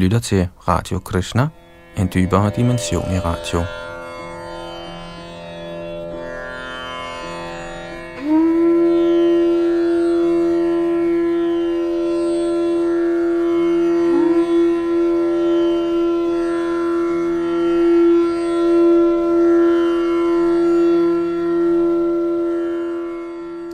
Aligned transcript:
lytter 0.00 0.18
til 0.18 0.48
Radio 0.68 0.98
Krishna, 0.98 1.48
en 1.98 2.08
dybere 2.14 2.50
dimension 2.56 3.14
i 3.14 3.18
radio. 3.18 3.64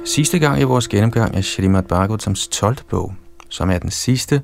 Sidste 0.04 0.38
gang 0.38 0.60
i 0.60 0.64
vores 0.64 0.88
gennemgang 0.88 1.34
af 1.34 1.44
Shrimad 1.44 1.82
Bhagavatams 1.82 2.48
12. 2.48 2.76
bog, 2.90 3.14
som 3.50 3.70
er 3.70 3.78
den 3.78 3.90
sidste, 3.90 4.42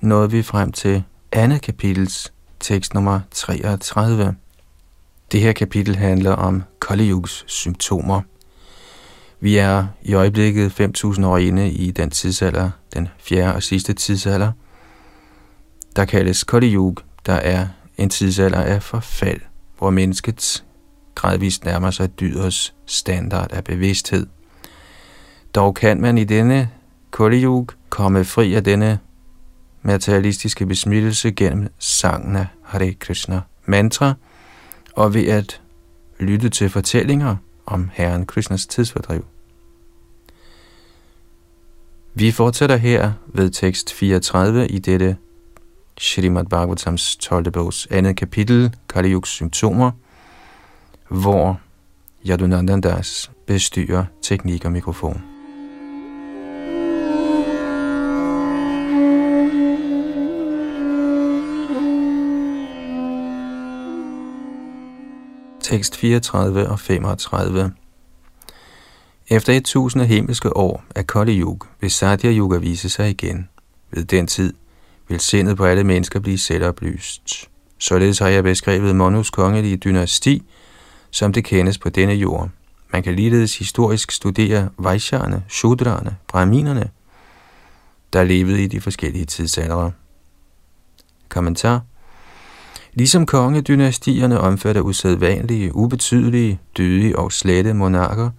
nåede 0.00 0.30
vi 0.30 0.42
frem 0.42 0.72
til 0.72 1.02
andet 1.32 1.62
kapitels 1.62 2.32
tekst 2.60 2.94
nummer 2.94 3.20
33. 3.30 4.34
Det 5.32 5.40
her 5.40 5.52
kapitel 5.52 5.96
handler 5.96 6.32
om 6.32 6.62
Kali 6.88 7.12
symptomer. 7.46 8.20
Vi 9.40 9.56
er 9.56 9.86
i 10.02 10.14
øjeblikket 10.14 10.80
5.000 10.80 11.26
år 11.26 11.38
inde 11.38 11.70
i 11.70 11.90
den 11.90 12.10
tidsalder, 12.10 12.70
den 12.94 13.08
fjerde 13.18 13.54
og 13.54 13.62
sidste 13.62 13.92
tidsalder, 13.92 14.52
der 15.96 16.04
kaldes 16.04 16.44
Kali 16.44 16.76
der 17.26 17.34
er 17.34 17.68
en 17.96 18.10
tidsalder 18.10 18.60
af 18.60 18.82
forfald, 18.82 19.40
hvor 19.78 19.90
mennesket 19.90 20.64
gradvist 21.14 21.64
nærmer 21.64 21.90
sig 21.90 22.20
dyrets 22.20 22.74
standard 22.86 23.52
af 23.52 23.64
bevidsthed. 23.64 24.26
Dog 25.54 25.74
kan 25.74 26.00
man 26.00 26.18
i 26.18 26.24
denne 26.24 26.70
Kali 27.12 27.46
komme 27.88 28.24
fri 28.24 28.54
af 28.54 28.64
denne 28.64 28.98
materialistiske 29.86 30.66
besmittelse 30.66 31.30
gennem 31.30 31.68
sangene 31.78 32.48
Hare 32.62 32.92
Krishna 32.92 33.40
mantra, 33.66 34.14
og 34.92 35.14
ved 35.14 35.26
at 35.26 35.60
lytte 36.18 36.48
til 36.48 36.70
fortællinger 36.70 37.36
om 37.66 37.90
Herren 37.92 38.26
Krishnas 38.26 38.66
tidsfordriv. 38.66 39.24
Vi 42.14 42.32
fortsætter 42.32 42.76
her 42.76 43.12
ved 43.26 43.50
tekst 43.50 43.92
34 43.92 44.68
i 44.68 44.78
dette 44.78 45.16
Srimad 45.98 46.44
Bhagavatams 46.44 47.16
12. 47.16 47.50
bogs 47.50 47.86
andet 47.90 48.16
kapitel, 48.16 48.76
Kali 48.88 49.12
Yugs 49.12 49.28
symptomer, 49.30 49.90
hvor 51.08 51.60
Yadunandandas 52.26 53.30
bestyrer 53.46 54.04
teknik 54.22 54.64
og 54.64 54.72
mikrofon. 54.72 55.35
Tekst 65.66 65.96
34 65.96 66.68
og 66.68 66.80
35. 66.80 67.72
Efter 69.28 69.52
et 69.52 69.64
tusinde 69.64 70.06
himmelske 70.06 70.56
år 70.56 70.84
af 70.94 71.06
Kali 71.06 71.40
Yuga 71.40 71.66
vil 71.80 71.90
Satya 71.90 72.32
Yuga 72.32 72.58
vise 72.58 72.88
sig 72.88 73.10
igen. 73.10 73.48
Ved 73.90 74.04
den 74.04 74.26
tid 74.26 74.54
vil 75.08 75.20
sindet 75.20 75.56
på 75.56 75.64
alle 75.64 75.84
mennesker 75.84 76.20
blive 76.20 76.38
selvoplyst. 76.38 77.48
Således 77.78 78.18
har 78.18 78.28
jeg 78.28 78.44
beskrevet 78.44 78.96
Monus 78.96 79.30
kongelige 79.30 79.76
dynasti, 79.76 80.42
som 81.10 81.32
det 81.32 81.44
kendes 81.44 81.78
på 81.78 81.88
denne 81.88 82.14
jord. 82.14 82.48
Man 82.92 83.02
kan 83.02 83.14
ligeledes 83.14 83.58
historisk 83.58 84.10
studere 84.10 84.70
Vaishyane, 84.78 85.44
Shudrane, 85.48 86.16
Brahminerne, 86.28 86.90
der 88.12 88.24
levede 88.24 88.64
i 88.64 88.66
de 88.66 88.80
forskellige 88.80 89.24
tidsaldre. 89.24 89.92
Kommentar 91.28 91.80
Ligesom 92.96 93.26
kongedynastierne 93.26 94.40
omfatter 94.40 94.82
usædvanlige, 94.82 95.74
ubetydelige, 95.74 96.60
dydige 96.78 97.18
og 97.18 97.32
slette 97.32 97.74
monarker, 97.74 98.30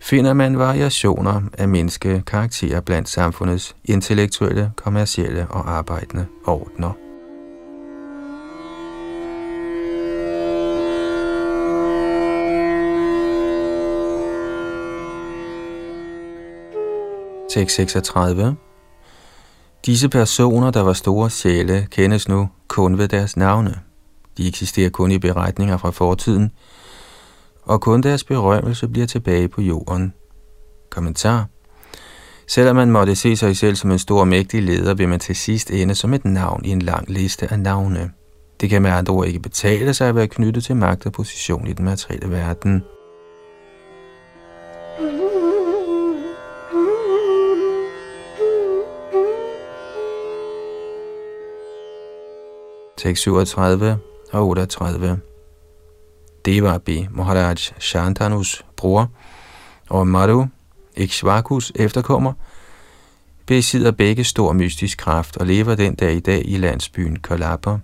finder 0.00 0.32
man 0.32 0.58
variationer 0.58 1.42
af 1.58 1.68
menneskekarakterer 1.68 2.80
blandt 2.80 3.08
samfundets 3.08 3.76
intellektuelle, 3.84 4.72
kommercielle 4.76 5.46
og 5.50 5.70
arbejdende 5.70 6.26
ordner. 6.46 6.92
Tekst 17.50 17.76
36 17.76 18.56
Disse 19.86 20.08
personer, 20.08 20.70
der 20.70 20.80
var 20.80 20.92
store 20.92 21.30
sjæle, 21.30 21.86
kendes 21.90 22.28
nu 22.28 22.48
kun 22.68 22.98
ved 22.98 23.08
deres 23.08 23.36
navne. 23.36 23.78
De 24.36 24.48
eksisterer 24.48 24.90
kun 24.90 25.10
i 25.10 25.18
beretninger 25.18 25.76
fra 25.76 25.90
fortiden, 25.90 26.50
og 27.62 27.80
kun 27.80 28.02
deres 28.02 28.24
berømmelse 28.24 28.88
bliver 28.88 29.06
tilbage 29.06 29.48
på 29.48 29.62
jorden. 29.62 30.12
Kommentar 30.90 31.46
Selvom 32.46 32.76
man 32.76 32.90
måtte 32.90 33.16
se 33.16 33.36
sig 33.36 33.56
selv 33.56 33.76
som 33.76 33.90
en 33.90 33.98
stor 33.98 34.20
og 34.20 34.28
mægtig 34.28 34.62
leder, 34.62 34.94
vil 34.94 35.08
man 35.08 35.20
til 35.20 35.36
sidst 35.36 35.70
ende 35.70 35.94
som 35.94 36.14
et 36.14 36.24
navn 36.24 36.64
i 36.64 36.68
en 36.68 36.82
lang 36.82 37.10
liste 37.10 37.52
af 37.52 37.60
navne. 37.60 38.10
Det 38.60 38.70
kan 38.70 38.82
med 38.82 38.90
andre 38.90 39.14
ord 39.14 39.26
ikke 39.26 39.40
betale 39.40 39.94
sig 39.94 40.08
at 40.08 40.14
være 40.14 40.28
knyttet 40.28 40.64
til 40.64 40.76
magt 40.76 41.06
og 41.06 41.12
position 41.12 41.66
i 41.66 41.72
den 41.72 41.84
materielle 41.84 42.30
verden. 42.30 42.82
Tekst 53.02 53.22
37 53.22 53.98
og 54.32 54.48
38. 54.48 55.20
Devabi 56.44 57.08
Maharaj 57.10 57.54
Shantanus 57.78 58.64
bror 58.76 59.10
og 59.90 60.06
Madhu 60.06 60.46
Ikshvakus 60.96 61.72
efterkommer 61.74 62.32
besidder 63.46 63.90
begge 63.90 64.24
stor 64.24 64.52
mystisk 64.52 64.98
kraft 64.98 65.36
og 65.36 65.46
lever 65.46 65.74
den 65.74 65.94
dag 65.94 66.14
i 66.14 66.20
dag 66.20 66.42
i 66.44 66.56
landsbyen 66.56 67.16
Kalapa. 67.16 67.78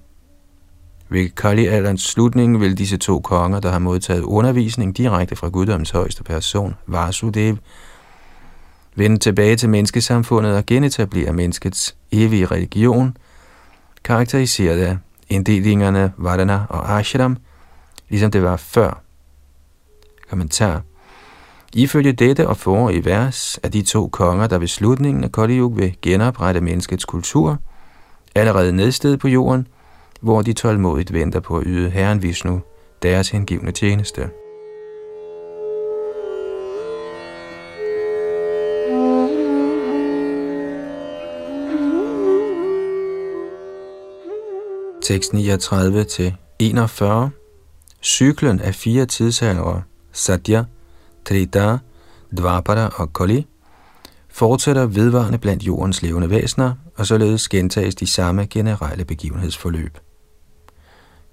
Ved 1.08 1.28
Kali-alderens 1.28 2.02
slutning 2.02 2.60
vil 2.60 2.78
disse 2.78 2.96
to 2.96 3.20
konger, 3.20 3.60
der 3.60 3.70
har 3.70 3.78
modtaget 3.78 4.22
undervisning 4.22 4.96
direkte 4.96 5.36
fra 5.36 5.48
guddoms 5.48 5.90
højeste 5.90 6.24
person, 6.24 6.74
Vasudev, 6.86 7.56
vende 8.94 9.18
tilbage 9.18 9.56
til 9.56 9.68
menneskesamfundet 9.68 10.56
og 10.56 10.66
genetablere 10.66 11.32
menneskets 11.32 11.96
evige 12.12 12.46
religion, 12.46 13.16
karakteriseret 14.04 14.80
af 14.80 14.98
inddelingerne 15.30 16.12
Vardana 16.16 16.60
og 16.68 16.98
Ashram, 16.98 17.36
ligesom 18.08 18.30
det 18.30 18.42
var 18.42 18.56
før. 18.56 19.02
Kommentar. 20.30 20.82
Ifølge 21.74 22.12
dette 22.12 22.48
og 22.48 22.56
forrige 22.56 23.04
vers 23.04 23.58
er 23.62 23.68
de 23.68 23.82
to 23.82 24.08
konger, 24.08 24.46
der 24.46 24.58
ved 24.58 24.68
slutningen 24.68 25.24
af 25.24 25.32
Kali 25.32 25.58
Yuga 25.58 25.80
vil 25.80 25.96
genoprette 26.02 26.60
menneskets 26.60 27.04
kultur, 27.04 27.58
allerede 28.34 28.72
nedsted 28.72 29.16
på 29.16 29.28
jorden, 29.28 29.66
hvor 30.20 30.42
de 30.42 30.52
tålmodigt 30.52 31.12
venter 31.12 31.40
på 31.40 31.58
at 31.58 31.62
yde 31.66 31.90
Herren 31.90 32.22
Vishnu 32.22 32.60
deres 33.02 33.30
hengivne 33.30 33.72
tjeneste. 33.72 34.30
Tekst 45.08 45.32
39 45.32 46.04
til 46.04 46.34
41. 46.58 47.30
Cyklen 48.02 48.60
af 48.60 48.74
fire 48.74 49.06
tidsalder, 49.06 49.80
Satya, 50.12 50.64
Trita, 51.24 51.78
Dvapara 52.36 52.92
og 52.94 53.12
Kali, 53.12 53.46
fortsætter 54.28 54.86
vedvarende 54.86 55.38
blandt 55.38 55.62
jordens 55.62 56.02
levende 56.02 56.30
væsener, 56.30 56.74
og 56.96 57.06
således 57.06 57.48
gentages 57.48 57.94
de 57.94 58.06
samme 58.06 58.46
generelle 58.46 59.04
begivenhedsforløb. 59.04 59.98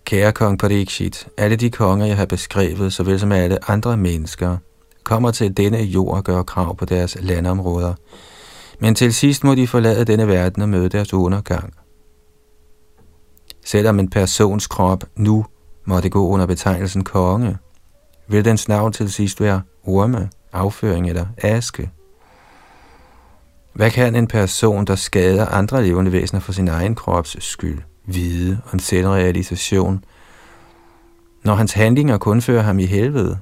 Kære 0.06 0.32
kong 0.32 0.60
Parikshit, 0.60 1.28
alle 1.38 1.56
de 1.56 1.70
konger, 1.72 2.06
jeg 2.06 2.18
har 2.18 2.26
beskrevet, 2.26 2.94
såvel 2.94 3.20
som 3.20 3.32
alle 3.32 3.70
andre 3.70 3.98
mennesker, 3.98 4.58
kommer 5.04 5.32
til 5.32 5.58
denne 5.58 5.78
jord 5.78 6.18
og 6.18 6.24
gør 6.24 6.44
krav 6.44 6.78
på 6.78 6.86
deres 6.86 7.18
landområder, 7.22 7.94
men 8.80 8.96
til 8.96 9.14
sidst 9.14 9.44
må 9.44 9.56
de 9.56 9.68
forlade 9.68 10.06
denne 10.06 10.28
verden 10.28 10.62
og 10.62 10.70
møde 10.70 10.90
deres 10.90 11.14
undergang– 11.14 11.74
Selvom 13.66 14.00
en 14.00 14.10
persons 14.10 14.68
krop 14.68 15.04
nu 15.16 15.46
måtte 15.86 16.10
gå 16.10 16.28
under 16.28 16.46
betegnelsen 16.46 17.04
konge, 17.04 17.58
vil 18.28 18.46
dens 18.46 18.68
navn 18.68 18.94
til 18.94 19.12
sidst 19.12 19.42
være 19.42 19.62
orme, 19.84 20.30
afføring 20.54 21.10
eller 21.10 21.26
aske. 21.38 21.92
Hvad 23.74 23.92
kan 23.92 24.16
en 24.16 24.28
person, 24.28 24.86
der 24.86 24.96
skader 24.96 25.46
andre 25.46 25.84
levende 25.84 26.12
væsener 26.12 26.40
for 26.40 26.52
sin 26.52 26.68
egen 26.68 26.96
krops 26.96 27.44
skyld, 27.44 27.80
vide 28.06 28.62
om 28.74 28.80
selvrealisation, 28.80 30.04
når 31.44 31.56
hans 31.56 31.74
handlinger 31.74 32.18
kun 32.18 32.42
fører 32.42 32.62
ham 32.62 32.80
i 32.80 32.86
helvede? 32.86 33.40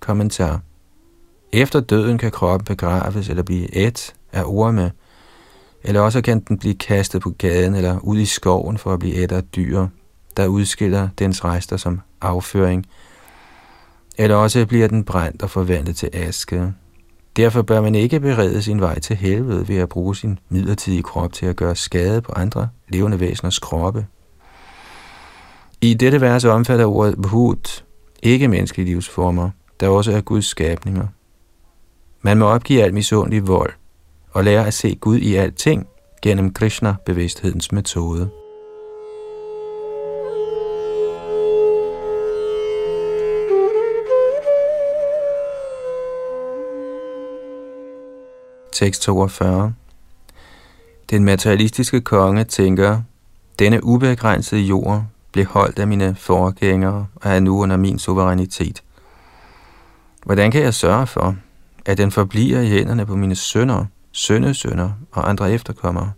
Kommentar. 0.00 0.60
Efter 1.52 1.80
døden 1.80 2.18
kan 2.18 2.30
kroppen 2.30 2.64
begraves 2.64 3.28
eller 3.28 3.42
blive 3.42 3.74
et 3.74 4.14
af 4.32 4.42
orme, 4.46 4.92
eller 5.84 6.00
også 6.00 6.20
kan 6.20 6.40
den 6.40 6.58
blive 6.58 6.74
kastet 6.74 7.22
på 7.22 7.30
gaden 7.30 7.74
eller 7.74 7.98
ud 7.98 8.18
i 8.18 8.24
skoven 8.24 8.78
for 8.78 8.92
at 8.92 8.98
blive 8.98 9.14
ædt 9.14 9.32
af 9.32 9.42
dyr, 9.44 9.86
der 10.36 10.46
udskiller 10.46 11.08
dens 11.18 11.44
rester 11.44 11.76
som 11.76 12.00
afføring, 12.20 12.86
eller 14.18 14.36
også 14.36 14.66
bliver 14.66 14.88
den 14.88 15.04
brændt 15.04 15.42
og 15.42 15.50
forvandlet 15.50 15.96
til 15.96 16.10
aske. 16.12 16.72
Derfor 17.36 17.62
bør 17.62 17.80
man 17.80 17.94
ikke 17.94 18.20
berede 18.20 18.62
sin 18.62 18.80
vej 18.80 18.98
til 18.98 19.16
helvede 19.16 19.68
ved 19.68 19.76
at 19.76 19.88
bruge 19.88 20.16
sin 20.16 20.38
midlertidige 20.48 21.02
krop 21.02 21.32
til 21.32 21.46
at 21.46 21.56
gøre 21.56 21.76
skade 21.76 22.20
på 22.20 22.32
andre 22.32 22.68
levende 22.88 23.20
væseners 23.20 23.58
kroppe. 23.58 24.06
I 25.80 25.94
dette 25.94 26.20
vers 26.20 26.44
omfatter 26.44 26.86
ordet 26.86 27.22
bhut 27.22 27.84
ikke 28.22 28.48
menneskelige 28.48 28.86
livsformer, 28.86 29.50
der 29.80 29.88
også 29.88 30.12
er 30.12 30.20
Guds 30.20 30.46
skabninger. 30.46 31.06
Man 32.22 32.38
må 32.38 32.46
opgive 32.46 32.82
al 32.82 32.94
misundelig 32.94 33.46
vold 33.46 33.72
og 34.34 34.44
lære 34.44 34.66
at 34.66 34.74
se 34.74 34.94
Gud 34.94 35.18
i 35.18 35.34
alting 35.34 35.86
gennem 36.22 36.52
Krishna-bevidsthedens 36.52 37.72
metode. 37.72 38.30
Tekst 48.72 49.02
42 49.02 49.74
Den 51.10 51.24
materialistiske 51.24 52.00
konge 52.00 52.44
tænker, 52.44 53.00
denne 53.58 53.84
ubegrænsede 53.84 54.60
jord 54.60 55.04
blev 55.32 55.44
holdt 55.44 55.78
af 55.78 55.86
mine 55.88 56.14
forgængere 56.14 57.06
og 57.14 57.30
er 57.30 57.40
nu 57.40 57.62
under 57.62 57.76
min 57.76 57.98
suverænitet. 57.98 58.82
Hvordan 60.24 60.50
kan 60.50 60.62
jeg 60.62 60.74
sørge 60.74 61.06
for, 61.06 61.36
at 61.86 61.98
den 61.98 62.10
forbliver 62.10 62.60
i 62.60 62.68
hænderne 62.68 63.06
på 63.06 63.16
mine 63.16 63.34
sønner, 63.34 63.84
sønnesønner 64.14 64.90
og 65.12 65.28
andre 65.28 65.52
efterkommere? 65.52 66.12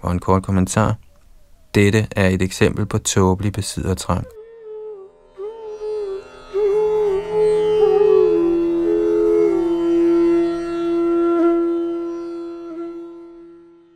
Og 0.00 0.12
en 0.12 0.18
kort 0.18 0.42
kommentar. 0.42 0.94
Dette 1.74 2.08
er 2.16 2.28
et 2.28 2.42
eksempel 2.42 2.86
på 2.86 2.98
tåbelig 2.98 3.52
besiddertrang. 3.52 4.26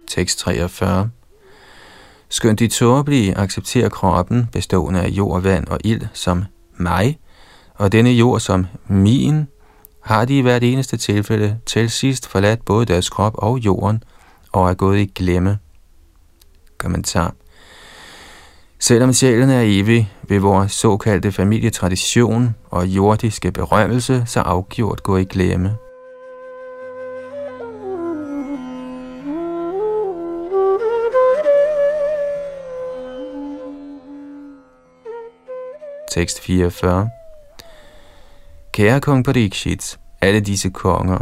Tekst 0.07 0.39
43 0.39 1.11
Skønt 2.29 2.59
de 2.59 2.69
tåbelige 2.69 3.39
accepterer 3.39 3.89
kroppen 3.89 4.47
bestående 4.53 5.01
af 5.01 5.09
jord, 5.09 5.43
vand 5.43 5.67
og 5.67 5.79
ild 5.85 6.07
som 6.13 6.45
mig, 6.77 7.19
og 7.75 7.93
denne 7.93 8.11
jord 8.11 8.41
som 8.41 8.67
min, 8.87 9.47
har 10.01 10.25
de 10.25 10.39
i 10.39 10.43
hvert 10.43 10.63
eneste 10.63 10.97
tilfælde 10.97 11.59
til 11.67 11.91
sidst 11.91 12.29
forladt 12.29 12.65
både 12.65 12.87
deres 12.87 13.11
krop 13.11 13.35
og 13.35 13.59
jorden 13.59 14.03
og 14.53 14.71
er 14.71 14.75
gået 14.75 14.99
i 14.99 15.07
glemme. 15.15 15.59
Kommentar. 16.79 17.35
Selvom 18.79 19.13
sjælen 19.13 19.51
er 19.51 19.63
evig, 19.65 20.13
vil 20.23 20.41
vores 20.41 20.73
såkaldte 20.73 21.33
familietradition 21.33 22.55
og 22.71 22.87
jordiske 22.87 23.53
berømmelse 23.53 24.23
så 24.27 24.41
afgjort 24.41 25.03
gå 25.03 25.17
i 25.17 25.25
glemme. 25.25 25.77
Tekst 36.13 36.41
44 36.41 37.11
Kære 38.73 39.01
kong 39.01 39.25
Parikshit, 39.25 39.99
alle 40.21 40.41
disse 40.41 40.71
konger, 40.71 41.19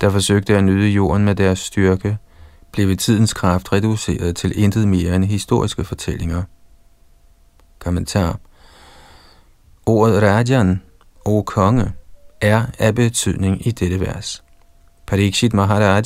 der 0.00 0.10
forsøgte 0.10 0.56
at 0.56 0.64
nyde 0.64 0.88
jorden 0.88 1.24
med 1.24 1.34
deres 1.34 1.58
styrke, 1.58 2.18
blev 2.72 2.88
ved 2.88 2.96
tidens 2.96 3.34
kraft 3.34 3.72
reduceret 3.72 4.36
til 4.36 4.62
intet 4.62 4.88
mere 4.88 5.16
end 5.16 5.24
historiske 5.24 5.84
fortællinger. 5.84 6.42
Kommentar 7.78 8.38
Ordet 9.86 10.22
Rajan, 10.22 10.82
o 11.24 11.42
konge, 11.42 11.92
er 12.40 12.66
af 12.78 12.94
betydning 12.94 13.66
i 13.66 13.70
dette 13.70 14.00
vers. 14.00 14.44
Parikshit 15.06 15.54
Maharaj 15.54 16.04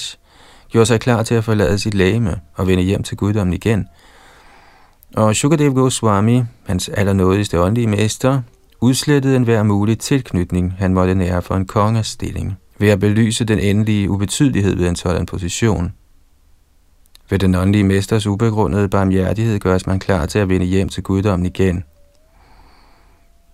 gjorde 0.69 0.87
sig 0.87 1.01
klar 1.01 1.23
til 1.23 1.35
at 1.35 1.45
forlade 1.45 1.79
sit 1.79 1.95
lægeme 1.95 2.41
og 2.55 2.67
vende 2.67 2.83
hjem 2.83 3.03
til 3.03 3.17
guddommen 3.17 3.55
igen– 3.55 3.89
og 5.17 5.37
Shukadev 5.37 5.75
Goswami, 5.75 6.43
hans 6.67 6.89
allernådigste 6.89 7.61
åndelige 7.61 7.87
mester, 7.87 8.43
udslettede 8.83 9.37
enhver 9.37 9.63
mulig 9.63 9.99
tilknytning, 9.99 10.75
han 10.79 10.95
måtte 10.95 11.15
nære 11.15 11.43
for 11.43 11.55
en 11.55 11.67
konges 11.67 12.07
stilling, 12.07 12.59
ved 12.79 12.89
at 12.89 13.01
belyse 13.01 13.45
den 13.45 13.59
endelige 13.59 14.11
ubetydelighed 14.11 14.77
ved 14.77 14.89
en 14.89 14.97
sådan 14.97 15.27
position. 15.27 15.93
Ved 17.31 17.39
den 17.39 17.55
åndelige 17.55 17.85
mesters 17.85 18.27
ubegrundede 18.27 18.89
barmhjertighed 18.89 19.59
gøres 19.59 19.87
man 19.87 19.99
klar 19.99 20.27
til 20.27 20.39
at 20.39 20.49
vende 20.49 20.67
hjem 20.67 20.89
til 20.89 21.03
guddommen 21.03 21.47
igen. 21.47 21.85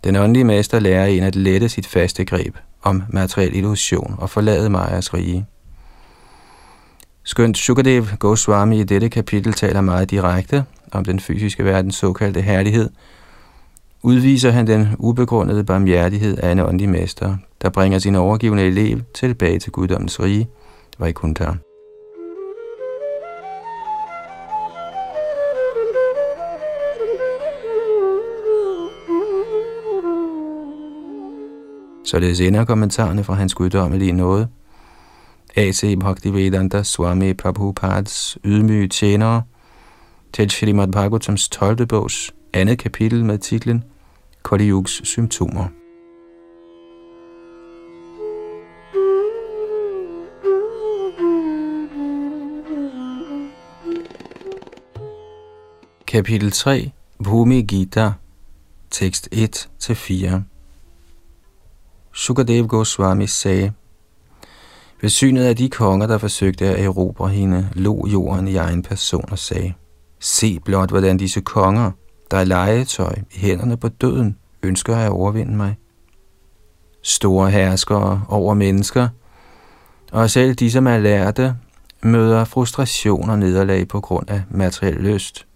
Den 0.04 0.16
åndelige 0.16 0.44
mester 0.44 0.80
lærer 0.80 1.06
en 1.06 1.22
at 1.22 1.36
lette 1.36 1.68
sit 1.68 1.86
faste 1.86 2.24
greb 2.24 2.56
om 2.82 3.02
materiel 3.08 3.56
illusion 3.56 4.14
og 4.18 4.30
forlade 4.30 4.70
Majas 4.70 5.14
rige. 5.14 5.46
Skønt 7.24 7.58
Shukadev 7.58 8.06
Goswami 8.18 8.80
i 8.80 8.84
dette 8.84 9.08
kapitel 9.08 9.52
taler 9.52 9.80
meget 9.80 10.10
direkte 10.10 10.64
om 10.92 11.04
den 11.04 11.20
fysiske 11.20 11.64
verdens 11.64 11.94
såkaldte 11.94 12.40
herlighed, 12.40 12.90
udviser 14.02 14.50
han 14.50 14.66
den 14.66 14.88
ubegrundede 14.98 15.64
barmhjertighed 15.64 16.38
af 16.38 16.52
en 16.52 16.58
åndelig 16.58 16.88
mester, 16.88 17.36
der 17.62 17.70
bringer 17.70 17.98
sin 17.98 18.14
overgivende 18.14 18.62
elev 18.62 19.00
tilbage 19.14 19.58
til 19.58 19.72
guddommens 19.72 20.20
rige, 20.20 20.48
Vaikuntha. 20.98 21.52
Således 32.04 32.40
ender 32.40 32.64
kommentarerne 32.64 33.24
fra 33.24 33.34
hans 33.34 33.54
guddommelige 33.54 34.12
nåde. 34.12 34.48
A.C. 35.56 35.96
Bhaktivedanta 36.00 36.82
Swami 36.82 37.34
Prabhupads 37.34 38.38
ydmyge 38.44 38.88
tjenere– 38.88 39.42
til 40.32 40.50
Srimad 40.50 40.88
Bhagavatams 40.88 41.48
12. 41.48 41.86
bogs 41.86 42.32
andet 42.52 42.78
kapitel 42.78 43.24
med 43.24 43.38
titlen 43.38 43.84
Kali 44.44 44.70
Yugs 44.70 45.08
symptomer. 45.08 45.68
Kapitel 56.06 56.50
3 56.50 56.90
Bhumi 57.24 57.62
Gita. 57.62 58.12
Tekst 58.90 59.28
1-4 59.34 60.40
Sukadev 62.12 62.66
Goswami 62.66 63.26
sagde, 63.26 63.72
ved 65.00 65.10
synet 65.10 65.44
af 65.44 65.56
de 65.56 65.70
konger, 65.70 66.06
der 66.06 66.18
forsøgte 66.18 66.66
at 66.66 66.84
erobre 66.84 67.28
hende, 67.28 67.68
lå 67.74 68.06
jorden 68.12 68.48
i 68.48 68.56
egen 68.56 68.82
person 68.82 69.24
og 69.30 69.38
sagde, 69.38 69.74
Se 70.20 70.60
blot, 70.60 70.90
hvordan 70.90 71.16
disse 71.16 71.40
konger, 71.40 71.90
der 72.30 72.36
er 72.36 72.44
legetøj 72.44 73.14
i 73.34 73.38
hænderne 73.38 73.76
på 73.76 73.88
døden, 73.88 74.36
ønsker 74.62 74.96
at 74.96 75.10
overvinde 75.10 75.56
mig. 75.56 75.76
Store 77.02 77.50
herskere 77.50 78.24
over 78.28 78.54
mennesker, 78.54 79.08
og 80.12 80.30
selv 80.30 80.54
de, 80.54 80.70
som 80.70 80.86
er 80.86 80.98
lærte, 80.98 81.54
møder 82.02 82.44
frustration 82.44 83.30
og 83.30 83.38
nederlag 83.38 83.88
på 83.88 84.00
grund 84.00 84.30
af 84.30 84.42
materiel 84.50 84.94
lyst. 84.94 85.46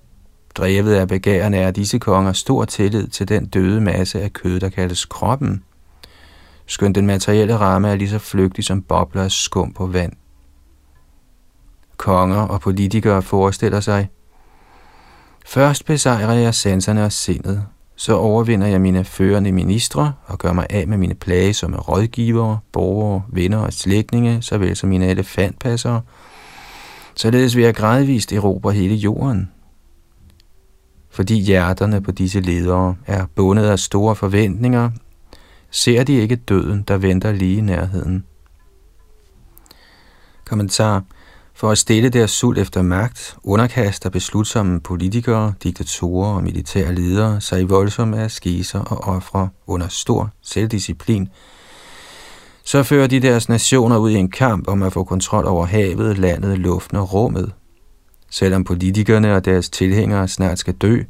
Drevet 0.54 0.94
af 0.94 1.08
begærerne 1.08 1.56
er 1.56 1.70
disse 1.70 1.98
konger 1.98 2.32
stor 2.32 2.64
tillid 2.64 3.08
til 3.08 3.28
den 3.28 3.46
døde 3.46 3.80
masse 3.80 4.22
af 4.22 4.32
kød, 4.32 4.60
der 4.60 4.68
kaldes 4.68 5.04
kroppen. 5.04 5.64
Skønt 6.66 6.94
den 6.94 7.06
materielle 7.06 7.56
ramme 7.56 7.88
er 7.88 7.94
lige 7.94 8.08
så 8.08 8.18
flygtig 8.18 8.64
som 8.64 8.82
bobler 8.82 9.22
af 9.22 9.30
skum 9.30 9.72
på 9.72 9.86
vand. 9.86 10.12
Konger 11.96 12.40
og 12.40 12.60
politikere 12.60 13.22
forestiller 13.22 13.80
sig, 13.80 14.08
Først 15.46 15.84
besejrer 15.84 16.32
jeg 16.32 16.54
sanserne 16.54 17.04
og 17.04 17.12
sindet, 17.12 17.64
så 17.96 18.16
overvinder 18.16 18.66
jeg 18.66 18.80
mine 18.80 19.04
førende 19.04 19.52
ministre 19.52 20.12
og 20.26 20.38
gør 20.38 20.52
mig 20.52 20.66
af 20.70 20.88
med 20.88 20.98
mine 20.98 21.14
plagsomme 21.14 21.76
rådgivere, 21.76 22.58
borgere, 22.72 23.22
venner 23.28 23.58
og 23.58 23.72
slægtninge, 23.72 24.42
såvel 24.42 24.76
som 24.76 24.88
mine 24.88 25.06
elefantpassere. 25.06 26.02
Således 27.14 27.56
vil 27.56 27.64
jeg 27.64 27.74
gradvist 27.74 28.32
erobre 28.32 28.72
hele 28.72 28.94
jorden. 28.94 29.50
Fordi 31.10 31.40
hjerterne 31.40 32.00
på 32.00 32.10
disse 32.10 32.40
ledere 32.40 32.96
er 33.06 33.26
bundet 33.34 33.64
af 33.64 33.78
store 33.78 34.16
forventninger, 34.16 34.90
ser 35.70 36.04
de 36.04 36.12
ikke 36.12 36.36
døden, 36.36 36.82
der 36.88 36.96
venter 36.96 37.32
lige 37.32 37.56
i 37.58 37.60
nærheden. 37.60 38.24
Kommentar 40.44 41.04
for 41.62 41.70
at 41.70 41.78
stille 41.78 42.08
deres 42.08 42.30
sult 42.30 42.58
efter 42.58 42.82
magt, 42.82 43.36
underkaster 43.42 44.10
beslutsomme 44.10 44.80
politikere, 44.80 45.54
diktatorer 45.62 46.34
og 46.34 46.42
militære 46.42 46.94
ledere 46.94 47.40
sig 47.40 47.60
i 47.60 47.64
voldsomme 47.64 48.22
askeser 48.22 48.80
og 48.80 49.14
ofre 49.16 49.48
under 49.66 49.88
stor 49.88 50.30
selvdisciplin. 50.40 51.28
Så 52.64 52.82
fører 52.82 53.06
de 53.06 53.20
deres 53.20 53.48
nationer 53.48 53.96
ud 53.96 54.10
i 54.10 54.14
en 54.14 54.30
kamp 54.30 54.68
om 54.68 54.82
at 54.82 54.92
få 54.92 55.04
kontrol 55.04 55.46
over 55.46 55.66
havet, 55.66 56.18
landet, 56.18 56.58
luften 56.58 56.96
og 56.96 57.12
rummet. 57.12 57.52
Selvom 58.30 58.64
politikerne 58.64 59.34
og 59.34 59.44
deres 59.44 59.70
tilhængere 59.70 60.28
snart 60.28 60.58
skal 60.58 60.74
dø, 60.74 61.02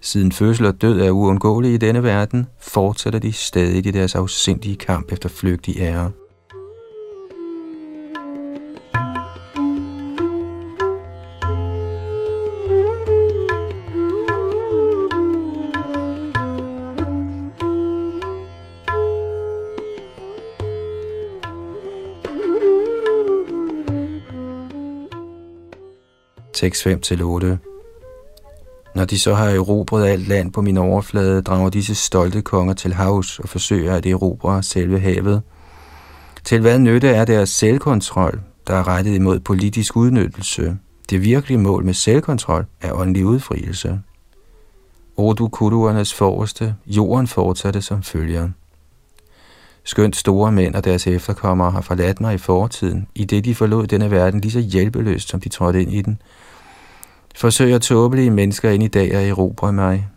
siden 0.00 0.32
fødsel 0.32 0.66
og 0.66 0.82
død 0.82 1.00
er 1.00 1.10
uundgåelige 1.10 1.74
i 1.74 1.78
denne 1.78 2.02
verden, 2.02 2.46
fortsætter 2.60 3.18
de 3.18 3.32
stadig 3.32 3.86
i 3.86 3.90
deres 3.90 4.14
afsindige 4.14 4.76
kamp 4.76 5.12
efter 5.12 5.28
flygtig 5.28 5.76
ære. 5.78 6.10
Tekst 26.58 26.86
5-8. 26.86 26.90
Når 28.94 29.04
de 29.04 29.18
så 29.18 29.34
har 29.34 29.48
erobret 29.48 30.06
alt 30.06 30.28
land 30.28 30.52
på 30.52 30.60
min 30.60 30.76
overflade, 30.76 31.42
drager 31.42 31.70
disse 31.70 31.94
stolte 31.94 32.42
konger 32.42 32.74
til 32.74 32.94
havs 32.94 33.38
og 33.38 33.48
forsøger 33.48 33.94
at 33.94 34.06
erobre 34.06 34.62
selve 34.62 35.00
havet. 35.00 35.42
Til 36.44 36.60
hvad 36.60 36.78
nytte 36.78 37.08
er 37.08 37.24
deres 37.24 37.50
selvkontrol, 37.50 38.40
der 38.66 38.74
er 38.74 38.88
rettet 38.88 39.14
imod 39.14 39.40
politisk 39.40 39.96
udnyttelse? 39.96 40.76
Det 41.10 41.22
virkelige 41.22 41.58
mål 41.58 41.84
med 41.84 41.94
selvkontrol 41.94 42.66
er 42.80 42.92
åndelig 42.92 43.24
udfrielse. 43.24 44.00
Ordu 45.16 45.48
kuruernes 45.48 46.14
forreste, 46.14 46.74
jorden 46.86 47.26
fortsatte 47.26 47.82
som 47.82 48.02
følger. 48.02 48.48
Skønt 49.84 50.16
store 50.16 50.52
mænd 50.52 50.74
og 50.74 50.84
deres 50.84 51.06
efterkommere 51.06 51.70
har 51.70 51.80
forladt 51.80 52.20
mig 52.20 52.34
i 52.34 52.38
fortiden, 52.38 53.08
i 53.14 53.24
det 53.24 53.44
de 53.44 53.54
forlod 53.54 53.86
denne 53.86 54.10
verden 54.10 54.40
lige 54.40 54.52
så 54.52 54.60
hjælpeløst, 54.60 55.28
som 55.28 55.40
de 55.40 55.48
trådte 55.48 55.82
ind 55.82 55.92
i 55.92 56.02
den, 56.02 56.20
forsøger 57.38 57.78
tåbelige 57.78 58.30
mennesker 58.30 58.70
ind 58.70 58.82
i 58.82 58.88
dag 58.88 59.14
at 59.14 59.28
erobre 59.28 59.72
mig. 59.72 60.08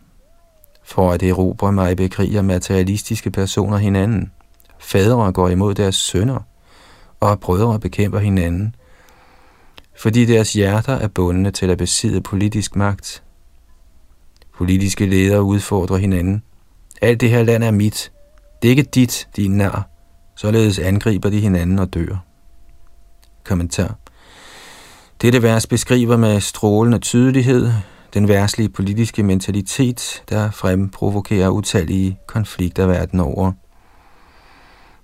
For 0.84 1.12
at 1.12 1.24
erobre 1.24 1.72
mig 1.72 1.98
bekriger 1.98 2.42
materialistiske 2.42 3.32
personer 3.32 3.78
hinanden. 3.78 4.32
Fædre 4.80 5.32
går 5.32 5.50
imod 5.50 5.74
deres 5.74 5.96
sønner, 5.96 6.40
og 7.20 7.40
brødre 7.40 7.80
bekæmper 7.80 8.20
hinanden, 8.20 8.76
fordi 9.98 10.26
deres 10.26 10.54
hjerter 10.54 10.94
er 10.94 11.08
bundne 11.08 11.52
til 11.52 11.70
at 11.70 11.78
besidde 11.78 12.22
politisk 12.22 12.76
magt. 12.76 13.24
Politiske 14.58 15.06
ledere 15.06 15.44
udfordrer 15.44 15.98
hinanden. 15.98 16.44
Alt 17.02 17.22
det 17.22 17.30
her 17.30 17.44
land 17.44 17.64
er 17.64 17.72
mit. 17.72 18.12
Det 18.62 18.68
er 18.68 18.70
ikke 18.70 18.90
dit, 18.96 19.28
din 19.36 19.58
nar. 19.58 19.90
Således 20.36 20.80
angriber 20.80 21.30
de 21.30 21.40
hinanden 21.40 21.80
og 21.80 21.94
dør. 21.94 22.26
Kommentar. 23.44 24.01
Dette 25.22 25.42
vers 25.42 25.68
beskriver 25.68 26.18
med 26.18 26.40
strålende 26.40 27.00
tydelighed 27.00 27.72
den 28.14 28.28
værslige 28.28 28.70
politiske 28.70 29.24
mentalitet, 29.24 30.24
der 30.30 30.52
fremprovokerer 30.52 31.50
utallige 31.50 32.20
konflikter 32.28 32.86
verden 32.88 33.20
over. 33.20 33.52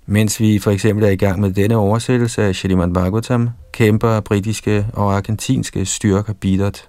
Mens 0.06 0.40
vi 0.40 0.58
for 0.58 0.70
eksempel 0.70 1.04
er 1.04 1.10
i 1.10 1.16
gang 1.16 1.40
med 1.40 1.52
denne 1.52 1.76
oversættelse 1.76 2.42
af 2.42 2.54
Shrimad 2.54 2.94
Bhagavatam, 2.94 3.50
kæmper 3.72 4.20
britiske 4.20 4.86
og 4.92 5.16
argentinske 5.16 5.84
styrker 5.84 6.32
bittert 6.32 6.88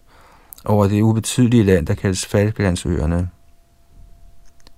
over 0.65 0.87
det 0.87 1.01
ubetydelige 1.01 1.63
land, 1.63 1.87
der 1.87 1.93
kaldes 1.93 2.25
Falklandsøerne. 2.25 3.29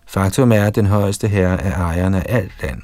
Faktum 0.07 0.51
er, 0.51 0.63
at 0.63 0.75
den 0.75 0.85
højeste 0.85 1.27
herre 1.27 1.61
er 1.61 1.75
ejeren 1.75 2.13
af 2.13 2.25
alt 2.29 2.51
land. 2.61 2.81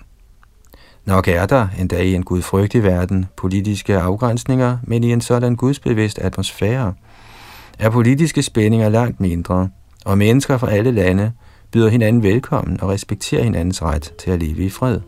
Nok 1.08 1.28
er 1.28 1.46
der 1.46 1.68
endda 1.80 2.02
i 2.02 2.14
en 2.14 2.24
gudfrygtig 2.24 2.84
verden 2.84 3.26
politiske 3.38 3.98
afgrænsninger, 3.98 4.78
men 4.84 5.04
i 5.04 5.12
en 5.12 5.22
sådan 5.22 5.56
gudsbevidst 5.56 6.20
atmosfære 6.20 6.94
er 7.80 7.90
politiske 7.90 8.44
spændinger 8.44 8.90
langt 8.90 9.20
mindre, 9.20 9.70
og 10.06 10.18
mennesker 10.18 10.58
fra 10.58 10.72
alle 10.72 10.92
lande 10.92 11.32
byder 11.72 11.90
hinanden 11.90 12.24
velkommen 12.24 12.82
og 12.82 12.90
respekterer 12.90 13.44
hinandens 13.44 13.84
ret 13.84 14.14
til 14.20 14.32
at 14.32 14.40
leve 14.44 14.66
i 14.66 14.70
fred. 14.70 15.00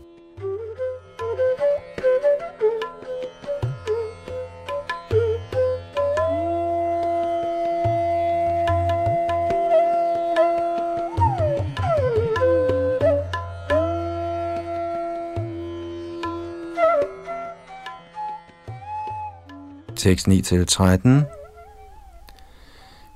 6, 20.00 20.26
9-13. 20.26 21.26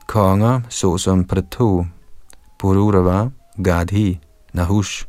Konger 0.06 0.60
såsom 0.68 1.24
Prathu, 1.24 1.86
Pururava, 2.58 3.32
Gadhi, 3.56 4.20
Nahush, 4.52 5.06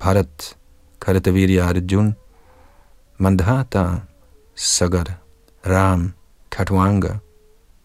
Bharat, 0.00 0.54
Karatavirya 0.98 1.68
Arjun, 1.68 2.16
Mandhata, 3.18 4.00
Sagar, 4.54 5.20
Ram, 5.62 6.14
Katwanga, 6.50 7.20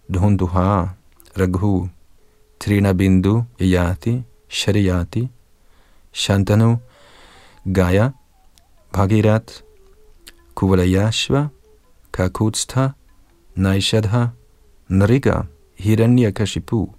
Dhunduha, 0.09 0.95
Raghu, 1.35 1.89
Trinabindu, 2.59 3.45
Yayati, 3.59 4.23
Shariyati, 4.49 5.29
Shantanu, 6.13 6.79
Gaya, 7.69 8.13
Bhagirat, 8.93 9.63
Kuvalayashva, 10.55 11.51
Kakutstha, 12.13 12.95
Naishadha, 13.57 14.25
Nriga, 14.89 15.41
Hiranyakashipu, 15.79 16.93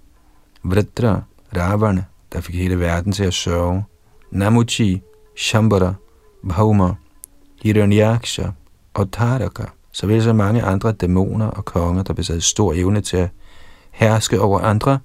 Vritra, 0.63 1.21
Ravana, 1.55 2.03
der 2.33 2.41
fik 2.41 2.55
hele 2.55 2.79
verden 2.79 3.11
til 3.11 3.23
at 3.23 3.33
sørge, 3.33 3.83
Namuchi, 4.31 5.01
Shambara, 5.35 5.93
Bhauma, 6.49 6.95
Hiranyaksha 7.63 8.47
og 8.93 9.11
Taraka, 9.11 9.63
såvel 9.91 10.23
som 10.23 10.35
mange 10.35 10.61
andre 10.63 10.91
dæmoner 10.91 11.47
og 11.47 11.65
konger, 11.65 12.03
der 12.03 12.13
besad 12.13 12.41
stor 12.41 12.73
evne 12.73 13.01
til 13.01 13.17
at 13.17 13.29
herske 13.91 14.41
over 14.41 14.59
andre, 14.59 14.99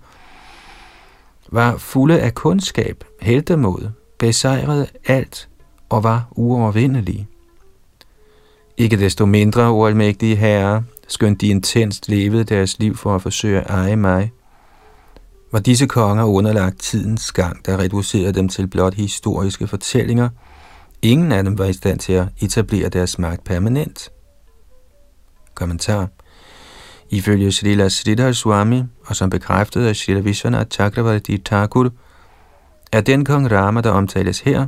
var 1.53 1.77
fulde 1.77 2.21
af 2.21 2.35
kundskab, 2.35 3.05
heldemod, 3.21 3.91
besejrede 4.19 4.87
alt 5.07 5.49
og 5.89 6.05
var 6.05 6.29
uovervindelige. 6.31 7.29
Ikke 8.77 8.99
desto 8.99 9.27
mindre, 9.27 9.73
ualmægtige 9.73 10.37
herre, 10.37 10.85
skønt 11.09 11.41
de 11.41 11.47
intenst 11.47 12.09
levede 12.09 12.45
deres 12.45 12.79
liv 12.79 12.97
for 12.97 13.15
at 13.15 13.23
forsøge 13.23 13.61
at 13.61 13.71
eje 13.71 13.97
mig, 13.97 14.33
var 15.53 15.61
disse 15.61 15.87
konger 15.87 16.25
underlagt 16.25 16.81
tidens 16.81 17.33
gang, 17.33 17.67
der 17.67 17.79
reducerede 17.79 18.33
dem 18.33 18.49
til 18.49 18.67
blot 18.67 18.95
historiske 18.95 19.67
fortællinger. 19.67 20.29
Ingen 21.03 21.33
af 21.33 21.45
dem 21.45 21.59
var 21.59 21.65
i 21.65 21.73
stand 21.73 21.99
til 21.99 22.13
at 22.13 22.27
etablere 22.41 22.89
deres 22.89 23.19
magt 23.19 23.45
permanent. 23.45 24.11
Kommentar 25.55 26.09
Ifølge 27.11 27.53
Srila 27.53 27.89
Sridhar 27.89 28.33
Swami, 28.33 28.83
og 29.07 29.17
som 29.17 29.31
bekræftet 29.31 29.87
af 29.87 29.97
Srila 29.97 30.21
Vishwanath 30.21 30.69
Chakravarti 30.69 31.39
Thakur, 31.39 31.91
er 32.93 33.01
den 33.01 33.25
kong 33.25 33.53
Rama, 33.53 33.81
der 33.81 33.91
omtales 33.91 34.41
her, 34.41 34.67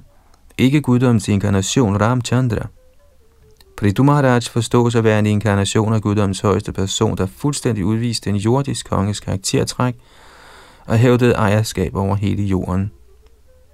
ikke 0.59 0.81
guddoms 0.81 1.29
inkarnation 1.29 2.01
Ramchandra. 2.01 2.67
Prithu 3.77 4.03
Maharaj 4.03 4.41
forstås 4.51 4.95
at 4.95 5.05
være 5.05 5.19
en 5.19 5.27
inkarnation 5.27 5.95
af 5.95 6.03
guddoms 6.03 6.41
højeste 6.41 6.73
person, 6.73 7.17
der 7.17 7.27
fuldstændig 7.27 7.85
udviste 7.85 8.31
en 8.31 8.37
jordisk 8.37 8.89
konges 8.89 9.21
karaktertræk 9.21 9.95
og 10.87 10.99
hævdede 10.99 11.33
ejerskab 11.33 11.97
over 11.97 12.15
hele 12.17 12.43
jorden. 12.43 12.91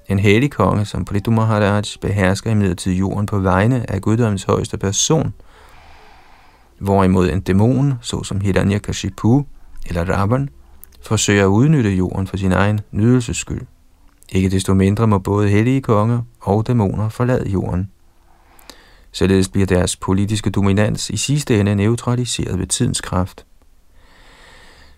En 0.08 0.18
hellig 0.18 0.50
konge 0.50 0.84
som 0.84 1.04
Prithu 1.04 1.32
Maharaj 1.32 1.82
behersker 2.00 2.50
imidlertid 2.50 2.92
jorden 2.92 3.26
på 3.26 3.38
vegne 3.38 3.90
af 3.90 4.00
guddoms 4.00 4.44
højeste 4.44 4.78
person, 4.78 5.34
hvorimod 6.78 7.30
en 7.30 7.40
dæmon, 7.40 7.94
såsom 8.00 8.40
Hiranyakashipu 8.40 9.44
eller 9.86 10.04
Ravan, 10.04 10.48
forsøger 11.02 11.42
at 11.42 11.48
udnytte 11.48 11.90
jorden 11.90 12.26
for 12.26 12.36
sin 12.36 12.52
egen 12.52 12.80
nydelses 12.92 13.36
skyld. 13.36 13.66
Ikke 14.32 14.50
desto 14.50 14.74
mindre 14.74 15.06
må 15.06 15.18
både 15.18 15.48
hellige 15.48 15.80
konger 15.80 16.22
og 16.40 16.66
dæmoner 16.66 17.08
forlade 17.08 17.48
jorden. 17.48 17.88
Således 19.12 19.48
bliver 19.48 19.66
deres 19.66 19.96
politiske 19.96 20.50
dominans 20.50 21.10
i 21.10 21.16
sidste 21.16 21.60
ende 21.60 21.74
neutraliseret 21.74 22.58
ved 22.58 22.66
tidens 22.66 23.00
kraft. 23.00 23.46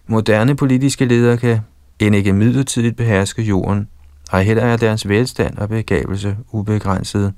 Moderne 0.06 0.56
politiske 0.56 1.04
ledere 1.04 1.36
kan 1.36 1.60
end 1.98 2.14
ikke 2.14 2.32
midlertidigt 2.32 2.96
beherske 2.96 3.42
jorden, 3.42 3.88
og 4.30 4.42
heller 4.42 4.62
er 4.62 4.76
deres 4.76 5.08
velstand 5.08 5.58
og 5.58 5.68
begavelse 5.68 6.36
ubegrænset. 6.52 7.34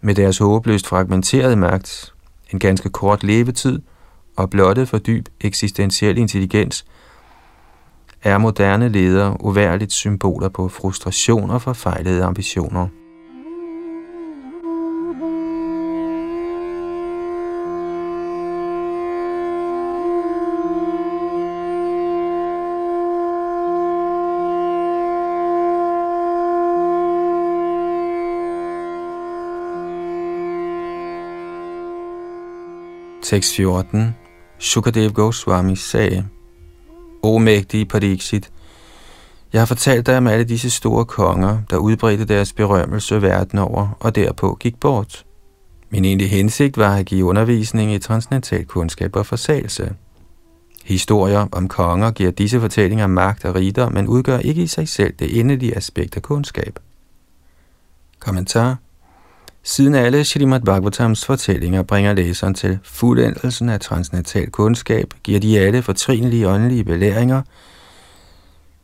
Med 0.00 0.14
deres 0.14 0.38
håbløst 0.38 0.86
fragmenterede 0.86 1.56
magt, 1.56 2.14
en 2.50 2.58
ganske 2.58 2.88
kort 2.88 3.24
levetid 3.24 3.82
og 4.36 4.50
blottet 4.50 4.88
for 4.88 4.98
dyb 4.98 5.28
eksistentiel 5.40 6.18
intelligens, 6.18 6.84
er 8.22 8.38
moderne 8.38 8.88
ledere 8.88 9.36
uværligt 9.40 9.92
symboler 9.92 10.48
på 10.48 10.68
frustration 10.68 11.50
og 11.50 11.62
forfejlede 11.62 12.24
ambitioner. 12.24 12.88
Tekst 33.32 33.56
14. 33.56 34.14
Shukadev 34.58 35.12
Goswami 35.12 35.76
sagde, 35.76 36.28
O 37.22 37.38
mægtige 37.38 37.86
Pariksit, 37.86 38.50
jeg 39.52 39.60
har 39.60 39.66
fortalt 39.66 40.06
dig 40.06 40.16
om 40.16 40.26
alle 40.26 40.44
disse 40.44 40.70
store 40.70 41.04
konger, 41.04 41.58
der 41.70 41.76
udbredte 41.76 42.24
deres 42.24 42.52
berømmelse 42.52 43.22
verden 43.22 43.58
over 43.58 43.96
og 44.00 44.14
derpå 44.14 44.56
gik 44.60 44.80
bort. 44.80 45.24
Min 45.90 46.04
egentlige 46.04 46.28
hensigt 46.28 46.76
var 46.76 46.96
at 46.96 47.06
give 47.06 47.24
undervisning 47.24 47.94
i 47.94 47.98
transcendental 47.98 48.64
kundskab 48.64 49.16
og 49.16 49.26
forsagelse. 49.26 49.94
Historier 50.84 51.48
om 51.52 51.68
konger 51.68 52.10
giver 52.10 52.30
disse 52.30 52.60
fortællinger 52.60 53.06
magt 53.06 53.44
og 53.44 53.54
rigdom, 53.54 53.92
men 53.92 54.06
udgør 54.06 54.38
ikke 54.38 54.62
i 54.62 54.66
sig 54.66 54.88
selv 54.88 55.14
det 55.18 55.40
endelige 55.40 55.76
aspekt 55.76 56.16
af 56.16 56.22
kundskab. 56.22 56.78
Kommentar 58.18 58.76
Siden 59.64 59.94
alle 59.94 60.24
Srimad 60.24 60.60
Bhagavatams 60.60 61.26
fortællinger 61.26 61.82
bringer 61.82 62.12
læseren 62.12 62.54
til 62.54 62.78
fuldendelsen 62.84 63.68
af 63.68 63.80
transnatal 63.80 64.50
kundskab, 64.50 65.14
giver 65.22 65.40
de 65.40 65.58
alle 65.58 65.82
fortrinlige 65.82 66.48
åndelige 66.48 66.84
belæringer, 66.84 67.42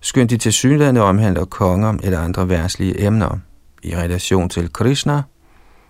skønt 0.01 0.31
de 0.31 0.37
til 0.37 0.53
synligheden 0.53 0.97
omhandler 0.97 1.45
konger 1.45 1.95
eller 2.03 2.21
andre 2.21 2.49
værslige 2.49 3.05
emner. 3.07 3.39
I 3.83 3.97
relation 3.97 4.49
til 4.49 4.73
Krishna 4.73 5.23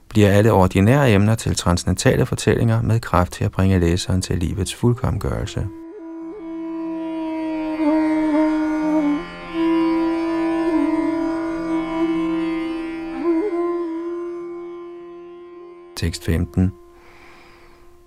bliver 0.09 0.31
alle 0.31 0.53
ordinære 0.53 1.11
emner 1.11 1.35
til 1.35 1.57
transnatale 1.57 2.27
fortællinger 2.27 2.83
med 2.83 3.01
kraft 3.01 3.33
til 3.33 3.45
at 3.45 3.53
bringe 3.53 3.79
læseren 3.79 4.23
til 4.23 4.39
livets 4.39 4.75
fuldkomgørelse. 4.75 5.67
Tekst 15.99 16.25
15 16.25 16.73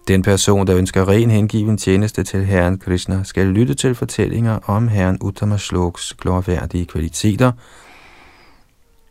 Den 0.08 0.22
person, 0.22 0.68
der 0.68 0.78
ønsker 0.78 1.08
ren 1.08 1.32
hengiven 1.32 1.78
tjeneste 1.78 2.24
til 2.24 2.46
Herren 2.46 2.80
Krishna, 2.80 3.24
skal 3.24 3.46
lytte 3.48 3.74
til 3.74 3.96
fortællinger 3.96 4.60
om 4.66 4.88
Herren 4.88 5.18
Uttama 5.22 5.58
Shloks 5.58 6.14
glorværdige 6.14 6.86
kvaliteter, 6.86 7.52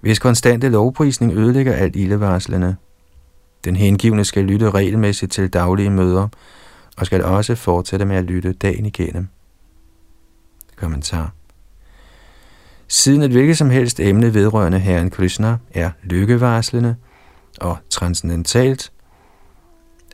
hvis 0.00 0.18
konstante 0.18 0.68
lovprisning 0.68 1.32
ødelægger 1.32 1.72
alt 1.72 1.96
ildevarslende. 1.96 2.76
Den 3.64 3.76
hengivne 3.76 4.24
skal 4.24 4.44
lytte 4.44 4.70
regelmæssigt 4.70 5.32
til 5.32 5.52
daglige 5.52 5.90
møder, 5.90 6.28
og 6.96 7.06
skal 7.06 7.24
også 7.24 7.54
fortsætte 7.54 8.04
med 8.04 8.16
at 8.16 8.24
lytte 8.24 8.52
dagen 8.52 8.86
igennem. 8.86 9.28
Kommentar 10.76 11.32
Siden 12.88 13.22
et 13.22 13.30
hvilket 13.30 13.58
som 13.58 13.70
helst 13.70 14.00
emne 14.00 14.34
vedrørende 14.34 14.78
Herren 14.78 15.10
Krishna 15.10 15.56
er 15.70 15.90
lykkevarslende 16.02 16.96
og 17.60 17.76
transcendentalt, 17.90 18.92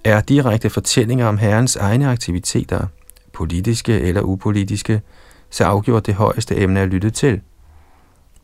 er 0.05 0.21
direkte 0.21 0.71
fortællinger 0.71 1.27
om 1.27 1.39
Herrens 1.39 1.77
egne 1.77 2.09
aktiviteter, 2.09 2.87
politiske 3.33 4.01
eller 4.01 4.21
upolitiske, 4.21 5.03
så 5.51 5.65
afgjort 5.65 6.07
det 6.07 6.15
højeste 6.15 6.57
emne 6.57 6.81
at 6.81 6.89
lytte 6.89 7.11
til. 7.11 7.41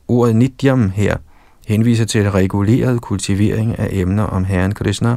Ordet 0.08 0.36
nityam 0.36 0.90
her 0.90 1.16
henviser 1.66 2.04
til 2.04 2.30
reguleret 2.30 3.00
kultivering 3.00 3.78
af 3.78 3.88
emner 3.92 4.24
om 4.24 4.44
Herren 4.44 4.74
Krishna, 4.74 5.16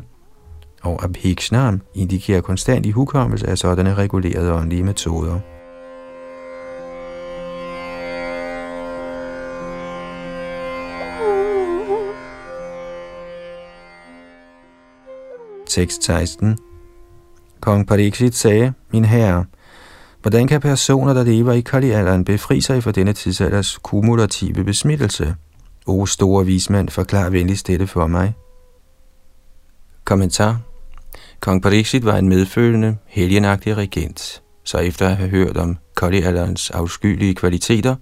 og 0.83 1.03
abhikshnam 1.03 1.81
indikerer 1.95 2.41
konstant 2.41 2.85
i 2.85 2.91
hukommelse 2.91 3.47
af 3.47 3.57
sådanne 3.57 3.93
regulerede 3.93 4.53
åndelige 4.53 4.83
metoder. 4.83 5.39
Tekst 15.75 16.03
16 16.03 16.57
Kong 17.61 17.87
Pariksit 17.87 18.35
sagde, 18.35 18.73
Min 18.91 19.05
herre, 19.05 19.45
hvordan 20.21 20.47
kan 20.47 20.61
personer, 20.61 21.13
der 21.13 21.23
lever 21.23 21.53
i 21.53 21.61
Kali-alderen, 21.61 22.25
befri 22.25 22.61
sig 22.61 22.83
for 22.83 22.91
denne 22.91 23.13
tidsalders 23.13 23.77
kumulative 23.83 24.63
besmittelse? 24.63 25.35
O 25.85 26.05
store 26.05 26.45
vismand, 26.45 26.89
forklar 26.89 27.29
venligst 27.29 27.67
dette 27.67 27.87
for 27.87 28.07
mig. 28.07 28.33
Kommentar 30.03 30.59
Kong 31.39 31.61
Pariksit 31.61 32.05
var 32.05 32.17
en 32.17 32.29
medfølende, 32.29 32.97
helgenagtig 33.05 33.77
regent, 33.77 34.41
så 34.63 34.77
efter 34.77 35.07
at 35.07 35.17
have 35.17 35.29
hørt 35.29 35.57
om 35.57 35.77
Kali-alderens 35.97 36.69
afskyelige 36.71 37.35
kvaliteter, 37.35 37.95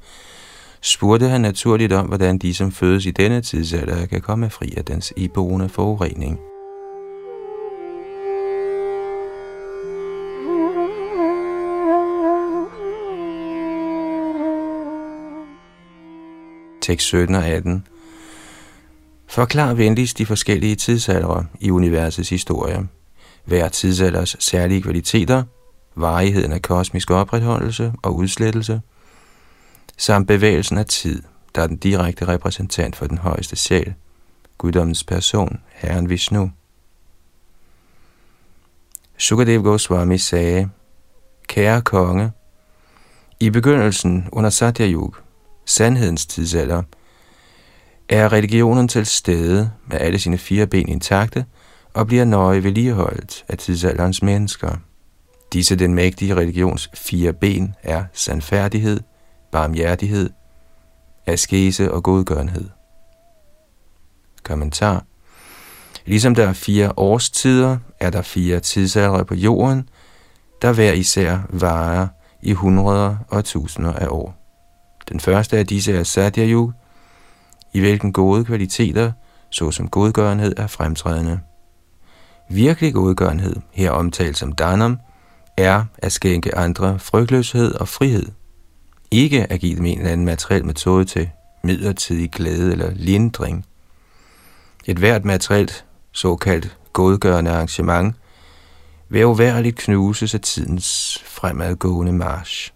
spurgte 0.81 1.27
han 1.27 1.41
naturligt 1.41 1.93
om, 1.93 2.05
hvordan 2.05 2.37
de, 2.37 2.53
som 2.53 2.71
fødes 2.71 3.05
i 3.05 3.11
denne 3.11 3.41
tidsalder, 3.41 4.05
kan 4.05 4.21
komme 4.21 4.49
fri 4.49 4.73
af 4.77 4.85
dens 4.85 5.13
iboende 5.17 5.69
forurening. 5.69 6.39
Tekst 16.83 17.07
17 17.07 17.35
og 17.35 17.45
18. 17.45 17.87
Forklar 19.27 19.73
venligst 19.73 20.17
de 20.17 20.25
forskellige 20.25 20.75
tidsalder 20.75 21.43
i 21.59 21.71
universets 21.71 22.29
historie. 22.29 22.87
Hver 23.45 23.69
tidsalders 23.69 24.35
særlige 24.39 24.81
kvaliteter, 24.81 25.43
varigheden 25.95 26.51
af 26.51 26.61
kosmisk 26.61 27.11
opretholdelse 27.11 27.93
og 28.01 28.15
udslettelse, 28.15 28.81
samt 29.97 30.27
bevægelsen 30.27 30.77
af 30.77 30.85
tid, 30.85 31.23
der 31.55 31.61
er 31.61 31.67
den 31.67 31.77
direkte 31.77 32.27
repræsentant 32.27 32.95
for 32.95 33.07
den 33.07 33.17
højeste 33.17 33.55
sjæl, 33.55 33.93
guddommens 34.57 35.03
person, 35.03 35.59
Herren 35.71 36.09
Vishnu. 36.09 36.51
Sukadev 39.17 39.63
Goswami 39.63 40.17
sagde, 40.17 40.69
Kære 41.47 41.81
konge, 41.81 42.31
i 43.39 43.49
begyndelsen 43.49 44.29
under 44.31 44.49
Satya 44.49 44.87
Yuga 44.87 45.22
sandhedens 45.65 46.25
tidsalder, 46.25 46.83
er 48.09 48.33
religionen 48.33 48.87
til 48.87 49.05
stede 49.05 49.71
med 49.87 49.97
alle 49.99 50.19
sine 50.19 50.37
fire 50.37 50.67
ben 50.67 50.89
intakte 50.89 51.45
og 51.93 52.07
bliver 52.07 52.25
nøje 52.25 52.63
vedligeholdt 52.63 53.45
af 53.47 53.57
tidsalderens 53.57 54.23
mennesker. 54.23 54.75
Disse 55.53 55.75
den 55.75 55.93
mægtige 55.93 56.35
religions 56.35 56.89
fire 56.95 57.33
ben 57.33 57.75
er 57.83 58.03
sandfærdighed, 58.13 58.99
barmhjertighed, 59.51 60.29
askese 61.25 61.91
og 61.91 62.03
godgørenhed. 62.03 62.69
Kommentar 64.43 65.05
Ligesom 66.05 66.35
der 66.35 66.47
er 66.47 66.53
fire 66.53 66.93
årstider, 66.97 67.77
er 67.99 68.09
der 68.09 68.21
fire 68.21 68.59
tidsalder 68.59 69.23
på 69.23 69.35
jorden, 69.35 69.89
der 70.61 70.73
hver 70.73 70.91
især 70.91 71.39
varer 71.49 72.07
i 72.41 72.53
hundreder 72.53 73.17
og 73.27 73.45
tusinder 73.45 73.93
af 73.93 74.07
år. 74.07 74.42
Den 75.09 75.19
første 75.19 75.57
af 75.57 75.67
disse 75.67 75.93
er 75.93 76.03
Satya 76.03 76.47
Yuga, 76.47 76.73
i 77.73 77.79
hvilken 77.79 78.13
gode 78.13 78.45
kvaliteter, 78.45 79.11
såsom 79.49 79.89
godgørenhed, 79.89 80.53
er 80.57 80.67
fremtrædende. 80.67 81.39
Virkelig 82.49 82.93
godgørenhed, 82.93 83.55
her 83.71 83.91
omtalt 83.91 84.37
som 84.37 84.51
danam, 84.51 84.99
er 85.57 85.85
at 85.97 86.11
skænke 86.11 86.57
andre 86.57 86.99
frygtløshed 86.99 87.73
og 87.73 87.87
frihed. 87.87 88.25
Ikke 89.11 89.51
at 89.51 89.59
give 89.59 89.75
dem 89.75 89.85
en 89.85 89.97
eller 89.97 90.11
anden 90.11 90.25
materiel 90.25 90.65
metode 90.65 91.05
til 91.05 91.29
midlertidig 91.63 92.31
glæde 92.31 92.71
eller 92.71 92.91
lindring. 92.95 93.65
Et 94.85 94.97
hvert 94.97 95.25
materielt, 95.25 95.85
såkaldt 96.11 96.77
godgørende 96.93 97.51
arrangement, 97.51 98.15
vil 99.09 99.25
uværligt 99.25 99.77
knuses 99.77 100.33
af 100.33 100.41
tidens 100.41 101.17
fremadgående 101.25 102.13
march. 102.13 102.72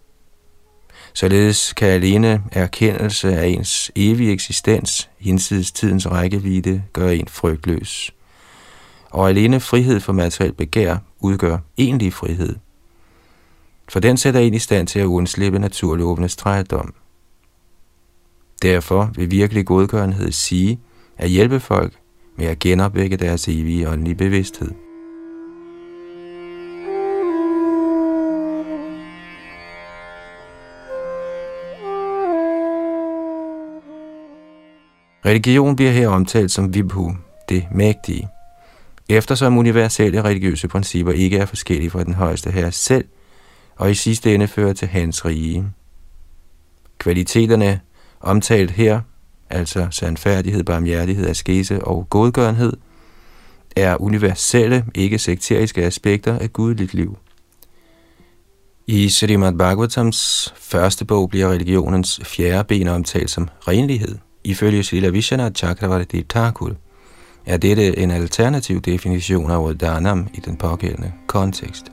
Således 1.17 1.73
kan 1.73 1.87
alene 1.87 2.43
erkendelse 2.51 3.37
af 3.37 3.47
ens 3.47 3.91
evige 3.95 4.31
eksistens, 4.31 5.09
hinsides 5.19 5.71
tidens 5.71 6.11
rækkevidde, 6.11 6.83
gøre 6.93 7.15
en 7.15 7.27
frygtløs. 7.27 8.13
Og 9.09 9.29
alene 9.29 9.59
frihed 9.59 9.99
for 9.99 10.13
materiel 10.13 10.53
begær 10.53 10.97
udgør 11.19 11.57
egentlig 11.77 12.13
frihed. 12.13 12.55
For 13.89 13.99
den 13.99 14.17
sætter 14.17 14.39
en 14.39 14.53
i 14.53 14.59
stand 14.59 14.87
til 14.87 14.99
at 14.99 15.05
undslippe 15.05 15.59
naturlovens 15.59 16.35
trædom. 16.35 16.93
Derfor 18.61 19.11
vil 19.15 19.31
virkelig 19.31 19.65
godgørenhed 19.65 20.31
sige 20.31 20.79
at 21.17 21.29
hjælpe 21.29 21.59
folk 21.59 21.93
med 22.35 22.45
at 22.45 22.59
genopvække 22.59 23.17
deres 23.17 23.47
evige 23.47 23.89
åndelige 23.89 24.15
bevidsthed. 24.15 24.86
Religion 35.27 35.75
bliver 35.75 35.91
her 35.91 36.07
omtalt 36.07 36.51
som 36.51 36.73
vibhu, 36.73 37.15
det 37.49 37.67
mægtige. 37.71 38.27
Eftersom 39.09 39.57
universelle 39.57 40.23
religiøse 40.23 40.67
principper 40.67 41.11
ikke 41.11 41.37
er 41.37 41.45
forskellige 41.45 41.89
fra 41.89 42.03
den 42.03 42.13
højeste 42.13 42.51
herre 42.51 42.71
selv, 42.71 43.05
og 43.75 43.91
i 43.91 43.93
sidste 43.93 44.35
ende 44.35 44.47
fører 44.47 44.73
til 44.73 44.87
hans 44.87 45.25
rige. 45.25 45.65
Kvaliteterne 46.97 47.79
omtalt 48.19 48.71
her, 48.71 49.01
altså 49.49 49.87
sandfærdighed, 49.91 50.63
barmhjertighed, 50.63 51.27
askese 51.29 51.85
og 51.85 52.09
godgørenhed, 52.09 52.73
er 53.75 54.01
universelle, 54.01 54.85
ikke 54.95 55.19
sekteriske 55.19 55.83
aspekter 55.83 56.39
af 56.39 56.53
gudeligt 56.53 56.93
liv. 56.93 57.17
I 58.87 59.09
Srimad 59.09 59.53
Bhagavatams 59.53 60.53
første 60.57 61.05
bog 61.05 61.29
bliver 61.29 61.51
religionens 61.51 62.19
fjerde 62.23 62.63
ben 62.63 62.87
omtalt 62.87 63.29
som 63.29 63.49
renlighed. 63.67 64.17
Ifølge 64.47 64.83
Srila 64.83 65.09
Vishwanath 65.09 65.55
Chakravarti 65.55 66.23
Thakur 66.23 66.71
er 67.45 67.57
dette 67.57 67.97
en 67.97 68.11
alternativ 68.11 68.81
definition 68.81 69.51
af 69.51 69.57
ordet 69.57 69.81
dhanam 69.81 70.27
i 70.33 70.39
den 70.39 70.57
pågældende 70.57 71.13
kontekst. 71.27 71.85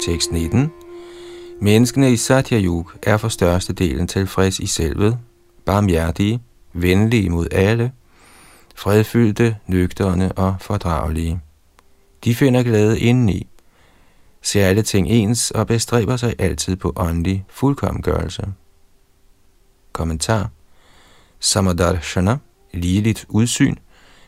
Tekst 0.00 0.32
19. 0.32 0.72
Menneskene 1.64 2.12
i 2.12 2.16
Satya 2.16 2.60
Yug 2.60 2.90
er 3.02 3.16
for 3.16 3.28
største 3.28 3.72
delen 3.72 4.08
tilfreds 4.08 4.58
i 4.58 4.66
selvet, 4.66 5.18
barmhjertige, 5.64 6.40
venlige 6.72 7.30
mod 7.30 7.46
alle, 7.52 7.92
fredfyldte, 8.74 9.56
nøgterne 9.66 10.32
og 10.32 10.56
fordragelige. 10.60 11.40
De 12.24 12.34
finder 12.34 12.62
glæde 12.62 13.00
indeni, 13.00 13.46
ser 14.42 14.66
alle 14.66 14.82
ting 14.82 15.08
ens 15.08 15.50
og 15.50 15.66
bestræber 15.66 16.16
sig 16.16 16.34
altid 16.38 16.76
på 16.76 16.92
åndelig 16.96 17.44
fuldkommengørelse. 17.48 18.46
Kommentar 19.92 20.50
Samadarshana, 21.40 22.38
ligeligt 22.72 23.26
udsyn, 23.28 23.74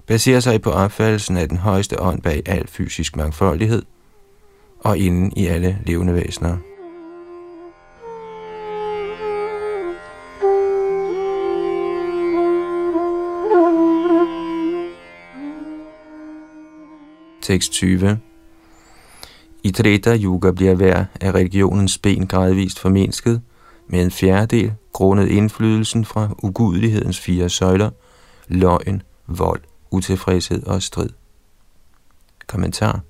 baserer 0.07 0.41
sig 0.41 0.63
på 0.63 0.71
opfattelsen 0.71 1.37
af 1.37 1.49
den 1.49 1.59
højeste 1.59 2.01
ånd 2.01 2.23
bag 2.23 2.43
al 2.47 2.67
fysisk 2.67 3.17
mangfoldighed– 3.17 3.83
og 4.81 4.99
inden 4.99 5.33
i 5.37 5.47
alle 5.47 5.79
levende 5.87 6.15
væsener. 6.15 6.76
Tekst 17.47 17.73
20 17.73 18.19
I 19.63 19.71
Treta 19.71 20.17
Yuga 20.17 20.51
bliver 20.51 20.75
hver 20.75 21.05
af 21.21 21.35
religionens 21.35 21.99
ben 21.99 22.27
gradvist 22.27 22.79
formindsket, 22.79 23.43
med 23.89 24.03
en 24.03 24.11
fjerdedel 24.11 24.73
grundet 24.93 25.29
indflydelsen 25.29 26.05
fra 26.05 26.29
ugudelighedens 26.43 27.21
fire 27.21 27.49
søjler, 27.49 27.91
løgn, 28.49 29.03
vold, 29.27 29.61
utilfredshed 29.91 30.63
og 30.63 30.83
strid. 30.83 31.09
Kommentar 32.47 33.01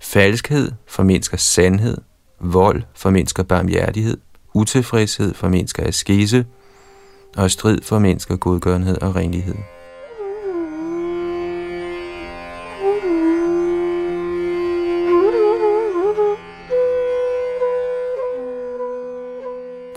Falskhed 0.00 0.72
formindsker 0.86 1.36
sandhed, 1.36 1.98
vold 2.40 2.82
formindsker 2.94 3.42
barmhjertighed, 3.42 4.16
utilfredshed 4.54 5.34
formindsker 5.34 5.86
askese, 5.86 6.46
og 7.36 7.50
strid 7.50 7.82
formindsker 7.82 8.36
godgørenhed 8.36 8.98
og 9.02 9.16
renlighed. 9.16 9.56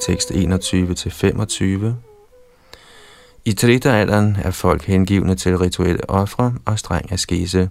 Tekst 0.10 0.32
21-25 0.32 1.86
I 3.46 3.54
Trita-alderen 3.54 4.38
er 4.44 4.52
folk 4.52 4.86
hengivne 4.86 5.36
til 5.36 5.58
rituelle 5.58 6.10
ofre 6.10 6.54
og 6.66 6.80
streng 6.80 7.12
askese. 7.12 7.70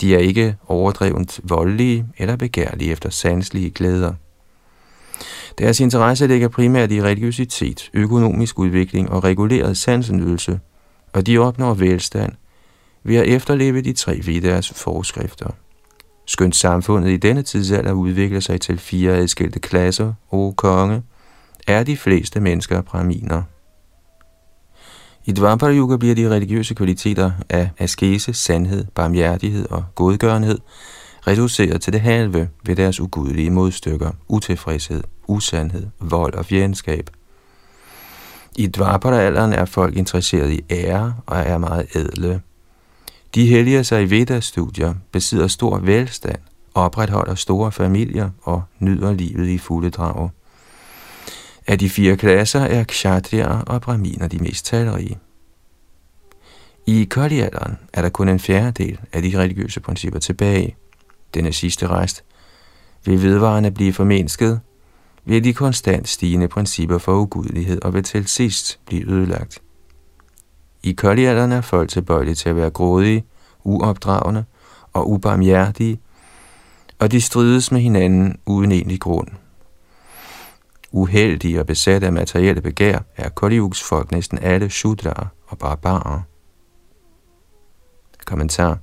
De 0.00 0.14
er 0.14 0.18
ikke 0.18 0.56
overdrevent 0.66 1.40
voldelige 1.42 2.06
eller 2.18 2.36
begærlige 2.36 2.92
efter 2.92 3.10
sanselige 3.10 3.70
glæder. 3.70 4.12
Deres 5.58 5.80
interesse 5.80 6.26
ligger 6.26 6.48
primært 6.48 6.92
i 6.92 7.02
religiøsitet, 7.02 7.90
økonomisk 7.94 8.58
udvikling 8.58 9.10
og 9.10 9.24
reguleret 9.24 9.76
sansenydelse, 9.76 10.60
og 11.12 11.26
de 11.26 11.38
opnår 11.38 11.74
velstand 11.74 12.32
ved 13.04 13.16
at 13.16 13.26
efterleve 13.26 13.80
de 13.80 13.92
tre 13.92 14.20
viders 14.24 14.70
forskrifter. 14.70 15.50
Skønt 16.26 16.56
samfundet 16.56 17.10
i 17.10 17.16
denne 17.16 17.42
tidsalder 17.42 17.92
udvikler 17.92 18.40
sig 18.40 18.60
til 18.60 18.78
fire 18.78 19.12
adskilte 19.12 19.60
klasser, 19.60 20.12
o 20.30 20.52
konge, 20.56 21.02
er 21.66 21.82
de 21.82 21.96
fleste 21.96 22.40
mennesker 22.40 22.82
braminer. 22.82 23.42
I 25.24 25.32
Dvapara 25.32 25.72
Yuga 25.72 25.96
bliver 25.96 26.14
de 26.14 26.30
religiøse 26.30 26.74
kvaliteter 26.74 27.30
af 27.48 27.70
askese, 27.78 28.32
sandhed, 28.32 28.84
barmhjertighed 28.94 29.66
og 29.70 29.84
godgørenhed 29.94 30.58
reduceret 31.26 31.80
til 31.80 31.92
det 31.92 32.00
halve 32.00 32.48
ved 32.66 32.76
deres 32.76 33.00
ugudelige 33.00 33.50
modstykker, 33.50 34.10
utilfredshed, 34.28 35.02
usandhed, 35.26 35.86
vold 36.00 36.34
og 36.34 36.46
fjendskab. 36.46 37.10
I 38.56 38.66
Dvapara-alderen 38.66 39.52
er 39.52 39.64
folk 39.64 39.96
interesseret 39.96 40.50
i 40.52 40.64
ære 40.70 41.14
og 41.26 41.38
er 41.38 41.58
meget 41.58 41.86
ædle. 41.94 42.40
De 43.34 43.46
helliger 43.46 43.82
sig 43.82 44.02
i 44.02 44.10
Vedas-studier, 44.10 44.94
besidder 45.12 45.48
stor 45.48 45.78
velstand, 45.78 46.38
opretholder 46.74 47.34
store 47.34 47.72
familier 47.72 48.30
og 48.42 48.62
nyder 48.78 49.12
livet 49.12 49.48
i 49.48 49.58
fulde 49.58 49.90
drag. 49.90 50.30
Af 51.66 51.78
de 51.78 51.90
fire 51.90 52.16
klasser 52.16 52.60
er 52.60 52.84
kshatriya 52.84 53.60
og 53.66 53.80
brahminer 53.80 54.28
de 54.28 54.38
mest 54.38 54.66
talrige. 54.66 55.18
I 56.86 57.04
koldialderen 57.04 57.78
er 57.92 58.02
der 58.02 58.08
kun 58.08 58.28
en 58.28 58.40
fjerdedel 58.40 58.98
af 59.12 59.22
de 59.22 59.38
religiøse 59.38 59.80
principper 59.80 60.18
tilbage. 60.18 60.76
Denne 61.34 61.52
sidste 61.52 61.86
rest 61.86 62.24
vil 63.04 63.22
vedvarende 63.22 63.70
blive 63.70 63.92
formindsket 63.92 64.60
ved 65.24 65.42
de 65.42 65.54
konstant 65.54 66.08
stigende 66.08 66.48
principper 66.48 66.98
for 66.98 67.20
ugudelighed 67.20 67.82
og 67.82 67.94
vil 67.94 68.02
til 68.02 68.28
sidst 68.28 68.78
blive 68.86 69.10
ødelagt. 69.10 69.62
I 70.82 70.92
koldialderen 70.92 71.52
er 71.52 71.60
folk 71.60 71.90
tilbøjelige 71.90 72.34
til 72.34 72.48
at 72.48 72.56
være 72.56 72.70
grådige, 72.70 73.24
uopdragende 73.64 74.44
og 74.92 75.10
ubarmhjertige, 75.10 76.00
og 76.98 77.12
de 77.12 77.20
strides 77.20 77.72
med 77.72 77.80
hinanden 77.80 78.38
uden 78.46 78.72
egentlig 78.72 79.00
grund– 79.00 79.28
uheldige 80.96 81.60
og 81.60 81.66
besatte 81.66 82.06
af 82.06 82.12
materielle 82.12 82.60
begær, 82.60 82.98
er 83.16 83.28
Koliuks 83.28 83.82
folk 83.82 84.10
næsten 84.10 84.38
alle 84.42 84.70
shudraer 84.70 85.26
og 85.46 85.58
barbarer. 85.58 86.20
Kommentar 88.24 88.78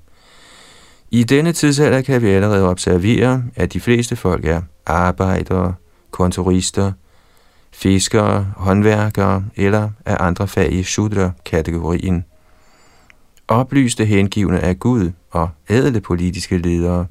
I 1.11 1.23
denne 1.23 1.53
tidsalder 1.53 2.01
kan 2.01 2.21
vi 2.21 2.29
allerede 2.29 2.69
observere, 2.69 3.43
at 3.55 3.73
de 3.73 3.79
fleste 3.79 4.15
folk 4.15 4.45
er 4.45 4.61
arbejdere, 4.85 5.73
kontorister, 6.11 6.91
fiskere, 7.71 8.53
håndværkere 8.57 9.45
eller 9.55 9.89
af 10.05 10.17
andre 10.19 10.47
fag 10.47 10.73
i 10.73 10.83
shudra-kategorien. 10.83 12.25
Oplyste 13.47 14.05
hengivne 14.05 14.59
af 14.59 14.79
Gud 14.79 15.11
og 15.31 15.49
ædle 15.69 16.01
politiske 16.01 16.57
ledere 16.57 17.05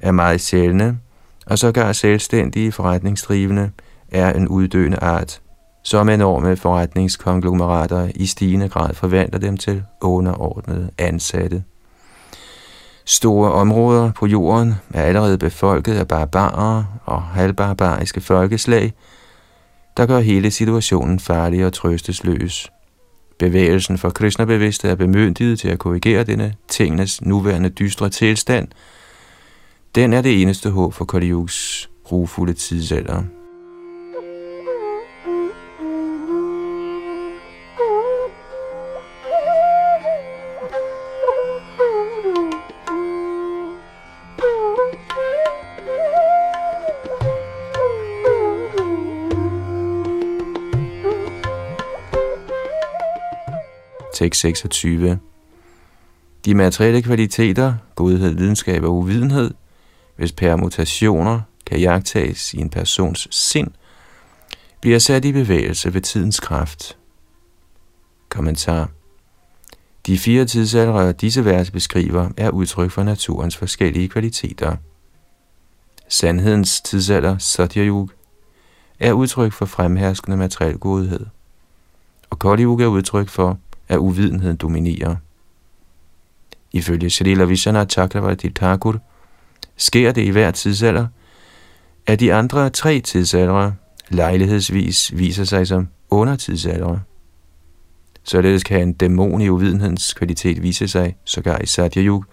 er 0.00 0.12
meget 0.12 0.40
sjældne, 0.40 0.98
og 1.46 1.58
sågar 1.58 1.92
selvstændige 1.92 2.72
forretningsdrivende– 2.72 3.70
er 4.12 4.32
en 4.32 4.48
uddøende 4.48 4.96
art, 4.96 5.40
som 5.82 6.08
enorme 6.08 6.56
forretningskonglomerater 6.56 8.10
i 8.14 8.26
stigende 8.26 8.68
grad 8.68 8.94
forvandler 8.94 9.38
dem 9.38 9.56
til 9.56 9.82
underordnede 10.00 10.90
ansatte. 10.98 11.64
Store 13.04 13.52
områder 13.52 14.12
på 14.12 14.26
jorden 14.26 14.74
er 14.94 15.02
allerede 15.02 15.38
befolket 15.38 15.94
af 15.94 16.08
barbarer 16.08 16.84
og 17.04 17.22
halvbarbariske 17.22 18.20
folkeslag, 18.20 18.92
der 19.96 20.06
gør 20.06 20.20
hele 20.20 20.50
situationen 20.50 21.20
farlig 21.20 21.66
og 21.66 21.72
trøstesløs. 21.72 22.70
Bevægelsen 23.38 23.98
for 23.98 24.10
Krishna-bevidste 24.10 24.88
er 24.88 24.94
bemyndiget 24.94 25.58
til 25.58 25.68
at 25.68 25.78
korrigere 25.78 26.24
denne 26.24 26.54
tingenes 26.68 27.22
nuværende 27.22 27.68
dystre 27.68 28.08
tilstand. 28.08 28.68
Den 29.94 30.12
er 30.12 30.20
det 30.20 30.42
eneste 30.42 30.70
håb 30.70 30.94
for 30.94 31.04
Kaliuks 31.04 31.82
Yugs 31.82 31.90
rufulde 32.12 32.52
tidsalder. 32.52 33.22
Tekst 54.16 54.40
26. 54.40 55.18
De 56.44 56.54
materielle 56.54 57.02
kvaliteter, 57.02 57.74
godhed, 57.94 58.34
videnskab 58.34 58.84
og 58.84 58.94
uvidenhed, 58.94 59.54
hvis 60.16 60.32
permutationer 60.32 61.40
kan 61.66 61.80
jagtages 61.80 62.54
i 62.54 62.58
en 62.58 62.70
persons 62.70 63.28
sind, 63.30 63.70
bliver 64.80 64.98
sat 64.98 65.24
i 65.24 65.32
bevægelse 65.32 65.94
ved 65.94 66.00
tidens 66.00 66.40
kraft. 66.40 66.96
Kommentar 68.28 68.90
De 70.06 70.18
fire 70.18 70.44
tidsalder, 70.44 71.12
disse 71.12 71.44
vers 71.44 71.70
beskriver, 71.70 72.28
er 72.36 72.50
udtryk 72.50 72.90
for 72.90 73.02
naturens 73.02 73.56
forskellige 73.56 74.08
kvaliteter. 74.08 74.76
Sandhedens 76.08 76.80
tidsalder, 76.80 77.38
Satyayug, 77.38 78.10
er 79.00 79.12
udtryk 79.12 79.52
for 79.52 79.66
fremherskende 79.66 80.36
materiel 80.36 80.78
godhed. 80.78 81.26
Og 82.30 82.38
Kali 82.38 82.62
Yuga 82.62 82.84
er 82.84 82.88
udtryk 82.88 83.28
for, 83.28 83.58
at 83.88 83.98
uvidenheden 83.98 84.56
dominerer. 84.56 85.16
Ifølge 86.72 87.10
Srila 87.10 87.44
Vishana 87.44 87.84
Chakravarti 87.84 88.50
Thakur 88.50 89.00
sker 89.76 90.12
det 90.12 90.22
i 90.22 90.28
hver 90.30 90.50
tidsalder, 90.50 91.06
at 92.06 92.20
de 92.20 92.34
andre 92.34 92.70
tre 92.70 93.00
tidsaldre 93.00 93.74
lejlighedsvis 94.08 95.18
viser 95.18 95.44
sig 95.44 95.66
som 95.66 95.88
undertidsalder. 96.10 96.98
Således 98.24 98.64
kan 98.64 98.82
en 98.82 98.92
dæmon 98.92 99.40
i 99.40 99.48
uvidenhedens 99.48 100.14
kvalitet 100.14 100.62
vise 100.62 100.88
sig, 100.88 101.16
sågar 101.24 101.58
i 101.58 101.66
Satya 101.66 102.02
Yug, 102.02 102.24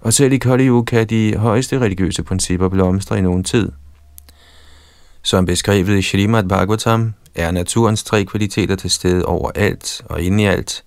og 0.00 0.12
selv 0.12 0.32
i 0.32 0.38
Kali 0.38 0.68
Yug 0.68 0.86
kan 0.86 1.06
de 1.06 1.36
højeste 1.36 1.78
religiøse 1.78 2.22
principper 2.22 2.68
blomstre 2.68 3.18
i 3.18 3.22
nogen 3.22 3.44
tid. 3.44 3.72
Som 5.22 5.46
beskrevet 5.46 5.98
i 5.98 6.02
Srimad 6.02 6.44
Bhagavatam 6.44 7.14
er 7.36 7.50
naturens 7.50 8.04
tre 8.04 8.24
kvaliteter 8.24 8.76
til 8.76 8.90
stede 8.90 9.24
overalt 9.24 10.02
og 10.04 10.22
inde 10.22 10.42
i 10.42 10.46
alt, 10.46 10.84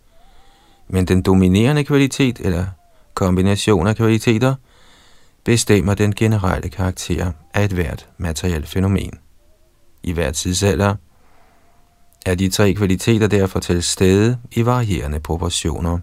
men 0.88 1.06
den 1.06 1.22
dominerende 1.22 1.84
kvalitet 1.84 2.40
eller 2.40 2.66
kombination 3.14 3.88
af 3.88 3.96
kvaliteter 3.96 4.56
bestemmer 5.44 5.94
den 5.94 6.16
generelle 6.16 6.70
karakter 6.70 7.32
af 7.54 7.64
et 7.64 7.72
hvert 7.72 8.08
materielt 8.18 8.68
fænomen. 8.68 9.20
I 10.04 10.12
hver 10.12 10.32
tidsalder 10.32 10.96
er 12.26 12.36
de 12.36 12.50
tre 12.50 12.74
kvaliteter 12.74 13.28
derfor 13.28 13.60
til 13.60 13.84
stede 13.84 14.38
i 14.52 14.66
varierende 14.66 15.20
proportioner. 15.20 16.00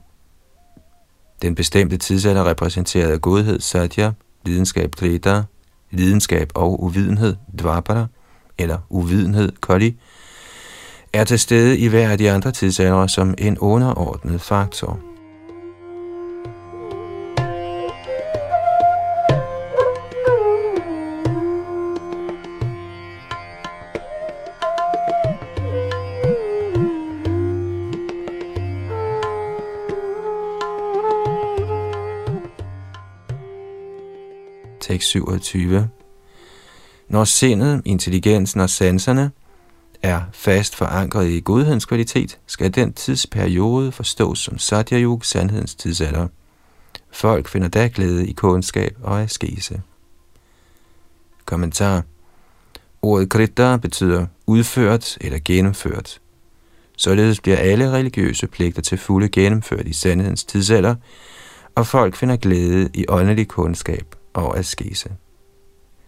Den 1.42 1.54
bestemte 1.54 1.96
tidsalder 1.96 2.50
repræsenteret 2.50 3.12
af 3.12 3.20
godhed, 3.20 3.60
satya, 3.60 4.12
lidenskab, 4.44 4.96
trita, 4.96 5.42
lidenskab 5.90 6.50
og 6.54 6.82
uvidenhed, 6.82 7.36
dvapara, 7.58 8.06
eller 8.58 8.78
uvidenhed, 8.88 9.52
kali, 9.62 9.96
er 11.16 11.24
til 11.24 11.38
stede 11.38 11.78
i 11.78 11.86
hver 11.86 12.10
af 12.10 12.18
de 12.18 12.30
andre 12.30 12.52
tidsalder 12.52 13.06
som 13.06 13.34
en 13.38 13.58
underordnet 13.58 14.40
faktor. 14.40 14.98
Tekst 34.80 35.08
27. 35.08 35.88
Når 37.08 37.24
sindet, 37.24 37.82
intelligensen 37.84 38.60
og 38.60 38.70
sanserne 38.70 39.30
er 40.06 40.22
fast 40.32 40.76
forankret 40.76 41.28
i 41.28 41.40
godhedens 41.40 41.84
kvalitet, 41.84 42.38
skal 42.46 42.74
den 42.74 42.92
tidsperiode 42.92 43.92
forstås 43.92 44.38
som 44.38 44.58
Satya 44.58 45.16
sandhedens 45.22 45.74
tidsalder. 45.74 46.28
Folk 47.10 47.48
finder 47.48 47.68
da 47.68 47.90
glæde 47.94 48.26
i 48.26 48.32
kundskab 48.32 48.96
og 49.02 49.22
askese. 49.22 49.82
Kommentar 51.44 52.02
Ordet 53.02 53.28
krita 53.28 53.76
betyder 53.76 54.26
udført 54.46 55.18
eller 55.20 55.38
gennemført. 55.44 56.20
Således 56.96 57.40
bliver 57.40 57.56
alle 57.56 57.90
religiøse 57.90 58.46
pligter 58.46 58.82
til 58.82 58.98
fulde 58.98 59.28
gennemført 59.28 59.86
i 59.86 59.92
sandhedens 59.92 60.44
tidsalder, 60.44 60.94
og 61.74 61.86
folk 61.86 62.16
finder 62.16 62.36
glæde 62.36 62.90
i 62.94 63.04
åndelig 63.08 63.48
kundskab 63.48 64.14
og 64.34 64.58
askese. 64.58 65.10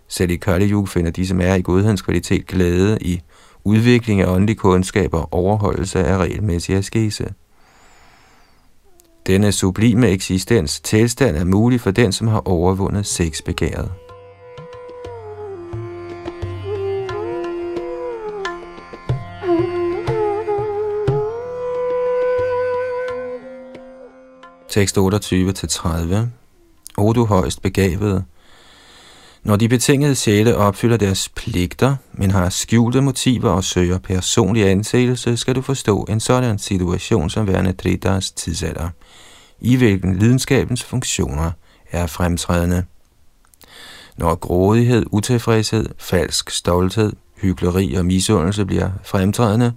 Selv 0.08 0.30
i 0.30 0.37
Kali 0.37 0.70
Yuga 0.70 0.87
finder 0.87 1.11
de, 1.11 1.26
som 1.26 1.40
er 1.40 1.54
i 1.54 1.62
godhedens 1.62 2.02
kvalitet, 2.02 2.46
glæde 2.46 2.98
i 3.00 3.20
udvikling 3.68 4.20
af 4.20 4.26
åndelig 4.26 4.57
kundskab 4.57 5.14
og 5.14 5.33
overholdelse 5.33 6.04
af 6.04 6.16
regelmæssig 6.16 6.76
askese. 6.76 7.35
Denne 9.26 9.52
sublime 9.52 10.09
eksistens 10.09 10.81
tilstand 10.81 11.37
er 11.37 11.44
mulig 11.44 11.81
for 11.81 11.90
den, 11.90 12.12
som 12.12 12.28
har 12.28 12.48
overvundet 12.48 13.07
sexbegæret. 13.07 13.90
Tekst 24.68 24.98
28-30 24.98 26.16
O 26.96 27.12
du 27.12 27.24
højst 27.24 27.62
begavede, 27.62 28.24
når 29.42 29.57
de 29.57 29.68
betingede 29.68 30.14
sjæle 30.14 30.57
opfylder 30.57 30.96
deres 30.96 31.29
pligter, 31.29 31.96
men 32.12 32.31
har 32.31 32.48
skjulte 32.48 33.01
motiver 33.01 33.51
og 33.51 33.64
søger 33.64 33.98
personlig 33.98 34.68
anseelse, 34.68 35.37
skal 35.37 35.55
du 35.55 35.62
forstå 35.62 36.07
en 36.09 36.20
sådan 36.20 36.59
situation 36.59 37.31
som 37.31 37.46
værende 37.46 37.72
Tritas 37.72 38.31
tidsalder, 38.31 38.88
i 39.61 39.77
hvilken 39.77 40.18
lidenskabens 40.18 40.85
funktioner 40.85 41.51
er 41.90 42.07
fremtrædende. 42.07 42.85
Når 44.16 44.35
grådighed, 44.35 45.07
utilfredshed, 45.11 45.87
falsk 45.98 46.51
stolthed, 46.51 47.12
hykleri 47.37 47.94
og 47.94 48.07
misundelse 48.07 48.64
bliver 48.64 48.90
fremtrædende, 49.05 49.72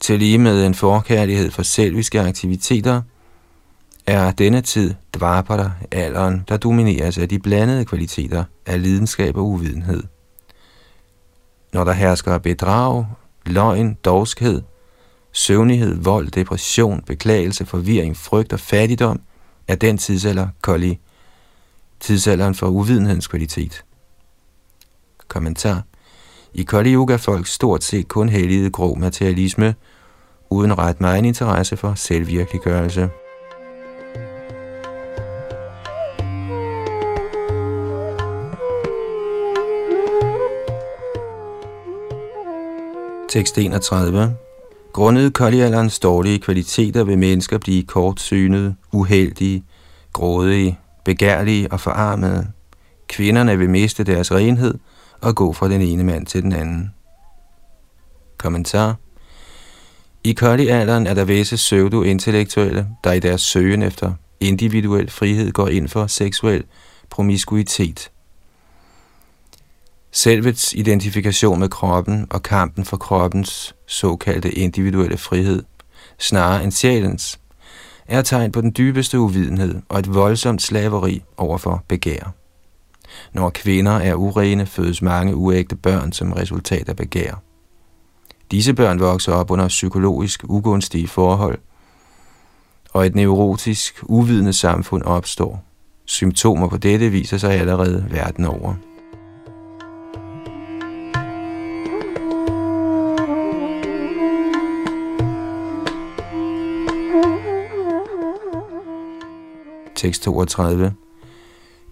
til 0.00 0.18
lige 0.18 0.38
med 0.38 0.66
en 0.66 0.74
forkærlighed 0.74 1.50
for 1.50 1.62
selviske 1.62 2.20
aktiviteter– 2.20 3.02
er 4.06 4.30
denne 4.30 4.60
tid 4.60 4.94
dvarpada 5.14 5.70
alderen, 5.92 6.44
der 6.48 6.56
domineres 6.56 7.18
af 7.18 7.28
de 7.28 7.38
blandede 7.38 7.84
kvaliteter 7.84 8.44
af 8.66 8.82
lidenskab 8.82 9.36
og 9.36 9.46
uvidenhed. 9.46 10.02
Når 11.72 11.84
der 11.84 11.92
hersker 11.92 12.38
bedrag, 12.38 13.06
løgn, 13.46 13.94
dovskhed, 13.94 14.62
søvnighed, 15.32 15.94
vold, 16.02 16.28
depression, 16.28 17.02
beklagelse, 17.06 17.66
forvirring, 17.66 18.16
frygt 18.16 18.52
og 18.52 18.60
fattigdom, 18.60 19.20
er 19.68 19.74
den 19.74 19.98
tidsalder 19.98 20.48
kolli, 20.62 20.98
tidsalderen 22.00 22.54
for 22.54 22.66
uvidenhedens 22.66 23.26
kvalitet. 23.26 23.84
Kommentar 25.28 25.82
I 26.54 26.62
Kali 26.62 26.94
Yuga 26.94 27.16
folk 27.16 27.46
stort 27.46 27.84
set 27.84 28.08
kun 28.08 28.28
helligede 28.28 28.70
grå 28.70 28.94
materialisme, 28.94 29.74
uden 30.50 30.78
ret 30.78 31.00
meget 31.00 31.24
interesse 31.24 31.76
for 31.76 31.94
selvvirkeliggørelse. 31.94 33.08
Tekst 43.34 43.58
31. 43.58 44.36
Grundet 44.92 45.32
koldialderens 45.34 45.98
dårlige 45.98 46.38
kvaliteter 46.38 47.04
vil 47.04 47.18
mennesker 47.18 47.58
blive 47.58 47.82
kortsynede, 47.82 48.74
uheldige, 48.92 49.64
grådige, 50.12 50.78
begærlige 51.04 51.72
og 51.72 51.80
forarmede. 51.80 52.46
Kvinderne 53.08 53.58
vil 53.58 53.70
miste 53.70 54.04
deres 54.04 54.32
renhed 54.32 54.74
og 55.20 55.34
gå 55.34 55.52
fra 55.52 55.68
den 55.68 55.80
ene 55.80 56.04
mand 56.04 56.26
til 56.26 56.42
den 56.42 56.52
anden. 56.52 56.94
Kommentar 58.38 58.96
I 60.24 60.32
koldialderen 60.32 61.06
er 61.06 61.14
der 61.14 61.24
visse 61.24 61.56
pseudo-intellektuelle, 61.56 62.86
der 63.04 63.12
i 63.12 63.20
deres 63.20 63.40
søgen 63.40 63.82
efter 63.82 64.12
individuel 64.40 65.10
frihed 65.10 65.52
går 65.52 65.68
ind 65.68 65.88
for 65.88 66.06
seksuel 66.06 66.64
promiskuitet– 67.10 68.10
Selvets 70.16 70.74
identifikation 70.74 71.58
med 71.60 71.68
kroppen 71.68 72.26
og 72.30 72.42
kampen 72.42 72.84
for 72.84 72.96
kroppens 72.96 73.74
såkaldte 73.86 74.52
individuelle 74.52 75.16
frihed, 75.16 75.62
snarere 76.18 76.64
end 76.64 76.72
sjælens, 76.72 77.40
er 78.06 78.22
tegn 78.22 78.52
på 78.52 78.60
den 78.60 78.74
dybeste 78.76 79.18
uvidenhed 79.18 79.82
og 79.88 79.98
et 79.98 80.14
voldsomt 80.14 80.62
slaveri 80.62 81.22
overfor 81.36 81.84
begær. 81.88 82.34
Når 83.32 83.50
kvinder 83.50 83.92
er 83.92 84.14
urene, 84.14 84.66
fødes 84.66 85.02
mange 85.02 85.36
uægte 85.36 85.76
børn 85.76 86.12
som 86.12 86.32
resultat 86.32 86.88
af 86.88 86.96
begær. 86.96 87.42
Disse 88.50 88.74
børn 88.74 89.00
vokser 89.00 89.32
op 89.32 89.50
under 89.50 89.68
psykologisk 89.68 90.44
ugunstige 90.44 91.08
forhold, 91.08 91.58
og 92.92 93.06
et 93.06 93.14
neurotisk, 93.14 94.02
uvidende 94.02 94.52
samfund 94.52 95.02
opstår. 95.02 95.64
Symptomer 96.04 96.68
på 96.68 96.76
dette 96.76 97.10
viser 97.10 97.38
sig 97.38 97.52
allerede 97.52 98.06
verden 98.10 98.44
over. 98.44 98.74
Tekst 110.04 110.22
32. 110.22 110.92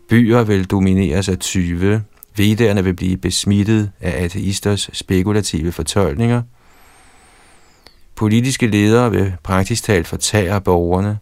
Byer 0.08 0.42
vil 0.42 0.64
domineres 0.64 1.28
af 1.28 1.38
tyve, 1.38 2.04
vedderne 2.36 2.84
vil 2.84 2.94
blive 2.94 3.16
besmittet 3.16 3.90
af 4.00 4.24
ateisters 4.24 4.90
spekulative 4.92 5.72
fortolkninger, 5.72 6.42
Politiske 8.16 8.66
ledere 8.66 9.10
vil 9.10 9.36
praktisk 9.42 9.84
talt 9.84 10.06
fortære 10.06 10.60
borgerne, 10.60 11.18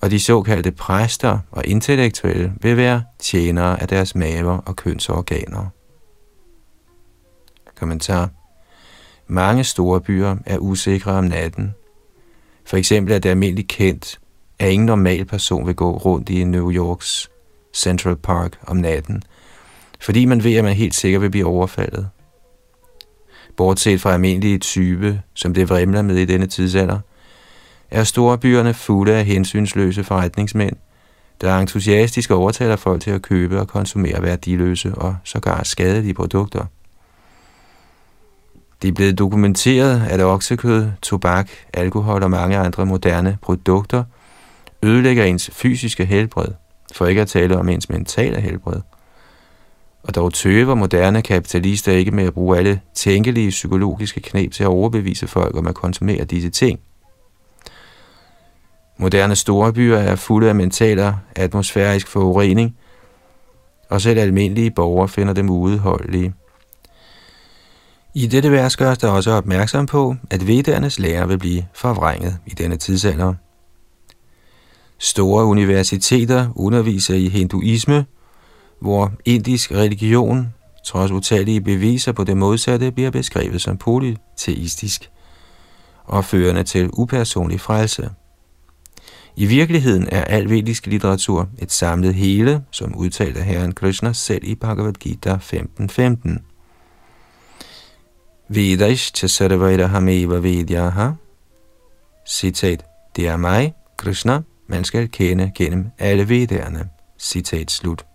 og 0.00 0.10
de 0.10 0.20
såkaldte 0.20 0.70
præster 0.70 1.38
og 1.50 1.66
intellektuelle 1.66 2.52
vil 2.62 2.76
være 2.76 3.02
tjenere 3.18 3.82
af 3.82 3.88
deres 3.88 4.14
maver 4.14 4.58
og 4.58 4.76
kønsorganer. 4.76 5.66
Kommentar 7.76 8.30
Mange 9.26 9.64
store 9.64 10.00
byer 10.00 10.36
er 10.46 10.58
usikre 10.58 11.12
om 11.12 11.24
natten. 11.24 11.74
For 12.64 12.76
eksempel 12.76 13.14
er 13.14 13.18
det 13.18 13.28
almindeligt 13.28 13.68
kendt, 13.68 14.19
at 14.60 14.70
ingen 14.70 14.86
normal 14.86 15.24
person 15.24 15.66
vil 15.66 15.74
gå 15.74 15.96
rundt 15.96 16.28
i 16.28 16.44
New 16.44 16.72
Yorks 16.72 17.30
Central 17.74 18.16
Park 18.16 18.58
om 18.66 18.76
natten, 18.76 19.22
fordi 20.00 20.24
man 20.24 20.44
ved, 20.44 20.54
at 20.54 20.64
man 20.64 20.76
helt 20.76 20.94
sikkert 20.94 21.22
vil 21.22 21.30
blive 21.30 21.46
overfaldet. 21.46 22.08
Bortset 23.56 24.00
fra 24.00 24.12
almindelige 24.12 24.58
type, 24.58 25.22
som 25.34 25.54
det 25.54 25.68
vrimler 25.70 26.02
med 26.02 26.16
i 26.16 26.24
denne 26.24 26.46
tidsalder, 26.46 26.98
er 27.90 28.04
store 28.04 28.38
byerne 28.38 28.74
fulde 28.74 29.12
af 29.12 29.24
hensynsløse 29.24 30.04
forretningsmænd, 30.04 30.76
der 31.40 31.58
entusiastisk 31.58 32.30
overtaler 32.30 32.76
folk 32.76 33.02
til 33.02 33.10
at 33.10 33.22
købe 33.22 33.60
og 33.60 33.68
konsumere 33.68 34.22
værdiløse 34.22 34.94
og 34.94 35.16
sågar 35.24 35.62
skadelige 35.62 36.14
produkter. 36.14 36.64
Det 38.82 38.88
er 38.88 38.92
blevet 38.92 39.18
dokumenteret, 39.18 40.06
at 40.10 40.20
oksekød, 40.20 40.88
tobak, 41.02 41.50
alkohol 41.74 42.22
og 42.22 42.30
mange 42.30 42.56
andre 42.56 42.86
moderne 42.86 43.38
produkter 43.42 44.04
ødelægger 44.82 45.24
ens 45.24 45.50
fysiske 45.52 46.04
helbred, 46.04 46.48
for 46.94 47.06
ikke 47.06 47.20
at 47.20 47.28
tale 47.28 47.58
om 47.58 47.68
ens 47.68 47.88
mentale 47.88 48.40
helbred. 48.40 48.80
Og 50.02 50.14
dog 50.14 50.32
tøver 50.32 50.74
moderne 50.74 51.22
kapitalister 51.22 51.92
ikke 51.92 52.10
med 52.10 52.24
at 52.24 52.34
bruge 52.34 52.58
alle 52.58 52.80
tænkelige 52.94 53.50
psykologiske 53.50 54.20
knep 54.20 54.52
til 54.52 54.62
at 54.62 54.68
overbevise 54.68 55.26
folk 55.26 55.56
om 55.56 55.66
at 55.66 55.74
konsumere 55.74 56.24
disse 56.24 56.50
ting. 56.50 56.80
Moderne 58.98 59.36
store 59.36 59.72
byer 59.72 59.98
er 59.98 60.16
fulde 60.16 60.48
af 60.48 60.54
mentaler, 60.54 61.14
atmosfærisk 61.36 62.08
forurening, 62.08 62.76
og 63.88 64.00
selv 64.00 64.18
almindelige 64.18 64.70
borgere 64.70 65.08
finder 65.08 65.32
dem 65.32 65.50
uudholdelige. 65.50 66.34
I 68.14 68.26
dette 68.26 68.52
vers 68.52 68.76
gøres 68.76 68.98
der 68.98 69.08
også 69.08 69.30
opmærksom 69.30 69.86
på, 69.86 70.16
at 70.30 70.46
vedernes 70.46 70.98
lære 70.98 71.28
vil 71.28 71.38
blive 71.38 71.66
forvrænget 71.74 72.38
i 72.46 72.50
denne 72.50 72.76
tidsalder. 72.76 73.34
Store 75.02 75.44
universiteter 75.44 76.48
underviser 76.56 77.14
i 77.14 77.28
hinduisme, 77.28 78.06
hvor 78.80 79.12
indisk 79.24 79.72
religion, 79.72 80.54
trods 80.84 81.10
utallige 81.10 81.60
beviser 81.60 82.12
på 82.12 82.24
det 82.24 82.36
modsatte, 82.36 82.92
bliver 82.92 83.10
beskrevet 83.10 83.60
som 83.60 83.76
polyteistisk 83.76 85.10
og 86.04 86.24
førende 86.24 86.62
til 86.62 86.90
upersonlig 86.92 87.60
frelse. 87.60 88.10
I 89.36 89.46
virkeligheden 89.46 90.08
er 90.08 90.24
al 90.24 90.50
vedisk 90.50 90.86
litteratur 90.86 91.48
et 91.58 91.72
samlet 91.72 92.14
hele, 92.14 92.64
som 92.70 92.94
udtalte 92.94 93.40
herren 93.40 93.72
Krishna 93.72 94.12
selv 94.12 94.44
i 94.44 94.54
Bhagavad 94.54 94.92
Gita 94.92 95.34
15.15. 95.34 96.38
Vedaish 98.48 99.12
Chasarvaira 99.14 99.86
Hameva 99.86 100.36
Vedyaha 100.36 101.10
Citat, 102.28 102.84
det 103.16 103.28
er 103.28 103.36
mig, 103.36 103.74
Krishna, 103.96 104.42
man 104.70 104.84
skal 104.84 105.10
kende 105.10 105.52
gennem 105.54 105.90
alle 105.98 106.28
vederne. 106.28 106.88
Citat 107.18 107.70
slut. 107.70 108.06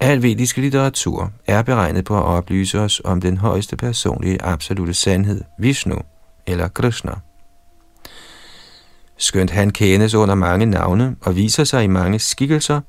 Al 0.00 0.22
vedisk 0.22 0.56
litteratur 0.56 1.32
er 1.46 1.62
beregnet 1.62 2.04
på 2.04 2.16
at 2.16 2.22
oplyse 2.22 2.80
os 2.80 3.00
om 3.04 3.20
den 3.20 3.36
højeste 3.36 3.76
personlige 3.76 4.42
absolute 4.42 4.94
sandhed, 4.94 5.40
Vishnu 5.58 5.96
eller 6.46 6.68
Krishna. 6.68 7.12
Skønt 9.16 9.50
han 9.50 9.70
kendes 9.70 10.14
under 10.14 10.34
mange 10.34 10.66
navne 10.66 11.16
og 11.20 11.36
viser 11.36 11.64
sig 11.64 11.84
i 11.84 11.86
mange 11.86 12.18
skikkelser, 12.18 12.80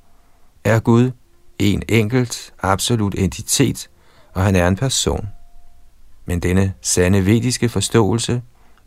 er 0.63 0.79
Gud 0.79 1.11
en 1.59 1.83
enkelt, 1.89 2.53
absolut 2.61 3.15
entitet, 3.17 3.89
og 4.33 4.43
han 4.43 4.55
er 4.55 4.67
en 4.67 4.75
person. 4.75 5.27
Men 6.25 6.39
denne 6.39 6.73
sande 6.81 7.25
vediske 7.25 7.69
forståelse 7.69 8.41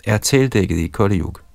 er 0.05 0.19
tildækket 0.19 0.77
i 0.77 0.87
Kali 0.87 1.21
Yuga. 1.21 1.52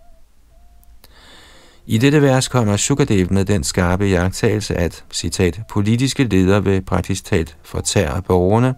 I 1.89 1.97
dette 1.97 2.21
vers 2.21 2.47
kommer 2.47 2.77
Sukadev 2.77 3.27
med 3.31 3.45
den 3.45 3.63
skarpe 3.63 4.05
jagttagelse, 4.05 4.75
at, 4.75 5.03
citat, 5.11 5.61
politiske 5.69 6.23
ledere 6.23 6.63
vil 6.63 6.81
praktisk 6.81 7.25
talt 7.25 7.57
fortære 7.63 8.21
borgerne, 8.21 8.75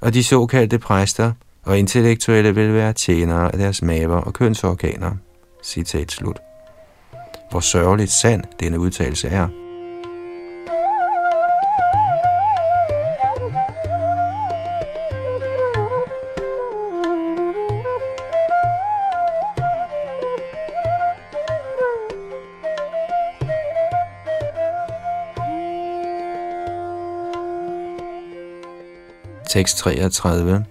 og 0.00 0.14
de 0.14 0.24
såkaldte 0.24 0.78
præster 0.78 1.32
og 1.62 1.78
intellektuelle 1.78 2.54
vil 2.54 2.74
være 2.74 2.92
tjenere 2.92 3.52
af 3.52 3.58
deres 3.58 3.82
maver 3.82 4.16
og 4.16 4.32
kønsorganer. 4.32 5.10
Citat 5.64 6.12
slut. 6.12 6.38
Hvor 7.50 7.60
sørgeligt 7.60 8.10
sand 8.10 8.44
denne 8.60 8.78
udtalelse 8.78 9.28
er. 9.28 9.61
Tekst 29.52 29.76
33. 29.76 30.64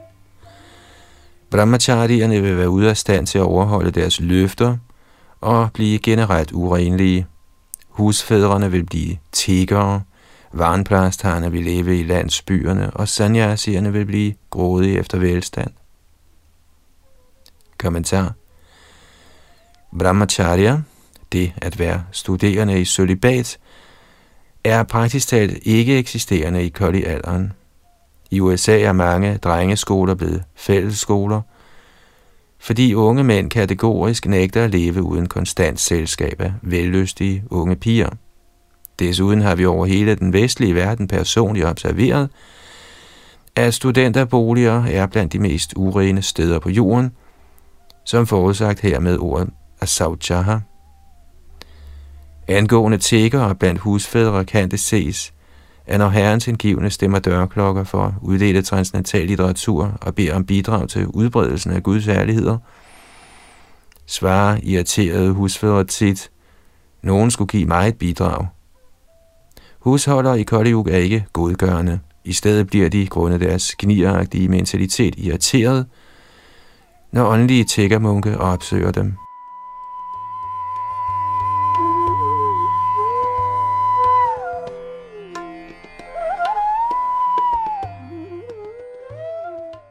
Brahmacharierne 1.50 2.42
vil 2.42 2.58
være 2.58 2.70
ude 2.70 2.90
af 2.90 2.98
stand 2.98 3.28
til 3.28 3.38
at 3.38 3.44
overholde 3.44 3.92
deres 3.92 4.20
løfter 4.20 4.78
og 5.42 5.70
blive 5.74 6.00
generelt 6.00 6.52
urenlige. 6.52 7.28
Husfædrene 7.90 8.72
vil 8.72 8.86
blive 8.86 9.18
tiggere, 9.32 10.02
varnplastarerne 10.54 11.52
vil 11.52 11.64
leve 11.64 12.00
i 12.00 12.04
landsbyerne, 12.04 12.92
og 12.92 13.08
sanyasierne 13.08 13.94
vil 13.94 14.06
blive 14.06 14.34
grådige 14.50 15.00
efter 15.00 15.18
velstand. 15.18 15.72
Kommentar 17.78 18.34
Brahmacharya, 20.00 20.78
det 21.32 21.54
at 21.58 21.80
være 21.80 22.04
studerende 22.12 22.82
i 22.82 22.86
sølibat, 22.86 23.58
er 24.64 24.84
praktisk 24.84 25.28
talt 25.28 25.58
ikke 25.64 25.98
eksisterende 25.98 26.64
i 26.64 26.70
Kali-alderen. 26.70 27.54
I 28.32 28.40
USA 28.40 28.80
er 28.80 28.92
mange 28.92 29.38
drengeskoler 29.38 30.16
blevet 30.16 30.44
fællesskoler, 30.56 31.42
fordi 32.60 32.94
unge 32.94 33.24
mænd 33.24 33.50
kategorisk 33.50 34.28
nægter 34.28 34.64
at 34.64 34.72
leve 34.72 35.04
uden 35.04 35.28
konstant 35.28 35.80
selskab 35.80 36.42
af 36.42 36.54
vellystige 36.62 37.44
unge 37.50 37.76
piger. 37.76 38.10
Desuden 39.00 39.42
har 39.42 39.56
vi 39.56 39.66
over 39.66 39.86
hele 39.86 40.16
den 40.16 40.34
vestlige 40.34 40.76
verden 40.76 41.08
personligt 41.08 41.66
observeret, 41.66 42.30
at 43.56 43.74
studenterboliger 43.74 44.86
er 44.86 45.06
blandt 45.06 45.34
de 45.34 45.40
mest 45.40 45.74
urene 45.76 46.22
steder 46.22 46.60
på 46.60 46.70
jorden, 46.70 47.12
som 48.06 48.28
forudsagt 48.28 48.80
her 48.80 49.00
med 49.00 49.18
ordet 49.18 49.50
Asauchaha. 49.82 50.58
Angående 52.48 52.98
tækker 52.98 53.54
blandt 53.54 53.82
husfædre 53.82 54.46
kan 54.46 54.72
det 54.72 54.80
ses, 54.80 55.34
at 55.92 56.00
når 56.00 56.10
herrens 56.10 56.48
indgivende 56.48 56.90
stemmer 56.90 57.20
dørklokker 57.20 57.84
for 57.84 58.06
at 58.06 58.14
uddele 58.22 58.62
transcendental 58.62 59.28
litteratur 59.28 59.98
og 60.02 60.16
beder 60.16 60.36
om 60.36 60.46
bidrag 60.46 60.90
til 60.90 61.08
udbredelsen 61.08 61.72
af 61.72 61.84
Guds 61.84 62.08
ærligheder, 62.08 62.58
svarer 64.06 64.60
irriterede 64.64 65.32
husfædre 65.32 65.84
tit, 65.84 66.32
nogen 67.02 67.32
skulle 67.32 67.48
give 67.48 67.66
mig 67.66 67.88
et 67.88 67.98
bidrag. 67.98 68.48
Husholder 69.80 70.34
i 70.34 70.44
Koldehug 70.44 70.88
er 70.88 70.98
ikke 70.98 71.26
godgørende. 71.34 72.00
I 72.26 72.34
stedet 72.34 72.68
bliver 72.68 72.90
de, 72.90 73.08
grundet 73.08 73.42
deres 73.42 73.76
gnieragtige 73.80 74.48
mentalitet, 74.48 75.16
irriteret, 75.18 75.86
når 77.12 77.26
åndelige 77.26 77.64
tækkermunke 77.64 78.38
opsøger 78.38 78.92
dem. 78.92 79.14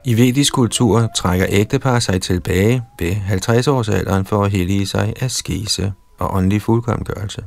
I 0.05 0.14
vedisk 0.14 0.53
kultur 0.53 1.09
trækker 1.16 1.46
ægtepar 1.48 1.98
sig 1.98 2.22
tilbage 2.22 2.82
ved 2.98 3.12
50-årsalderen 3.12 4.24
for 4.24 4.44
at 4.44 4.51
hellige 4.51 4.86
sig 4.86 5.14
af 5.20 5.30
skese 5.30 5.92
og 6.18 6.34
åndelig 6.34 6.62
fuldkomgørelse. 6.62 7.44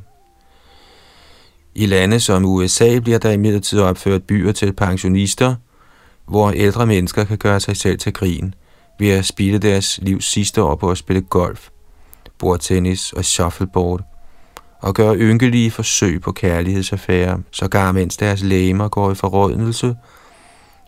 I 1.76 1.86
lande 1.86 2.20
som 2.20 2.45
USA 2.45 2.99
bliver 2.99 3.18
der 3.18 3.32
imidlertid 3.32 3.80
opført 3.80 4.24
byer 4.24 4.51
til 4.51 4.74
pensionister, 4.74 5.56
hvor 6.28 6.51
ældre 6.51 6.86
mennesker 6.86 7.24
kan 7.24 7.38
gøre 7.38 7.60
sig 7.60 7.78
selv 7.78 7.97
til 7.97 8.14
grin 8.14 8.54
ved 8.99 9.10
at 9.10 9.26
spille 9.26 9.60
deres 9.60 9.99
livs 10.01 10.26
sidste 10.26 10.64
år 10.64 10.76
på 10.76 10.91
at 10.91 10.97
spille 10.97 11.22
golf, 11.22 11.70
bordtennis 12.39 13.14
og 13.14 13.26
shuffleboard, 13.26 14.01
og 14.82 14.93
gøre 14.93 15.18
ynkelige 15.18 15.72
forsøg 15.72 16.22
på 16.22 16.32
kærlighedsaffærer, 16.32 17.38
sågar 17.51 17.91
mens 17.91 18.18
deres 18.18 18.43
læmer 18.43 18.88
går 18.88 19.12
i 19.12 19.16
forrådnelse, 19.16 19.95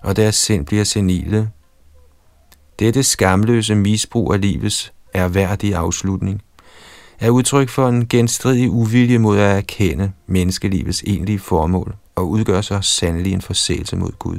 og 0.05 0.15
deres 0.15 0.35
sind 0.35 0.65
bliver 0.65 0.83
senile 0.83 1.49
Dette 2.79 3.03
skamløse 3.03 3.75
misbrug 3.75 4.33
af 4.33 4.41
livets 4.41 4.93
erhverdige 5.13 5.77
afslutning 5.77 6.41
er 7.19 7.29
udtryk 7.29 7.69
for 7.69 7.87
en 7.87 8.07
genstridig 8.07 8.69
uvilje 8.69 9.17
mod 9.17 9.39
at 9.39 9.57
erkende 9.57 10.11
menneskelivets 10.27 11.03
egentlige 11.07 11.39
formål 11.39 11.95
og 12.15 12.29
udgør 12.29 12.61
så 12.61 12.81
sandelig 12.81 13.33
en 13.33 13.41
forseelse 13.41 13.95
mod 13.95 14.11
Gud. 14.19 14.37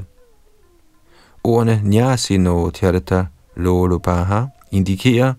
Ordene 1.44 1.80
Nyasino 1.84 2.70
lolo 2.82 3.24
Lolopaha 3.56 4.44
indikerer, 4.70 5.34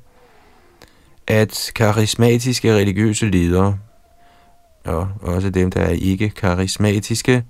at 1.28 1.72
karismatiske 1.76 2.74
religiøse 2.74 3.26
ledere, 3.26 3.78
og 4.86 5.08
også 5.22 5.50
dem, 5.50 5.72
der 5.72 5.82
er 5.82 5.90
ikke 5.90 6.30
karismatiske, 6.30 7.44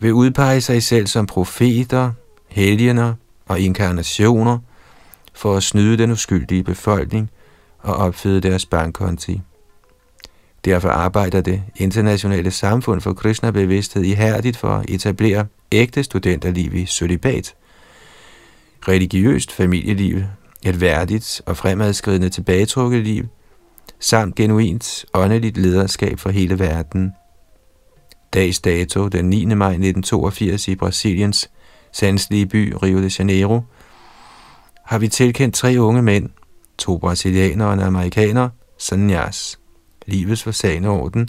vil 0.00 0.12
udpege 0.12 0.60
sig 0.60 0.82
selv 0.82 1.06
som 1.06 1.26
profeter, 1.26 2.12
helgener 2.48 3.14
og 3.46 3.60
inkarnationer 3.60 4.58
for 5.34 5.56
at 5.56 5.62
snyde 5.62 5.98
den 5.98 6.10
uskyldige 6.10 6.64
befolkning 6.64 7.30
og 7.78 7.94
opfylde 7.94 8.40
deres 8.40 8.66
bankkonti. 8.66 9.40
Derfor 10.64 10.88
arbejder 10.88 11.40
det 11.40 11.62
internationale 11.76 12.50
samfund 12.50 13.00
for 13.00 13.12
Krishna-bevidsthed 13.12 14.02
ihærdigt 14.02 14.56
for 14.56 14.68
at 14.68 14.90
etablere 14.90 15.46
ægte 15.72 16.02
studenterliv 16.02 16.74
i 16.74 16.86
sølibat, 16.86 17.54
religiøst 18.88 19.52
familieliv, 19.52 20.22
et 20.62 20.80
værdigt 20.80 21.42
og 21.46 21.56
fremadskridende 21.56 22.28
tilbagetrukket 22.28 23.02
liv, 23.02 23.24
samt 24.00 24.34
genuint 24.34 25.04
åndeligt 25.14 25.56
lederskab 25.56 26.18
for 26.18 26.30
hele 26.30 26.58
verden. 26.58 27.12
Dags 28.34 28.60
dato, 28.60 29.08
den 29.08 29.30
9. 29.30 29.44
maj 29.44 29.70
1982 29.70 30.68
i 30.68 30.74
Brasiliens 30.74 31.50
sandslige 31.92 32.46
by 32.46 32.74
Rio 32.82 33.02
de 33.02 33.10
Janeiro, 33.18 33.60
har 34.84 34.98
vi 34.98 35.08
tilkendt 35.08 35.54
tre 35.54 35.76
unge 35.78 36.02
mænd, 36.02 36.30
to 36.78 36.98
brasilianere 36.98 37.68
og 37.68 37.74
en 37.74 37.80
amerikaner, 37.80 38.48
sanyas, 38.78 39.58
livets 40.06 40.42
forsagende 40.42 40.88
orden, 40.88 41.28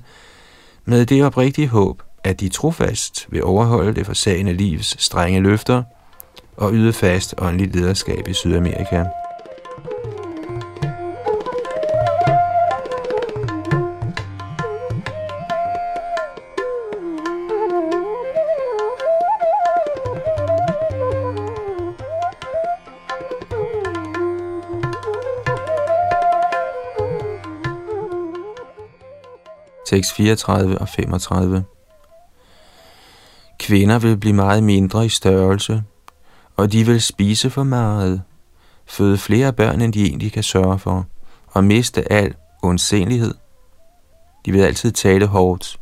med 0.86 1.06
det 1.06 1.26
oprigtige 1.26 1.68
håb, 1.68 2.04
at 2.24 2.40
de 2.40 2.50
trofast 2.50 3.28
vil 3.30 3.44
overholde 3.44 3.96
det 3.96 4.06
forsagende 4.06 4.54
livs 4.54 5.04
strenge 5.04 5.40
løfter 5.40 5.84
og 6.58 6.74
yde 6.74 6.94
fast 6.94 7.36
åndeligt 7.38 7.76
lederskab 7.76 8.28
i 8.28 8.34
Sydamerika. 8.34 9.04
Tekst 29.90 30.14
34 30.14 30.78
og 30.78 30.90
35. 30.90 31.64
Kvinder 33.60 34.00
vil 34.00 34.18
blive 34.18 34.34
meget 34.34 34.64
mindre 34.64 35.06
i 35.06 35.10
størrelse, 35.10 35.84
og 36.56 36.72
de 36.72 36.86
vil 36.86 37.02
spise 37.02 37.50
for 37.50 37.64
meget, 37.64 38.22
føde 38.86 39.18
flere 39.18 39.54
børn, 39.54 39.82
end 39.82 39.94
de 39.94 40.06
egentlig 40.06 40.32
kan 40.32 40.44
sørge 40.44 40.80
for, 40.80 41.06
og 41.48 41.64
miste 41.64 42.12
al 42.12 42.36
ondsenlighed. 42.64 43.34
De 44.46 44.52
vil 44.52 44.62
altid 44.62 44.92
tale 44.92 45.26
hårdt, 45.26 45.80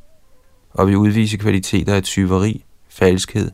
og 0.74 0.88
vil 0.88 0.98
udvise 0.98 1.38
kvaliteter 1.38 1.96
af 1.96 2.04
tyveri, 2.04 2.66
falskhed 2.90 3.52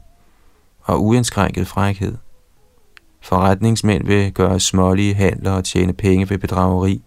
og 0.82 1.04
uindskrænket 1.04 1.68
frækhed. 1.68 2.18
Forretningsmænd 3.22 4.06
vil 4.06 4.34
gøre 4.34 4.60
smålige 4.60 5.14
handler 5.14 5.52
og 5.52 5.64
tjene 5.64 5.94
penge 5.94 6.30
ved 6.30 6.38
bedrageri. 6.38 7.04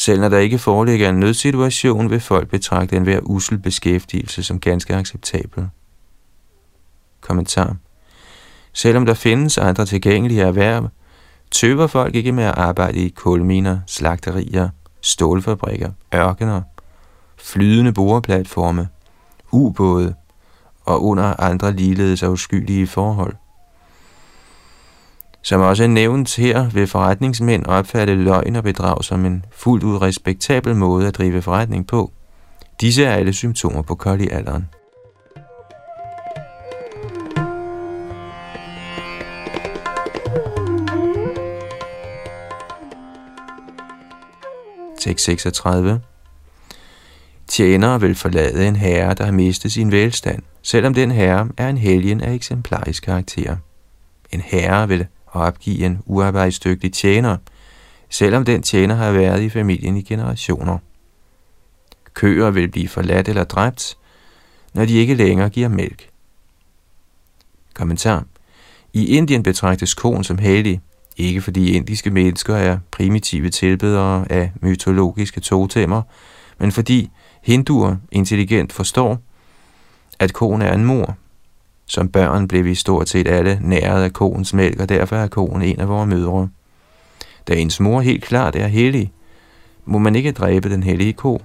Selv 0.00 0.20
når 0.20 0.28
der 0.28 0.38
ikke 0.38 0.58
foreligger 0.58 1.08
en 1.08 1.20
nødsituation, 1.20 2.10
vil 2.10 2.20
folk 2.20 2.48
betragte 2.48 2.96
enhver 2.96 3.20
usel 3.22 3.58
beskæftigelse 3.58 4.42
som 4.42 4.60
ganske 4.60 4.94
acceptabel. 4.94 5.68
Kommentar. 7.20 7.76
Selvom 8.72 9.06
der 9.06 9.14
findes 9.14 9.58
andre 9.58 9.86
tilgængelige 9.86 10.42
erhverv, 10.42 10.88
tøver 11.50 11.86
folk 11.86 12.14
ikke 12.14 12.32
med 12.32 12.44
at 12.44 12.58
arbejde 12.58 12.98
i 12.98 13.08
kulminer, 13.08 13.78
slagterier, 13.86 14.68
stålfabrikker, 15.00 15.90
ørkener, 16.14 16.62
flydende 17.36 17.92
boreplatforme, 17.92 18.88
ubåde 19.50 20.14
og 20.84 21.04
under 21.04 21.40
andre 21.40 21.72
ligeledes 21.72 22.22
afskyelige 22.22 22.86
forhold. 22.86 23.34
Som 25.42 25.60
også 25.60 25.82
er 25.82 25.88
nævnt 25.88 26.36
her, 26.36 26.70
vil 26.70 26.86
forretningsmænd 26.86 27.66
opfatte 27.66 28.14
løgn 28.14 28.56
og 28.56 28.62
bedrag 28.62 29.04
som 29.04 29.24
en 29.24 29.44
fuldt 29.52 29.84
ud 29.84 30.02
respektabel 30.02 30.76
måde 30.76 31.08
at 31.08 31.14
drive 31.14 31.42
forretning 31.42 31.86
på. 31.86 32.12
Disse 32.80 33.04
er 33.04 33.14
alle 33.14 33.32
symptomer 33.32 33.82
på 33.82 33.94
kold 33.94 34.20
i 34.20 34.28
alderen. 34.28 34.68
Tekst 45.00 45.24
36 45.24 46.00
Tjenere 47.48 48.00
vil 48.00 48.14
forlade 48.14 48.68
en 48.68 48.76
herre, 48.76 49.14
der 49.14 49.24
har 49.24 49.32
mistet 49.32 49.72
sin 49.72 49.90
velstand, 49.90 50.42
selvom 50.62 50.94
den 50.94 51.10
herre 51.10 51.48
er 51.56 51.68
en 51.68 51.78
helgen 51.78 52.20
af 52.20 52.34
eksemplarisk 52.34 53.02
karakter. 53.02 53.56
En 54.32 54.40
herre 54.40 54.88
vil 54.88 55.06
og 55.30 55.42
opgive 55.42 55.86
en 55.86 55.98
uarbejdsdygtig 56.06 56.92
tjener, 56.92 57.36
selvom 58.10 58.44
den 58.44 58.62
tjener 58.62 58.94
har 58.94 59.12
været 59.12 59.42
i 59.42 59.50
familien 59.50 59.96
i 59.96 60.02
generationer. 60.02 60.78
Køer 62.14 62.50
vil 62.50 62.68
blive 62.68 62.88
forladt 62.88 63.28
eller 63.28 63.44
dræbt, 63.44 63.96
når 64.74 64.84
de 64.84 64.94
ikke 64.94 65.14
længere 65.14 65.48
giver 65.48 65.68
mælk. 65.68 66.08
Kommentar. 67.74 68.24
I 68.92 69.06
Indien 69.06 69.42
betragtes 69.42 69.94
konen 69.94 70.24
som 70.24 70.38
hellig, 70.38 70.80
ikke 71.16 71.40
fordi 71.40 71.72
indiske 71.72 72.10
mennesker 72.10 72.56
er 72.56 72.78
primitive 72.90 73.50
tilbedere 73.50 74.32
af 74.32 74.52
mytologiske 74.60 75.40
totemmer, 75.40 76.02
men 76.58 76.72
fordi 76.72 77.10
hinduer 77.42 77.96
intelligent 78.12 78.72
forstår, 78.72 79.18
at 80.18 80.32
konen 80.32 80.62
er 80.62 80.74
en 80.74 80.84
mor, 80.84 81.16
som 81.90 82.08
børn 82.08 82.48
blev 82.48 82.64
vi 82.64 82.74
stort 82.74 83.08
set 83.08 83.28
alle 83.28 83.58
næret 83.62 84.04
af 84.04 84.12
koens 84.12 84.54
mælk, 84.54 84.80
og 84.80 84.88
derfor 84.88 85.16
er 85.16 85.26
koen 85.26 85.62
en 85.62 85.80
af 85.80 85.88
vores 85.88 86.08
mødre. 86.08 86.48
Da 87.48 87.54
ens 87.54 87.80
mor 87.80 88.00
helt 88.00 88.24
klart 88.24 88.56
er 88.56 88.66
hellig, 88.66 89.12
må 89.84 89.98
man 89.98 90.16
ikke 90.16 90.32
dræbe 90.32 90.70
den 90.70 90.82
hellige 90.82 91.12
ko. 91.12 91.42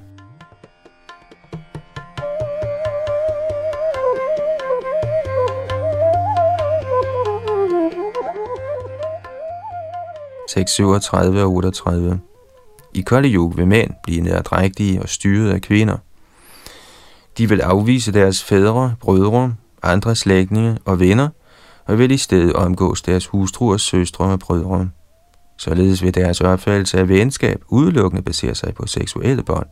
Tekst 10.49 10.73
37 10.73 11.41
og 11.41 11.51
38 11.51 12.19
I 12.93 13.01
Kali 13.01 13.37
vil 13.55 13.67
mænd 13.67 13.91
blive 14.03 14.21
nærdrægtige 14.21 15.01
og 15.01 15.09
styret 15.09 15.51
af 15.51 15.61
kvinder. 15.61 15.97
De 17.37 17.49
vil 17.49 17.61
afvise 17.61 18.13
deres 18.13 18.43
fædre, 18.43 18.95
brødre, 19.01 19.55
andre 19.85 20.15
slægtninge 20.15 20.77
og 20.85 20.99
venner, 20.99 21.29
og 21.85 21.99
vil 21.99 22.11
i 22.11 22.17
stedet 22.17 22.53
omgås 22.53 23.01
deres 23.01 23.27
hustruers 23.27 23.81
søstre 23.81 24.25
og 24.25 24.39
brødre. 24.39 24.89
Således 25.57 26.03
vil 26.03 26.13
deres 26.13 26.41
opfattelse 26.41 26.99
af 26.99 27.09
venskab 27.09 27.61
udelukkende 27.67 28.23
basere 28.23 28.55
sig 28.55 28.73
på 28.73 28.87
seksuelle 28.87 29.43
bånd. 29.43 29.67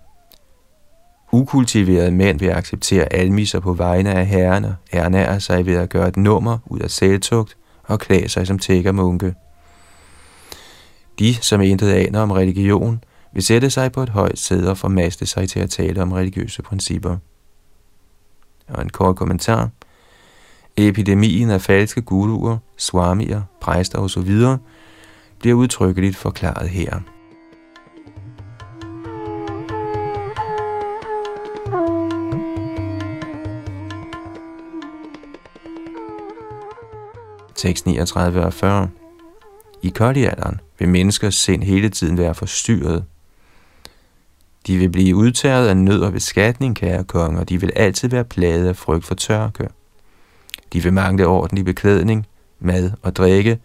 Ukultiverede 1.32 2.12
mænd 2.12 2.40
vil 2.40 2.50
acceptere 2.50 3.14
almiser 3.14 3.60
på 3.60 3.74
vegne 3.74 4.14
af 4.14 4.28
herrerne, 4.28 4.76
ernærer 4.92 5.40
sig 5.40 5.66
ved 5.66 5.76
at 5.76 5.90
gøre 5.90 6.08
et 6.08 6.18
nummer 6.18 6.58
ud 6.66 6.80
af 6.80 6.92
selvtugt 6.92 7.58
og 7.84 8.00
klæde 8.00 8.30
sig 8.30 8.48
som 8.48 8.60
tækkermunke. 8.60 9.36
De, 11.20 11.36
som 11.36 11.62
intet 11.62 11.92
aner 11.92 12.20
om 12.20 12.32
religion, 12.32 13.04
vil 13.34 13.44
sætte 13.44 13.70
sig 13.70 13.92
på 13.92 14.04
et 14.04 14.10
højt 14.10 14.40
sæde 14.40 14.70
og 14.70 14.78
formaste 14.78 15.26
sig 15.26 15.50
til 15.50 15.60
at 15.60 15.70
tale 15.70 16.02
om 16.02 16.12
religiøse 16.12 16.62
principper. 16.62 17.18
Og 18.68 18.82
en 18.82 18.90
kort 18.90 19.16
kommentar– 19.16 19.70
Epidemien 20.78 21.50
af 21.50 21.62
falske 21.62 22.02
guruer, 22.02 22.58
swamier, 22.78 23.42
præster 23.62 24.00
osv. 24.00 24.32
bliver 25.40 25.56
udtrykkeligt 25.56 26.16
forklaret 26.16 26.70
her. 26.70 27.00
Tekst 37.56 37.86
39 37.86 38.46
og 38.46 38.54
40 38.54 38.90
I 39.82 39.90
koldialderen 39.90 40.60
vil 40.80 40.90
menneskers 40.90 41.36
sind 41.36 41.64
hele 41.64 41.90
tiden 41.90 42.18
være 42.18 42.36
forstyrret. 42.36 43.06
De 44.68 44.78
vil 44.78 44.90
blive 44.90 45.16
udtaget 45.16 45.68
af 45.68 45.78
nød 45.78 46.02
og 46.02 46.12
beskatning, 46.12 46.76
kære 46.76 47.04
konger, 47.04 47.40
og 47.40 47.50
de 47.50 47.62
vil 47.62 47.72
altid 47.76 48.10
være 48.10 48.24
plaget 48.24 48.68
af 48.68 48.76
frygt 48.76 49.06
for 49.06 49.16
tørke. 49.16 49.68
De 50.74 50.84
vil 50.84 50.94
mangle 50.94 51.28
ordentlig 51.28 51.66
beklædning, 51.66 52.28
mad 52.60 52.92
og 53.02 53.16
drikke, 53.16 53.60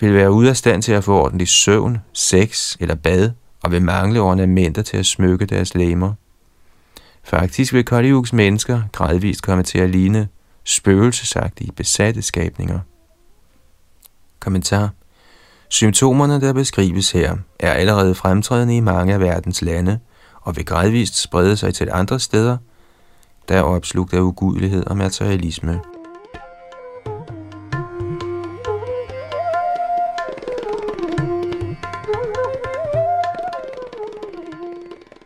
vil 0.00 0.14
være 0.14 0.32
ude 0.32 0.48
af 0.48 0.56
stand 0.56 0.82
til 0.82 0.92
at 0.92 1.04
få 1.04 1.20
ordentlig 1.24 1.48
søvn, 1.48 1.98
sex 2.12 2.76
eller 2.80 2.94
bad, 2.94 3.30
og 3.62 3.70
vil 3.70 3.82
mangle 3.82 4.20
ornamenter 4.20 4.82
til 4.82 4.96
at 4.96 5.06
smykke 5.06 5.46
deres 5.46 5.74
lemmer. 5.74 6.12
Faktisk 7.24 7.72
vil 7.72 7.84
Kaliuks 7.84 8.32
mennesker 8.32 8.82
gradvist 8.92 9.42
komme 9.42 9.62
til 9.62 9.78
at 9.78 9.90
ligne 9.90 10.28
spøgelsesagtige 10.64 11.72
besatte 11.72 12.22
skabninger. 12.22 12.78
Kommentar 14.40 14.90
Symptomerne, 15.68 16.40
der 16.40 16.52
beskrives 16.52 17.10
her, 17.10 17.36
er 17.60 17.72
allerede 17.72 18.14
fremtrædende 18.14 18.76
i 18.76 18.80
mange 18.80 19.14
af 19.14 19.20
verdens 19.20 19.62
lande 19.62 19.98
og 20.40 20.56
vil 20.56 20.64
gradvist 20.64 21.22
sprede 21.22 21.56
sig 21.56 21.74
til 21.74 21.88
andre 21.92 22.20
steder, 22.20 22.56
der 23.48 23.56
er 23.56 23.62
opslugt 23.62 24.14
af 24.14 24.20
ugudelighed 24.20 24.86
og 24.86 24.96
materialisme. 24.96 25.80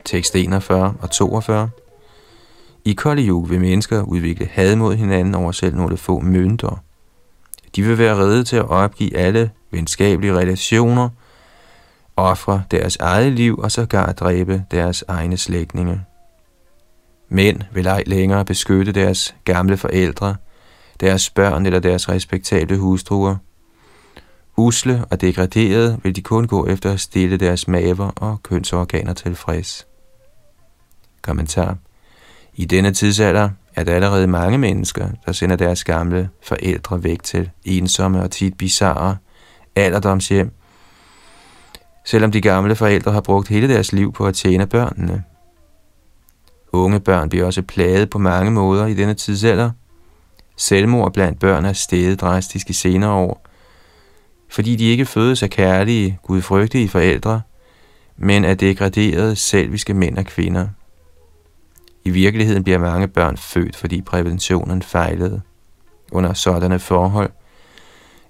Tekst 0.05 0.37
41 0.37 0.95
og 1.01 1.11
42 1.11 1.71
I 2.85 2.93
Kali 2.93 3.29
Yuga 3.29 3.49
vil 3.49 3.61
mennesker 3.61 4.03
udvikle 4.03 4.47
had 4.47 4.77
mod 4.77 4.97
hinanden 4.97 5.35
over 5.35 5.53
selv 5.53 5.77
nogle 5.77 5.97
få 5.97 6.21
mønter. 6.21 6.83
De 7.77 7.83
vil 7.83 7.99
være 7.99 8.17
redde 8.17 8.45
til 8.45 8.57
at 8.57 8.69
opgive 8.69 9.17
alle 9.17 9.51
venskabelige 9.71 10.35
relationer, 10.35 11.09
ofre 12.17 12.63
deres 12.71 12.97
eget 12.97 13.33
liv 13.33 13.59
og 13.59 13.71
sågar 13.71 14.13
dræbe 14.13 14.65
deres 14.71 15.05
egne 15.09 15.37
slægtninge. 15.37 16.05
Mænd 17.35 17.61
vil 17.73 17.87
ej 17.87 18.03
længere 18.07 18.45
beskytte 18.45 18.93
deres 18.93 19.35
gamle 19.45 19.77
forældre, 19.77 20.37
deres 21.01 21.31
børn 21.31 21.67
eller 21.67 21.79
deres 21.79 22.09
respektable 22.09 22.77
hustruer. 22.77 23.37
Usle 24.57 25.05
og 25.11 25.21
degraderede 25.21 26.01
vil 26.03 26.17
de 26.17 26.23
kun 26.23 26.47
gå 26.47 26.67
efter 26.67 26.93
at 26.93 27.01
stille 27.01 27.37
deres 27.37 27.69
maver 27.69 28.09
og 28.17 28.43
kønsorganer 28.43 29.13
tilfreds. 29.13 29.87
Kommentar. 31.23 31.77
I 32.55 32.65
denne 32.65 32.93
tidsalder 32.93 33.51
er 33.77 33.85
der 33.85 33.95
allerede 33.95 34.27
mange 34.27 34.59
mennesker, 34.59 35.09
der 35.27 35.33
sender 35.33 35.57
deres 35.57 35.85
gamle 35.85 36.29
forældre 36.43 37.05
væk 37.05 37.23
til 37.23 37.51
ensomme 37.65 38.23
og 38.23 38.31
tit 38.31 38.57
bizarre 38.59 39.17
alderdomshjem, 39.77 40.53
selvom 42.05 42.33
de 42.33 42.41
gamle 42.41 42.77
forældre 42.77 43.13
har 43.13 43.21
brugt 43.21 43.49
hele 43.49 43.69
deres 43.69 43.93
liv 43.93 44.13
på 44.13 44.27
at 44.27 44.35
tjene 44.35 44.67
børnene. 44.67 45.25
Unge 46.73 47.01
børn 47.01 47.29
bliver 47.29 47.47
også 47.47 47.63
plaget 47.63 48.11
på 48.11 48.19
mange 48.19 48.51
måder 48.51 48.87
i 48.87 48.95
denne 48.95 49.15
tidsalder. 49.15 49.71
Selvmord 50.57 51.13
blandt 51.13 51.41
børn 51.41 51.65
er 51.65 51.73
steget 51.73 52.21
drastisk 52.21 52.71
i 52.71 52.73
senere 52.73 53.13
år, 53.13 53.47
fordi 54.49 54.77
de 54.77 54.85
ikke 54.85 55.07
fødes 55.07 55.43
af 55.43 55.51
kærlige, 55.51 56.19
gudfrygtige 56.23 56.89
forældre, 56.89 57.41
men 58.17 58.45
af 58.45 58.59
degraderede, 58.59 59.37
selviske 59.37 59.95
mænd 59.95 60.19
og 60.19 60.25
kvinder. 60.25 60.69
I 62.05 62.11
virkeligheden 62.11 62.65
bliver 62.65 62.79
mange 62.79 63.09
børn 63.09 63.37
født, 63.37 63.77
fordi 63.77 64.03
præventionen 64.03 64.83
fejlede. 64.83 65.41
Under 66.13 66.33
sådanne 66.33 66.79
forhold 66.79 67.31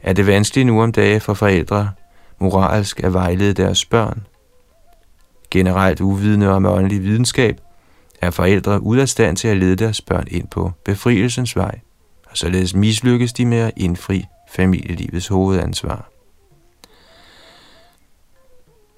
er 0.02 0.12
det 0.12 0.26
vanskeligt 0.26 0.66
nu 0.66 0.82
om 0.82 0.92
dage 0.92 1.20
for 1.20 1.34
forældre 1.34 1.90
moralsk 2.38 3.00
at 3.00 3.12
vejlede 3.12 3.54
deres 3.54 3.84
børn. 3.84 4.26
Generelt 5.50 6.00
uvidende 6.00 6.48
om 6.48 6.66
åndelig 6.66 7.02
videnskab 7.02 7.60
er 8.22 8.30
forældre 8.30 8.82
ude 8.82 9.02
af 9.02 9.08
stand 9.08 9.36
til 9.36 9.48
at 9.48 9.56
lede 9.56 9.76
deres 9.76 10.00
børn 10.00 10.26
ind 10.30 10.48
på 10.48 10.72
befrielsens 10.84 11.56
vej, 11.56 11.78
og 12.30 12.36
således 12.36 12.74
mislykkes 12.74 13.32
de 13.32 13.46
med 13.46 13.58
at 13.58 13.72
indfri 13.76 14.26
familielivets 14.52 15.28
hovedansvar. 15.28 16.08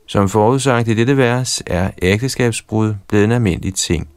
Som 0.07 0.29
forudsagt 0.29 0.89
i 0.89 0.95
dette 0.95 1.17
vers 1.17 1.63
er 1.67 1.91
ægteskabsbrud 2.03 2.95
blevet 3.09 3.25
en 3.25 3.33
almindelig 3.33 3.75
ting, 3.75 4.09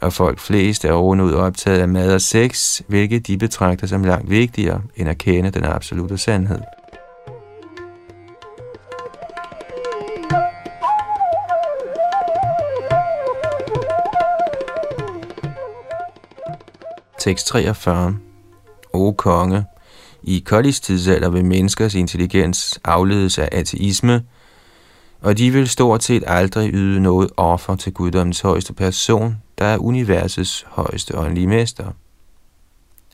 og 0.00 0.12
folk 0.12 0.38
flest 0.38 0.84
er 0.84 0.92
ovenud 0.92 1.32
optaget 1.32 1.80
af 1.80 1.88
mad 1.88 2.14
og 2.14 2.20
sex, 2.20 2.80
hvilket 2.86 3.26
de 3.26 3.38
betragter 3.38 3.86
som 3.86 4.04
langt 4.04 4.30
vigtigere 4.30 4.82
end 4.96 5.08
at 5.08 5.18
kende 5.18 5.50
den 5.50 5.64
absolute 5.64 6.18
sandhed. 6.18 6.60
643. 17.36 18.16
O 18.92 19.12
konge, 19.12 19.64
i 20.22 20.38
Kollis 20.46 20.80
tidsalder 20.80 21.28
vil 21.30 21.44
menneskers 21.44 21.94
intelligens 21.94 22.80
afledes 22.84 23.38
af 23.38 23.48
ateisme, 23.52 24.22
og 25.20 25.38
de 25.38 25.50
vil 25.50 25.68
stort 25.68 26.04
set 26.04 26.24
aldrig 26.26 26.70
yde 26.72 27.00
noget 27.00 27.30
offer 27.36 27.76
til 27.76 27.92
guddommens 27.92 28.40
højeste 28.40 28.72
person, 28.72 29.36
der 29.58 29.64
er 29.64 29.78
universets 29.78 30.66
højeste 30.68 31.18
åndelige 31.18 31.46
mester. 31.46 31.86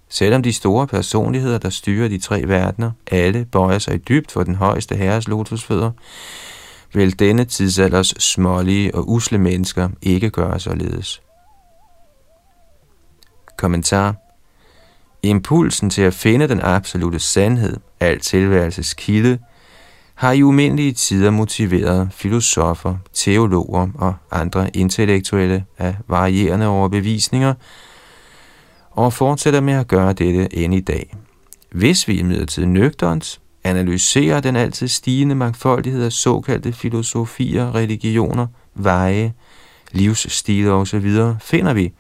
Selvom 0.08 0.42
de 0.42 0.52
store 0.52 0.86
personligheder, 0.86 1.58
der 1.58 1.70
styrer 1.70 2.08
de 2.08 2.18
tre 2.18 2.42
verdener, 2.46 2.90
alle 3.10 3.44
bøjer 3.44 3.78
sig 3.78 4.08
dybt 4.08 4.32
for 4.32 4.42
den 4.42 4.54
højeste 4.54 4.96
herres 4.96 5.28
lotusfødder, 5.28 5.90
vil 6.92 7.18
denne 7.18 7.44
tidsalders 7.44 8.14
smålige 8.18 8.94
og 8.94 9.10
usle 9.10 9.38
mennesker 9.38 9.88
ikke 10.02 10.30
gøre 10.30 10.60
således. 10.60 11.20
Kommentar 13.56 14.14
Impulsen 15.22 15.90
til 15.90 16.02
at 16.02 16.14
finde 16.14 16.48
den 16.48 16.60
absolute 16.60 17.18
sandhed, 17.18 17.76
alt 18.00 18.22
tilværelses 18.22 18.94
kilde, 18.94 19.38
har 20.14 20.32
i 20.32 20.42
umindelige 20.42 20.92
tider 20.92 21.30
motiveret 21.30 22.08
filosofer, 22.12 22.96
teologer 23.12 23.88
og 23.94 24.14
andre 24.30 24.76
intellektuelle 24.76 25.64
af 25.78 25.96
varierende 26.08 26.66
overbevisninger, 26.66 27.54
og 28.90 29.12
fortsætter 29.12 29.60
med 29.60 29.74
at 29.74 29.88
gøre 29.88 30.12
dette 30.12 30.56
end 30.56 30.74
i 30.74 30.80
dag. 30.80 31.14
Hvis 31.72 32.08
vi 32.08 32.18
imidlertid 32.18 32.66
nøgterens 32.66 33.40
analyserer 33.64 34.40
den 34.40 34.56
altid 34.56 34.88
stigende 34.88 35.34
mangfoldighed 35.34 36.04
af 36.04 36.12
såkaldte 36.12 36.72
filosofier, 36.72 37.74
religioner, 37.74 38.46
veje, 38.74 39.32
livsstile 39.92 40.72
osv., 40.72 41.12
finder 41.40 41.72
vi, 41.72 41.92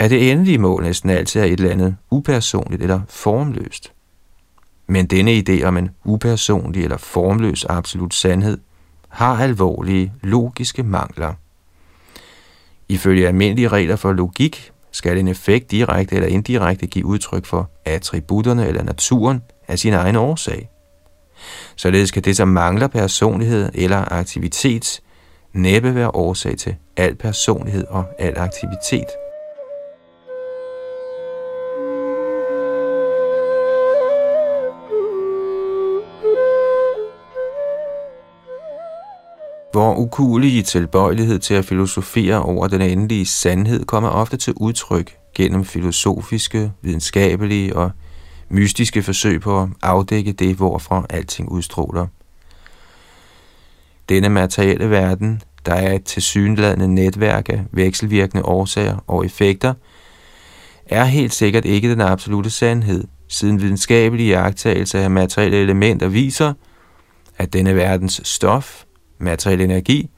at 0.00 0.10
det 0.10 0.32
endelige 0.32 0.58
mål 0.58 0.82
næsten 0.82 1.10
altid 1.10 1.40
er 1.40 1.44
et 1.44 1.52
eller 1.52 1.70
andet 1.70 1.96
upersonligt 2.10 2.82
eller 2.82 3.00
formløst. 3.08 3.92
Men 4.86 5.06
denne 5.06 5.42
idé 5.48 5.64
om 5.64 5.76
en 5.76 5.90
upersonlig 6.04 6.82
eller 6.82 6.96
formløs 6.96 7.64
absolut 7.64 8.14
sandhed 8.14 8.58
har 9.08 9.42
alvorlige 9.42 10.12
logiske 10.22 10.82
mangler. 10.82 11.34
Ifølge 12.88 13.26
almindelige 13.26 13.68
regler 13.68 13.96
for 13.96 14.12
logik 14.12 14.72
skal 14.90 15.18
en 15.18 15.28
effekt 15.28 15.70
direkte 15.70 16.14
eller 16.14 16.28
indirekte 16.28 16.86
give 16.86 17.06
udtryk 17.06 17.44
for 17.44 17.70
attributterne 17.84 18.68
eller 18.68 18.82
naturen 18.82 19.42
af 19.68 19.78
sin 19.78 19.92
egen 19.92 20.16
årsag. 20.16 20.70
Således 21.76 22.10
kan 22.10 22.22
det, 22.22 22.36
som 22.36 22.48
mangler 22.48 22.86
personlighed 22.86 23.70
eller 23.74 24.12
aktivitet, 24.12 25.00
næppe 25.52 25.94
være 25.94 26.10
årsag 26.10 26.56
til 26.56 26.76
al 26.96 27.14
personlighed 27.14 27.86
og 27.86 28.04
al 28.18 28.38
aktivitet. 28.38 29.23
Vor 39.74 39.94
ukulige 39.94 40.62
tilbøjelighed 40.62 41.38
til 41.38 41.54
at 41.54 41.64
filosofere 41.64 42.42
over 42.42 42.68
den 42.68 42.80
endelige 42.80 43.26
sandhed 43.26 43.84
kommer 43.84 44.08
ofte 44.08 44.36
til 44.36 44.52
udtryk 44.56 45.16
gennem 45.34 45.64
filosofiske, 45.64 46.72
videnskabelige 46.82 47.76
og 47.76 47.90
mystiske 48.48 49.02
forsøg 49.02 49.40
på 49.40 49.62
at 49.62 49.68
afdække 49.82 50.32
det, 50.32 50.56
hvorfra 50.56 51.06
alting 51.10 51.48
udstråler. 51.48 52.06
Denne 54.08 54.28
materielle 54.28 54.90
verden, 54.90 55.42
der 55.66 55.74
er 55.74 55.92
et 55.92 56.04
tilsyneladende 56.04 56.94
netværk 56.94 57.48
af 57.48 57.64
vekselvirkende 57.72 58.44
årsager 58.44 58.96
og 59.06 59.24
effekter, 59.24 59.74
er 60.86 61.04
helt 61.04 61.32
sikkert 61.32 61.64
ikke 61.64 61.90
den 61.90 62.00
absolute 62.00 62.50
sandhed, 62.50 63.04
siden 63.28 63.60
videnskabelige 63.62 64.40
jagttagelser 64.40 65.00
af 65.00 65.10
materielle 65.10 65.56
elementer 65.56 66.08
viser, 66.08 66.52
at 67.38 67.52
denne 67.52 67.76
verdens 67.76 68.20
stof 68.24 68.84
materiel 69.18 69.60
energi, 69.60 70.10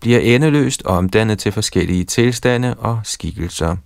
bliver 0.00 0.18
endeløst 0.18 0.82
omdannet 0.82 1.38
til 1.38 1.52
forskellige 1.52 2.04
tilstande 2.04 2.74
og 2.74 3.00
skikkelser. 3.04 3.76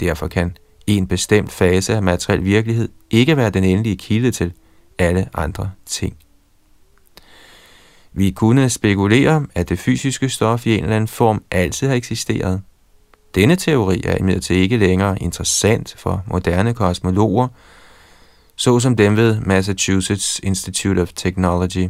Derfor 0.00 0.28
kan 0.28 0.56
en 0.86 1.06
bestemt 1.06 1.52
fase 1.52 1.94
af 1.94 2.02
materiel 2.02 2.44
virkelighed 2.44 2.88
ikke 3.10 3.36
være 3.36 3.50
den 3.50 3.64
endelige 3.64 3.96
kilde 3.96 4.30
til 4.30 4.52
alle 4.98 5.28
andre 5.34 5.70
ting. 5.86 6.16
Vi 8.12 8.30
kunne 8.30 8.70
spekulere, 8.70 9.46
at 9.54 9.68
det 9.68 9.78
fysiske 9.78 10.28
stof 10.28 10.66
i 10.66 10.74
en 10.74 10.82
eller 10.82 10.96
anden 10.96 11.08
form 11.08 11.42
altid 11.50 11.88
har 11.88 11.94
eksisteret. 11.94 12.62
Denne 13.34 13.56
teori 13.56 14.00
er 14.04 14.16
imidlertid 14.16 14.56
ikke 14.56 14.76
længere 14.76 15.22
interessant 15.22 15.94
for 15.98 16.22
moderne 16.26 16.74
kosmologer, 16.74 17.48
såsom 18.56 18.96
dem 18.96 19.16
ved 19.16 19.40
Massachusetts 19.40 20.40
Institute 20.42 21.02
of 21.02 21.12
Technology. 21.16 21.88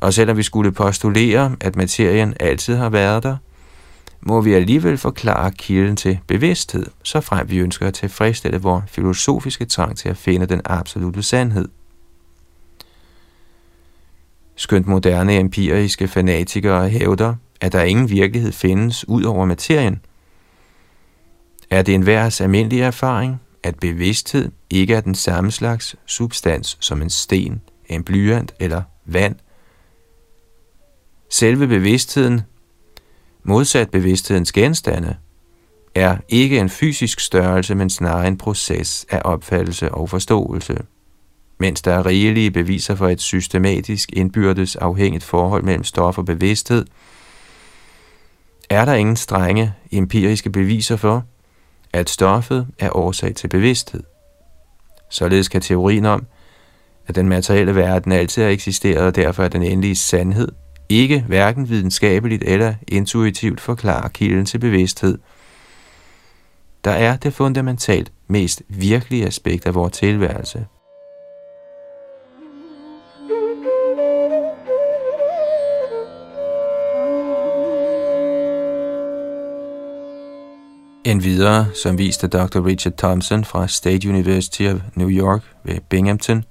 Og 0.00 0.14
selvom 0.14 0.36
vi 0.36 0.42
skulle 0.42 0.72
postulere, 0.72 1.56
at 1.60 1.76
materien 1.76 2.34
altid 2.40 2.76
har 2.76 2.88
været 2.88 3.22
der, 3.22 3.36
må 4.20 4.40
vi 4.40 4.52
alligevel 4.52 4.98
forklare 4.98 5.50
kilden 5.50 5.96
til 5.96 6.18
bevidsthed, 6.26 6.86
så 7.02 7.20
frem 7.20 7.50
vi 7.50 7.58
ønsker 7.58 7.86
at 7.86 7.94
tilfredsstille 7.94 8.58
vores 8.58 8.84
filosofiske 8.88 9.64
trang 9.64 9.96
til 9.96 10.08
at 10.08 10.16
finde 10.16 10.46
den 10.46 10.60
absolute 10.64 11.22
sandhed. 11.22 11.68
Skønt 14.56 14.86
moderne 14.86 15.38
empiriske 15.38 16.08
fanatikere 16.08 16.88
hævder, 16.88 17.34
at 17.60 17.72
der 17.72 17.82
ingen 17.82 18.10
virkelighed 18.10 18.52
findes 18.52 19.08
ud 19.08 19.24
over 19.24 19.44
materien, 19.44 20.00
er 21.70 21.82
det 21.82 21.94
en 21.94 22.06
værs 22.06 22.40
almindelig 22.40 22.80
erfaring, 22.80 23.40
at 23.62 23.78
bevidsthed 23.78 24.50
ikke 24.70 24.94
er 24.94 25.00
den 25.00 25.14
samme 25.14 25.50
slags 25.50 25.96
substans 26.06 26.76
som 26.80 27.02
en 27.02 27.10
sten, 27.10 27.60
en 27.86 28.04
blyant 28.04 28.54
eller 28.58 28.82
vand. 29.06 29.36
Selve 31.30 31.66
bevidstheden, 31.66 32.40
modsat 33.42 33.90
bevidsthedens 33.90 34.52
genstande, 34.52 35.16
er 35.94 36.16
ikke 36.28 36.58
en 36.58 36.68
fysisk 36.68 37.20
størrelse, 37.20 37.74
men 37.74 37.90
snarere 37.90 38.28
en 38.28 38.38
proces 38.38 39.06
af 39.10 39.22
opfattelse 39.24 39.92
og 39.92 40.10
forståelse. 40.10 40.76
Mens 41.58 41.82
der 41.82 41.94
er 41.94 42.06
rigelige 42.06 42.50
beviser 42.50 42.94
for 42.94 43.08
et 43.08 43.20
systematisk 43.20 44.10
indbyrdes 44.12 44.76
afhængigt 44.76 45.24
forhold 45.24 45.62
mellem 45.62 45.84
stof 45.84 46.18
og 46.18 46.24
bevidsthed, 46.24 46.86
er 48.70 48.84
der 48.84 48.94
ingen 48.94 49.16
strenge 49.16 49.74
empiriske 49.92 50.50
beviser 50.50 50.96
for, 50.96 51.24
at 51.92 52.10
stoffet 52.10 52.66
er 52.78 52.96
årsag 52.96 53.34
til 53.34 53.48
bevidsthed. 53.48 54.02
Således 55.10 55.48
kan 55.48 55.60
teorien 55.60 56.06
om, 56.06 56.26
at 57.06 57.14
den 57.14 57.28
materielle 57.28 57.74
verden 57.74 58.12
altid 58.12 58.42
har 58.42 58.50
eksisteret 58.50 59.06
og 59.06 59.16
derfor 59.16 59.44
er 59.44 59.48
den 59.48 59.62
endelige 59.62 59.96
sandhed, 59.96 60.48
ikke 60.90 61.20
hverken 61.20 61.68
videnskabeligt 61.68 62.42
eller 62.46 62.74
intuitivt 62.88 63.60
forklare 63.60 64.10
kilden 64.10 64.46
til 64.46 64.58
bevidsthed. 64.58 65.18
Der 66.84 66.90
er 66.90 67.16
det 67.16 67.34
fundamentalt 67.34 68.12
mest 68.28 68.62
virkelige 68.68 69.26
aspekt 69.26 69.66
af 69.66 69.74
vores 69.74 69.92
tilværelse. 69.92 70.66
En 81.04 81.24
videre, 81.24 81.66
som 81.74 81.98
viste 81.98 82.28
Dr. 82.28 82.66
Richard 82.66 82.94
Thompson 82.98 83.44
fra 83.44 83.68
State 83.68 84.08
University 84.08 84.62
of 84.62 84.80
New 84.94 85.10
York 85.10 85.42
ved 85.64 85.78
Binghamton, 85.88 86.44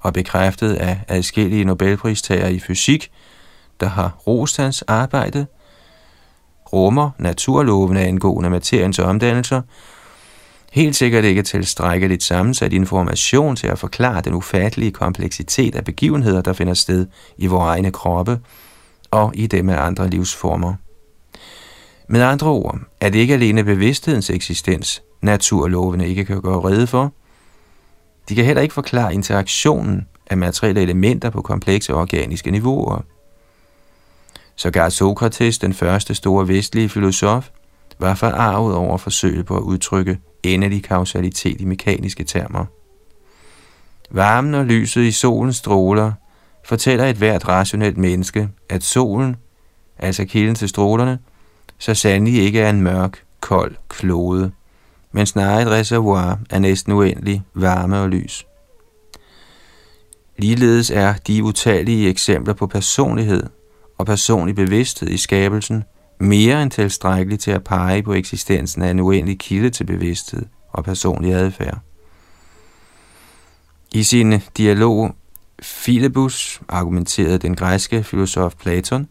og 0.00 0.12
bekræftet 0.12 0.74
af 0.74 1.00
adskillige 1.08 1.64
Nobelpristagere 1.64 2.54
i 2.54 2.58
fysik, 2.58 3.10
der 3.84 3.90
har 3.90 4.18
rost 4.26 4.56
hans 4.56 4.82
arbejde, 4.82 5.46
rummer 6.72 7.10
naturlovene 7.18 8.00
angående 8.00 8.50
materiens 8.50 8.98
omdannelser, 8.98 9.62
helt 10.72 10.96
sikkert 10.96 11.24
ikke 11.24 11.42
tilstrækkeligt 11.42 12.22
sammensat 12.22 12.72
information 12.72 13.56
til 13.56 13.66
at 13.66 13.78
forklare 13.78 14.20
den 14.20 14.34
ufattelige 14.34 14.90
kompleksitet 14.90 15.74
af 15.74 15.84
begivenheder, 15.84 16.40
der 16.40 16.52
finder 16.52 16.74
sted 16.74 17.06
i 17.38 17.46
vores 17.46 17.68
egne 17.68 17.90
kroppe 17.90 18.40
og 19.10 19.32
i 19.34 19.46
dem 19.46 19.68
af 19.68 19.86
andre 19.86 20.08
livsformer. 20.08 20.74
Med 22.08 22.22
andre 22.22 22.50
ord 22.50 22.78
er 23.00 23.08
det 23.08 23.18
ikke 23.18 23.34
alene 23.34 23.64
bevidsthedens 23.64 24.30
eksistens, 24.30 25.02
naturlovene 25.22 26.08
ikke 26.08 26.24
kan 26.24 26.40
gøre 26.40 26.60
rede 26.60 26.86
for. 26.86 27.12
De 28.28 28.34
kan 28.34 28.44
heller 28.44 28.62
ikke 28.62 28.74
forklare 28.74 29.14
interaktionen 29.14 30.06
af 30.30 30.36
materielle 30.36 30.82
elementer 30.82 31.30
på 31.30 31.42
komplekse 31.42 31.94
organiske 31.94 32.50
niveauer. 32.50 33.02
Sågar 34.56 34.88
Sokrates, 34.88 35.58
den 35.58 35.74
første 35.74 36.14
store 36.14 36.48
vestlige 36.48 36.88
filosof, 36.88 37.48
var 37.98 38.14
forarvet 38.14 38.74
over 38.74 38.98
forsøget 38.98 39.46
på 39.46 39.56
at 39.56 39.62
udtrykke 39.62 40.18
endelig 40.42 40.84
kausalitet 40.84 41.60
i 41.60 41.64
mekaniske 41.64 42.24
termer. 42.24 42.64
Varmen 44.10 44.54
og 44.54 44.64
lyset 44.64 45.02
i 45.02 45.12
solens 45.12 45.56
stråler 45.56 46.12
fortæller 46.64 47.04
et 47.04 47.16
hvert 47.16 47.48
rationelt 47.48 47.98
menneske, 47.98 48.48
at 48.68 48.82
solen, 48.82 49.36
altså 49.98 50.24
kilden 50.24 50.54
til 50.54 50.68
strålerne, 50.68 51.18
så 51.78 51.94
sandelig 51.94 52.42
ikke 52.42 52.60
er 52.60 52.70
en 52.70 52.80
mørk, 52.80 53.22
kold 53.40 53.76
klode, 53.88 54.52
men 55.12 55.26
snarere 55.26 55.62
et 55.62 55.68
reservoir 55.68 56.38
af 56.50 56.62
næsten 56.62 56.92
uendelig 56.92 57.42
varme 57.54 58.00
og 58.00 58.08
lys. 58.08 58.46
Ligeledes 60.38 60.90
er 60.90 61.14
de 61.26 61.44
utallige 61.44 62.08
eksempler 62.08 62.54
på 62.54 62.66
personlighed 62.66 63.42
og 63.98 64.06
personlig 64.06 64.54
bevidsthed 64.54 65.08
i 65.08 65.16
skabelsen 65.16 65.84
mere 66.20 66.62
end 66.62 66.70
tilstrækkeligt 66.70 67.42
til 67.42 67.50
at 67.50 67.64
pege 67.64 68.02
på 68.02 68.12
eksistensen 68.12 68.82
af 68.82 68.90
en 68.90 69.00
uendelig 69.00 69.38
kilde 69.38 69.70
til 69.70 69.84
bevidsthed 69.84 70.46
og 70.72 70.84
personlig 70.84 71.34
adfærd. 71.34 71.78
I 73.94 74.02
sin 74.02 74.40
dialog 74.56 75.14
Philebus 75.62 76.60
argumenterede 76.68 77.38
den 77.38 77.56
græske 77.56 78.02
filosof 78.02 78.54
Platon, 78.54 79.08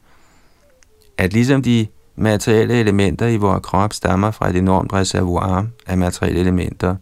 at 1.18 1.34
ligesom 1.34 1.62
de 1.62 1.88
materielle 2.16 2.74
elementer 2.74 3.28
i 3.28 3.38
vores 3.38 3.62
krop 3.64 3.94
stammer 3.94 4.32
fra 4.32 4.50
et 4.50 4.56
enormt 4.56 4.94
reservoir 4.94 5.66
af 5.88 5.98
materielle 5.98 6.40
elementer, 6.40 6.96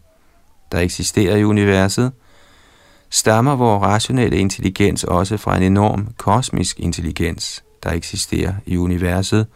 der 0.72 0.80
eksisterer 0.80 1.36
i 1.36 1.44
universet, 1.44 2.12
stammer 3.10 3.56
vores 3.56 3.82
rationelle 3.82 4.38
intelligens 4.38 5.04
også 5.04 5.38
fra 5.38 5.58
en 5.58 5.64
enorm 5.64 6.08
kosmisk 6.18 6.80
intelligens, 6.80 7.64
der 7.84 7.92
eksisterer 7.92 8.54
i 8.66 8.78
universet, 8.78 9.48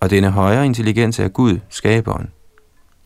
og 0.00 0.10
denne 0.10 0.30
højere 0.30 0.66
intelligens 0.66 1.18
er 1.18 1.28
Gud, 1.28 1.58
skaberen. 1.68 2.30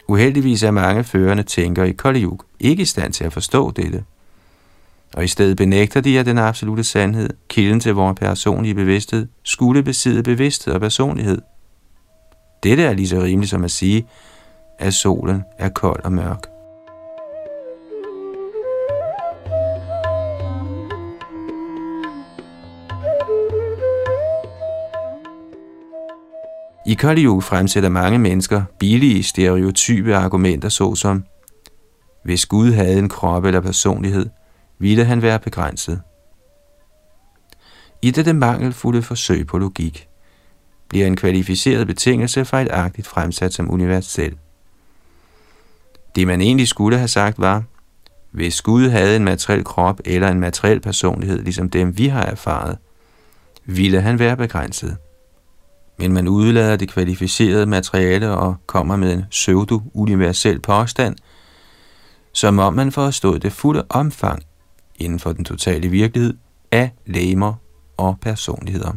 Uheldigvis 0.09 0.63
er 0.63 0.71
mange 0.71 1.05
førende 1.05 1.43
tænkere 1.43 1.89
i 1.89 1.93
Kali 1.93 2.27
ikke 2.61 2.83
i 2.83 2.87
stand 2.87 3.13
til 3.13 3.25
at 3.25 3.33
forstå 3.33 3.71
dette 3.71 4.05
og 5.15 5.25
i 5.25 5.29
stedet 5.29 5.57
benægter 5.57 6.01
de, 6.01 6.19
at 6.19 6.27
den 6.27 6.39
absolute 6.39 6.85
sandhed, 6.85 7.31
kilden 7.49 7.81
til 7.81 7.95
vores 7.95 8.19
personlige 8.19 8.75
bevidsthed, 8.75 9.27
skulle 9.43 9.83
besidde 9.83 10.23
bevidsthed 10.23 10.75
og 10.75 10.81
personlighed. 10.81 11.43
Dette 12.63 12.83
er 12.83 12.93
lige 12.93 13.09
så 13.09 13.23
rimeligt 13.23 13.51
som 13.51 13.65
at 13.65 13.71
sige, 13.71 14.07
at 14.79 14.95
solen 14.95 15.43
er 15.59 15.69
kold 15.69 16.05
og 16.05 16.13
mørk. 16.13 16.60
I 26.91 26.95
Kali 26.95 27.25
fremsætter 27.25 27.89
mange 27.89 28.19
mennesker 28.19 28.63
billige 28.79 29.23
stereotype 29.23 30.17
argumenter 30.17 30.69
såsom, 30.69 31.25
hvis 32.25 32.47
Gud 32.47 32.73
havde 32.73 32.99
en 32.99 33.09
krop 33.09 33.45
eller 33.45 33.61
personlighed, 33.61 34.27
ville 34.79 35.05
han 35.05 35.23
være 35.23 35.39
begrænset. 35.39 36.01
I 38.03 38.11
dette 38.11 38.33
mangelfulde 38.33 39.03
forsøg 39.03 39.47
på 39.47 39.59
logik 39.59 40.09
bliver 40.89 41.07
en 41.07 41.17
kvalificeret 41.17 41.87
betingelse 41.87 42.45
fejlagtigt 42.45 43.07
fremsat 43.07 43.55
som 43.55 43.71
universel. 43.71 44.37
Det 46.15 46.27
man 46.27 46.41
egentlig 46.41 46.69
skulle 46.69 46.99
have 46.99 47.09
sagt 47.09 47.39
var, 47.39 47.63
hvis 48.31 48.63
Gud 48.63 48.89
havde 48.89 49.17
en 49.17 49.25
materiel 49.25 49.65
krop 49.65 50.01
eller 50.05 50.29
en 50.29 50.41
materiel 50.41 50.81
personlighed, 50.81 51.43
ligesom 51.43 51.71
dem 51.71 51.99
vi 51.99 52.07
har 52.07 52.25
erfaret, 52.25 52.79
ville 53.65 54.01
han 54.01 54.19
være 54.19 54.37
begrænset. 54.37 54.97
Men 56.01 56.13
man 56.13 56.29
udlader 56.29 56.77
det 56.77 56.89
kvalificerede 56.89 57.67
materiale 57.67 58.31
og 58.31 58.57
kommer 58.67 58.97
med 58.97 59.13
en 59.13 59.25
pseudo-universel 59.31 60.61
påstand, 60.61 61.17
som 62.33 62.59
om 62.59 62.75
man 62.75 62.93
forstod 62.93 63.39
det 63.39 63.53
fulde 63.53 63.87
omfang 63.89 64.43
inden 64.97 65.19
for 65.19 65.33
den 65.33 65.45
totale 65.45 65.89
virkelighed 65.89 66.35
af 66.71 66.91
læmer 67.07 67.55
og 67.97 68.19
personligheder. 68.21 68.93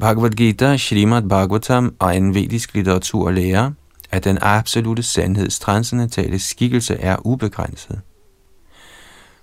Bhagavad 0.00 0.30
Gita, 0.30 0.76
Srimad 0.76 1.22
Bhagavatam 1.22 1.94
og 1.98 2.16
en 2.16 2.34
vedisk 2.34 2.74
litteratur 2.74 3.30
lærer, 3.30 3.70
at 4.10 4.24
den 4.24 4.38
absolute 4.40 5.02
sandheds 5.02 5.58
transcendentale 5.58 6.38
skikkelse 6.38 6.94
er 6.94 7.26
ubegrænset. 7.26 8.00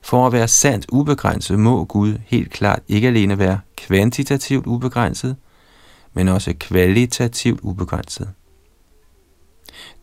For 0.01 0.28
at 0.28 0.34
være 0.34 0.47
sandt 0.47 0.86
ubegrænset 0.91 1.60
må 1.60 1.86
Gud 1.86 2.14
helt 2.26 2.51
klart 2.51 2.80
ikke 2.88 3.08
alene 3.08 3.39
være 3.39 3.60
kvantitativt 3.78 4.66
ubegrænset, 4.66 5.36
men 6.18 6.28
også 6.28 6.53
kvalitativt 6.59 7.59
ubegrænset. 7.61 8.30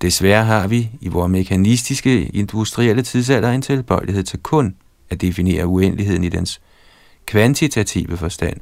Desværre 0.02 0.44
har 0.44 0.66
vi 0.66 0.90
i 1.00 1.08
vores 1.08 1.30
mekanistiske 1.30 2.24
industrielle 2.24 3.02
tidsalder 3.02 3.50
en 3.50 3.62
tilbøjelighed 3.62 4.22
til 4.22 4.38
kun 4.38 4.76
at 5.10 5.20
definere 5.20 5.66
uendeligheden 5.66 6.24
i 6.24 6.28
dens 6.28 6.60
kvantitative 7.26 8.16
forstand. 8.16 8.60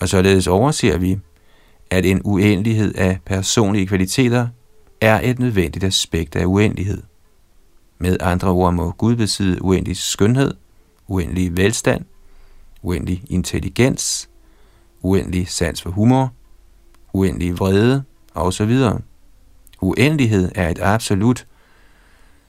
Og 0.00 0.08
således 0.08 0.46
overser 0.46 0.98
vi, 0.98 1.18
at 1.90 2.06
en 2.06 2.20
uendelighed 2.24 2.94
af 2.94 3.18
personlige 3.26 3.86
kvaliteter 3.86 4.48
er 5.00 5.20
et 5.22 5.38
nødvendigt 5.38 5.84
aspekt 5.84 6.36
af 6.36 6.44
uendelighed. 6.44 7.02
Med 7.98 8.16
andre 8.20 8.50
ord 8.50 8.74
må 8.74 8.90
Gud 8.90 9.16
besidde 9.16 9.62
uendelig 9.62 9.96
skønhed, 9.96 10.54
uendelig 11.08 11.56
velstand, 11.56 12.04
uendelig 12.82 13.22
intelligens, 13.30 14.28
uendelig 15.04 15.48
sans 15.48 15.82
for 15.82 15.90
humor, 15.90 16.32
uendelig 17.12 17.58
vrede 17.58 18.04
osv. 18.34 18.80
Uendelighed 19.80 20.52
er 20.54 20.68
et 20.68 20.78
absolut, 20.82 21.46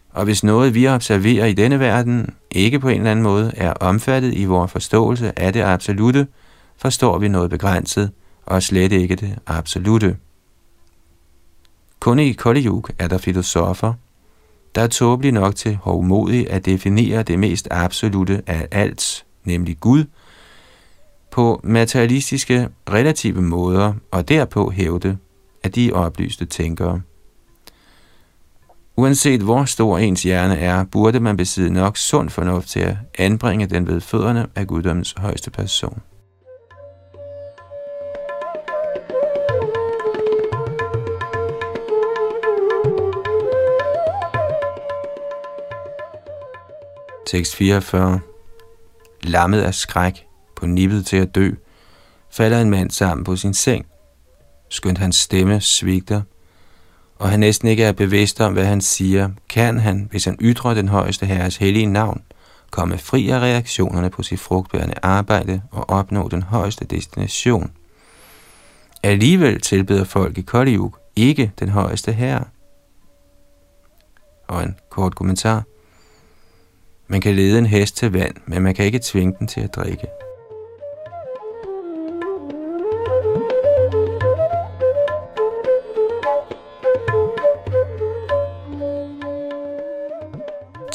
og 0.10 0.24
hvis 0.24 0.43
noget 0.43 0.74
vi 0.74 0.88
observerer 0.88 1.45
i 1.45 1.53
denne 1.53 1.80
verden 1.80 2.34
ikke 2.51 2.80
på 2.80 2.89
en 2.89 2.97
eller 2.97 3.12
anden 3.12 3.24
måde 3.24 3.51
er 3.56 3.74
omfattet 3.74 4.34
i 4.34 4.45
vores 4.45 4.72
forståelse 4.72 5.39
af 5.39 5.53
det 5.53 5.62
absolute, 5.62 6.28
forstår 6.78 7.18
vi 7.18 7.28
noget 7.28 7.49
begrænset 7.49 8.12
og 8.45 8.64
slet 8.64 8.91
ikke 8.91 9.16
det 9.16 9.39
absolute. 9.47 10.18
Kun 11.99 12.20
i 12.20 12.32
Kali 12.32 12.68
er 12.99 13.08
der 13.08 13.18
filosofer, 13.18 13.93
der 14.76 14.82
er 14.82 14.88
tåbelige 14.88 15.32
nok 15.32 15.56
til 15.56 15.76
hovmodigt 15.76 16.49
at 16.49 16.66
definere 16.66 17.24
det 17.24 17.39
mest 17.39 17.68
absolute 17.72 18.41
af 18.47 18.68
alt, 18.72 19.26
nemlig 19.43 19.80
Gud, 19.80 20.06
på 21.36 21.62
materialistiske 21.64 22.70
relative 22.90 23.42
måder 23.42 23.94
og 24.12 24.30
derpå 24.30 24.72
hævde, 24.72 25.18
at 25.64 25.76
de 25.76 25.92
oplyste 25.94 26.46
tænkere. 26.46 27.02
Uanset 28.98 29.42
hvor 29.42 29.66
stor 29.66 29.98
ens 29.98 30.24
hjerne 30.24 30.58
er, 30.58 30.84
burde 30.84 31.20
man 31.20 31.38
besidde 31.38 31.74
nok 31.74 31.98
sund 31.98 32.30
fornuft 32.30 32.68
til 32.68 32.80
at 32.80 32.96
anbringe 33.18 33.68
den 33.68 33.88
ved 33.88 34.02
fødderne 34.02 34.48
af 34.56 34.68
guddommens 34.68 35.16
højeste 35.18 35.52
person. 35.52 36.02
Tekst 47.28 47.56
44 47.56 48.20
Lammet 49.24 49.62
af 49.62 49.74
skræk, 49.74 50.25
på 50.56 50.66
nippet 50.66 51.06
til 51.06 51.18
at 51.18 51.36
dø, 51.36 51.51
falder 52.32 52.62
en 52.62 52.70
mand 52.70 52.91
sammen 52.91 53.24
på 53.24 53.36
sin 53.36 53.53
seng. 53.53 53.86
Skønt 54.70 54.97
hans 54.97 55.16
stemme 55.16 55.62
svigter, 55.62 56.22
og 57.20 57.30
han 57.30 57.39
næsten 57.39 57.68
ikke 57.68 57.84
er 57.84 57.91
bevidst 57.91 58.41
om, 58.41 58.53
hvad 58.53 58.66
han 58.66 58.82
siger, 58.82 59.30
kan 59.49 59.80
han, 59.80 60.08
hvis 60.12 60.26
han 60.26 60.38
ytrer 60.41 60.74
den 60.74 60.88
højeste 60.88 61.26
herres 61.26 61.58
hellige 61.58 61.86
navn, 61.86 62.24
komme 62.72 62.97
fri 62.97 63.30
af 63.30 63.39
reaktionerne 63.39 64.10
på 64.10 64.24
sit 64.24 64.39
frugtbærende 64.39 64.95
arbejde 65.03 65.62
og 65.72 65.89
opnå 65.89 66.28
den 66.28 66.43
højeste 66.43 66.86
destination. 66.86 67.72
Alligevel 69.03 69.62
tilbeder 69.62 70.03
folk 70.03 70.38
i 70.38 70.41
Koliuk 70.41 70.99
ikke 71.16 71.51
den 71.60 71.70
højeste 71.70 72.12
herre. 72.12 72.43
Og 74.47 74.64
en 74.64 74.76
kort 74.89 75.16
kommentar– 75.16 75.64
man 77.08 77.22
kan 77.22 77.36
lede 77.36 77.58
en 77.58 77.66
hest 77.66 77.97
til 77.97 78.14
vand, 78.14 78.36
men 78.45 78.64
man 78.64 78.76
kan 78.76 78.86
ikke 78.86 78.99
tvinge 79.03 79.36
den 79.39 79.47
til 79.47 79.62
at 79.62 79.76
drikke. 79.76 80.08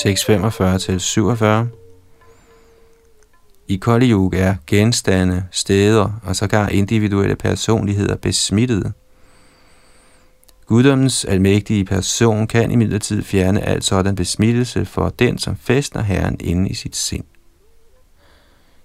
Tekst 0.01 0.24
45 0.24 0.78
til 0.78 1.01
47. 1.01 1.68
I 3.68 3.76
Kali 3.76 4.11
Yuga 4.11 4.38
er 4.38 4.55
genstande, 4.66 5.44
steder 5.51 6.20
og 6.22 6.36
sågar 6.36 6.68
individuelle 6.68 7.36
personligheder 7.36 8.16
besmittede. 8.16 8.92
Guddommens 10.66 11.24
almægtige 11.24 11.84
person 11.84 12.46
kan 12.46 12.70
imidlertid 12.70 13.22
fjerne 13.22 13.62
alt 13.62 13.84
sådan 13.84 14.14
besmittelse 14.14 14.84
for 14.84 15.09
den, 15.09 15.38
som 15.38 15.57
festner 15.57 16.03
Herren 16.03 16.36
inde 16.40 16.70
i 16.70 16.74
sit 16.74 16.96
sind. 16.96 17.24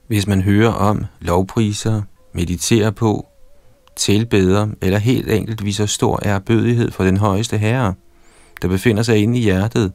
Hvis 0.07 0.27
man 0.27 0.41
hører 0.41 0.71
om, 0.71 1.05
lovpriser, 1.19 2.01
mediterer 2.33 2.91
på, 2.91 3.27
tilbeder 3.95 4.67
eller 4.81 4.99
helt 4.99 5.31
enkelt 5.31 5.65
viser 5.65 5.85
stor 5.85 6.19
erbødighed 6.23 6.91
for 6.91 7.03
den 7.03 7.17
højeste 7.17 7.57
herre, 7.57 7.93
der 8.61 8.67
befinder 8.67 9.03
sig 9.03 9.17
inde 9.17 9.39
i 9.39 9.41
hjertet, 9.41 9.91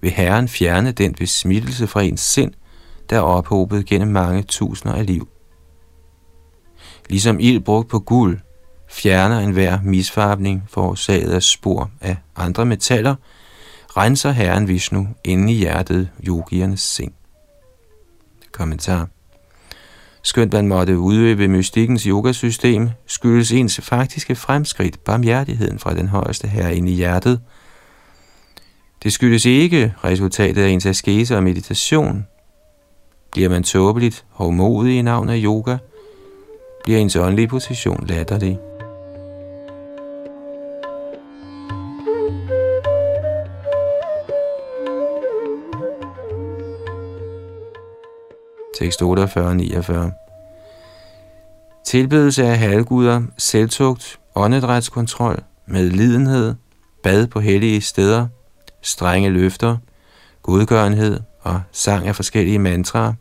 vil 0.00 0.10
Herren 0.10 0.48
fjerne 0.48 0.92
den 0.92 1.14
besmittelse 1.14 1.86
fra 1.86 2.02
ens 2.02 2.20
sind, 2.20 2.52
der 3.10 3.16
er 3.16 3.20
ophobet 3.20 3.86
gennem 3.86 4.08
mange 4.08 4.42
tusinder 4.42 4.94
af 4.94 5.06
liv. 5.06 5.28
Ligesom 7.08 7.40
ild 7.40 7.60
brugt 7.60 7.88
på 7.88 7.98
guld 7.98 8.38
fjerner 8.90 9.38
enhver 9.38 9.78
misfarbning 9.84 10.64
forårsaget 10.68 11.32
af 11.32 11.42
spor 11.42 11.90
af 12.00 12.16
andre 12.36 12.66
metaller, 12.66 13.14
renser 13.96 14.30
Herren 14.30 14.68
Vishnu 14.68 15.08
inde 15.24 15.52
i 15.52 15.56
hjertet 15.56 16.10
yogiernes 16.26 16.80
sind. 16.80 17.12
Kommentar 18.52 19.08
Skønt 20.22 20.52
man 20.52 20.68
måtte 20.68 20.98
udøve 20.98 21.48
mystikkens 21.48 22.02
yogasystem, 22.02 22.90
skyldes 23.06 23.52
ens 23.52 23.80
faktiske 23.82 24.34
fremskridt 24.34 25.04
barmhjertigheden 25.04 25.78
fra 25.78 25.94
den 25.94 26.08
højeste 26.08 26.48
herre 26.48 26.76
inde 26.76 26.92
i 26.92 26.94
hjertet. 26.94 27.40
Det 29.02 29.12
skyldes 29.12 29.44
ikke 29.44 29.94
resultatet 30.04 30.62
af 30.62 30.68
ens 30.68 30.86
askese 30.86 31.36
og 31.36 31.42
meditation. 31.42 32.26
Bliver 33.32 33.48
man 33.48 33.62
tåbeligt 33.62 34.24
modig 34.38 34.98
i 34.98 35.02
navn 35.02 35.28
af 35.28 35.40
yoga, 35.44 35.76
bliver 36.84 36.98
ens 36.98 37.16
åndelige 37.16 37.48
position 37.48 38.06
latterlig. 38.06 38.58
tekst 48.80 49.02
48-49. 49.02 51.84
Tilbedelse 51.84 52.44
af 52.44 52.58
halvguder, 52.58 53.22
selvtugt, 53.38 54.20
åndedrætskontrol, 54.34 55.42
medlidenhed, 55.66 56.54
bad 57.02 57.26
på 57.26 57.40
hellige 57.40 57.80
steder, 57.80 58.26
strenge 58.82 59.30
løfter, 59.30 59.76
godgørenhed 60.42 61.20
og 61.40 61.62
sang 61.72 62.06
af 62.06 62.16
forskellige 62.16 62.58
mantraer, 62.58 63.12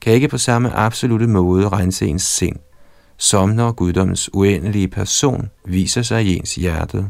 kan 0.00 0.12
ikke 0.12 0.28
på 0.28 0.38
samme 0.38 0.72
absolute 0.72 1.26
måde 1.26 1.68
rense 1.68 2.06
ens 2.06 2.22
sind, 2.22 2.56
som 3.16 3.48
når 3.48 3.72
guddommens 3.72 4.30
uendelige 4.32 4.88
person 4.88 5.50
viser 5.64 6.02
sig 6.02 6.24
i 6.24 6.36
ens 6.36 6.54
hjerte. 6.54 7.06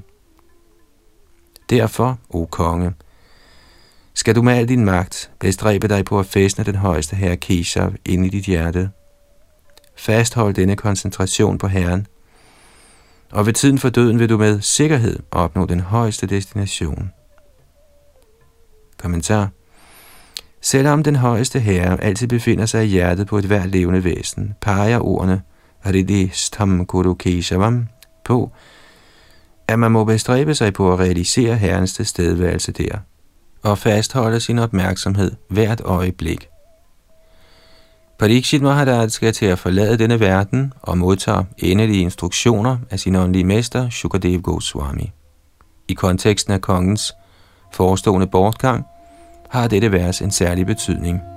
Derfor, 1.70 2.18
o 2.30 2.44
konge, 2.44 2.92
skal 4.14 4.34
du 4.34 4.42
med 4.42 4.52
al 4.52 4.68
din 4.68 4.84
magt 4.84 5.30
bestræbe 5.40 5.88
dig 5.88 6.04
på 6.04 6.18
at 6.18 6.26
fæstne 6.26 6.64
den 6.64 6.74
højeste 6.74 7.16
herre 7.16 7.36
Keshav 7.36 7.92
ind 8.04 8.26
i 8.26 8.28
dit 8.28 8.44
hjerte. 8.44 8.90
Fasthold 9.96 10.54
denne 10.54 10.76
koncentration 10.76 11.58
på 11.58 11.66
Herren, 11.66 12.06
og 13.30 13.46
ved 13.46 13.52
tiden 13.52 13.78
for 13.78 13.88
døden 13.88 14.18
vil 14.18 14.28
du 14.28 14.38
med 14.38 14.60
sikkerhed 14.60 15.18
opnå 15.30 15.66
den 15.66 15.80
højeste 15.80 16.26
destination. 16.26 17.10
Kommentar 19.02 19.48
Selvom 20.60 21.02
den 21.02 21.16
højeste 21.16 21.60
herre 21.60 22.04
altid 22.04 22.28
befinder 22.28 22.66
sig 22.66 22.84
i 22.84 22.88
hjertet 22.88 23.26
på 23.26 23.38
et 23.38 23.44
hvert 23.44 23.70
levende 23.70 24.04
væsen, 24.04 24.54
peger 24.60 24.98
ordene 24.98 25.42
Stam 26.32 26.86
Guru 26.86 27.14
Keshavam 27.14 27.88
på, 28.24 28.50
at 29.68 29.78
man 29.78 29.92
må 29.92 30.04
bestræbe 30.04 30.54
sig 30.54 30.72
på 30.72 30.92
at 30.92 30.98
realisere 30.98 31.54
herrens 31.56 31.92
tilstedeværelse 31.92 32.72
der– 32.72 32.98
og 33.62 33.78
fastholde 33.78 34.40
sin 34.40 34.58
opmærksomhed 34.58 35.32
hvert 35.48 35.80
øjeblik. 35.84 36.48
Parikshit 38.18 38.62
Maharaj 38.62 39.08
skal 39.08 39.32
til 39.32 39.46
at 39.46 39.58
forlade 39.58 39.98
denne 39.98 40.20
verden 40.20 40.72
og 40.82 40.98
modtager 40.98 41.44
endelige 41.58 42.00
instruktioner 42.00 42.78
af 42.90 43.00
sin 43.00 43.16
åndelige 43.16 43.44
mester, 43.44 43.90
Shukadev 43.90 44.40
Goswami. 44.40 45.12
I 45.88 45.94
konteksten 45.94 46.52
af 46.52 46.60
kongens 46.60 47.12
forestående 47.72 48.26
bortgang 48.26 48.84
har 49.52 49.68
dette 49.68 49.92
vers 49.92 50.22
en 50.22 50.30
særlig 50.30 50.66
betydning– 50.66 51.22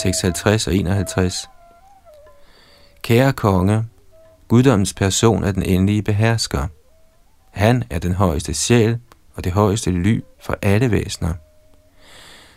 tekst 0.00 0.22
50 0.22 0.66
og 0.66 0.74
51. 0.74 1.50
Kære 3.02 3.32
konge, 3.32 3.84
guddommens 4.48 4.94
person 4.94 5.44
er 5.44 5.52
den 5.52 5.62
endelige 5.62 6.02
behersker. 6.02 6.66
Han 7.50 7.84
er 7.90 7.98
den 7.98 8.12
højeste 8.12 8.54
sjæl 8.54 8.98
og 9.34 9.44
det 9.44 9.52
højeste 9.52 9.90
ly 9.90 10.20
for 10.40 10.56
alle 10.62 10.90
væsener. 10.90 11.34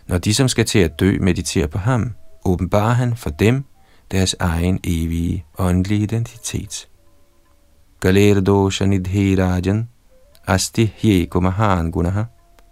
Når 0.08 0.18
de, 0.18 0.34
som 0.34 0.48
skal 0.48 0.66
til 0.66 0.80
at 0.80 1.00
dø, 1.00 1.18
mediterer 1.22 1.68
på 1.68 1.78
ham, 1.78 2.14
åbenbarer 2.46 2.94
han 2.94 3.16
for 3.16 3.30
dem 3.30 3.66
deres 4.12 4.36
egen 4.39 4.80
evige 4.84 5.45
åndelige 5.60 6.04
identitet. 6.04 6.89
Galerdo 7.99 8.70
Shanidhe 8.70 9.43
Rajan 9.43 9.89
Asti 10.47 10.93
Hyeko 11.01 11.39
Mahan 11.39 11.91
Gunaha 11.91 12.24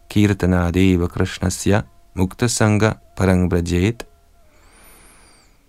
kirtana 0.10 0.72
deva 0.72 1.08
krishnasya 1.08 1.82
mukta 2.16 2.48
sangha 2.48 2.94
parang 3.18 3.50
brajet. 3.50 4.06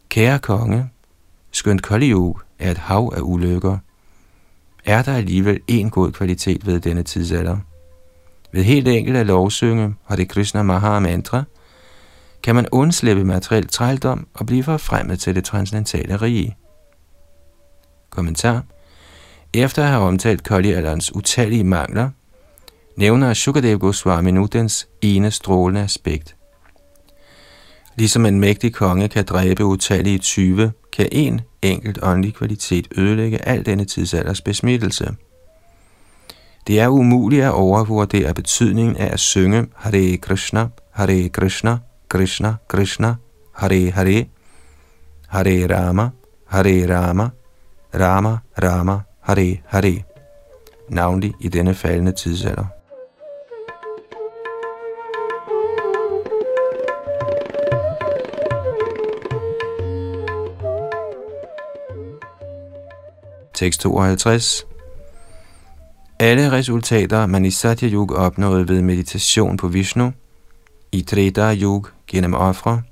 Kære 0.08 0.38
konge, 0.38 0.90
skønt 1.52 1.82
Kali 1.82 2.10
er 2.58 2.70
et 2.70 2.78
hav 2.78 3.12
af 3.16 3.20
ulykker, 3.20 3.78
er 4.84 5.02
der 5.02 5.12
alligevel 5.12 5.60
en 5.68 5.90
god 5.90 6.12
kvalitet 6.12 6.66
ved 6.66 6.80
denne 6.80 7.02
tidsalder. 7.02 7.58
Ved 8.52 8.62
helt 8.62 8.88
enkelt 8.88 9.16
at 9.16 9.26
lovsynge 9.26 9.94
har 10.04 10.16
det 10.16 10.28
Krishna 10.28 10.62
Maha 10.62 10.98
Mantra, 10.98 11.44
kan 12.42 12.54
man 12.54 12.66
undslippe 12.72 13.24
materiel 13.24 13.68
trældom 13.68 14.26
og 14.34 14.46
blive 14.46 14.64
forfremmet 14.64 15.20
til 15.20 15.34
det 15.34 15.44
transcendentale 15.44 16.16
rige. 16.16 16.56
Kommentar 18.10 18.62
Efter 19.54 19.82
at 19.82 19.88
have 19.88 20.02
omtalt 20.02 20.42
Kali-alderens 20.42 21.14
utallige 21.14 21.64
mangler, 21.64 22.10
nævner 22.96 23.34
Shukadev 23.34 23.78
Goswami 23.78 24.30
nu 24.30 24.48
dens 24.52 24.88
ene 25.02 25.30
strålende 25.30 25.80
aspekt. 25.80 26.36
Ligesom 27.96 28.26
en 28.26 28.40
mægtig 28.40 28.74
konge 28.74 29.08
kan 29.08 29.24
dræbe 29.24 29.64
utallige 29.64 30.18
tyve, 30.18 30.72
kan 30.92 31.08
en 31.12 31.40
enkelt 31.62 31.98
åndelig 32.02 32.34
kvalitet 32.34 32.88
ødelægge 32.96 33.48
al 33.48 33.66
denne 33.66 33.84
tidsalders 33.84 34.40
besmittelse. 34.40 35.14
Det 36.66 36.80
er 36.80 36.88
umuligt 36.88 37.44
at 37.44 37.52
overvurdere 37.52 38.34
betydningen 38.34 38.96
af 38.96 39.12
at 39.12 39.20
synge 39.20 39.66
Hare 39.76 40.16
Krishna, 40.16 40.68
Hare 40.90 41.28
Krishna, 41.28 41.78
Krishna 42.12 42.56
Krishna, 42.68 43.16
Hare 43.52 43.90
Hare, 43.90 44.26
Hare 45.28 45.66
Rama, 45.66 46.10
Hare 46.44 46.86
Rama, 46.86 47.30
Rama 47.94 48.42
Rama, 48.62 49.04
Hare 49.20 49.62
Hare. 49.66 50.04
Navnlig 50.88 51.34
i 51.40 51.48
denne 51.48 51.74
faldende 51.74 52.12
tidsalder. 52.12 52.66
Tekst 63.54 63.80
52 63.80 64.66
alle 66.20 66.52
resultater, 66.52 67.26
man 67.26 67.44
i 67.44 67.50
Satya 67.50 67.88
Yuga 67.88 68.14
opnåede 68.14 68.68
ved 68.68 68.82
meditation 68.82 69.56
på 69.56 69.68
Vishnu, 69.68 70.12
i 70.92 71.02
Treta 71.02 71.54
Yug 71.54 71.88
gennem 72.06 72.34
ofre, 72.34 72.82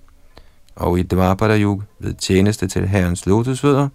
og 0.77 0.99
i 0.99 1.03
Dvapara 1.03 1.59
Yug 1.59 1.83
ved 1.99 2.15
tjeneste 2.15 2.67
til 2.67 2.89
Herrens 2.89 3.27
lotusfødder, 3.27 3.89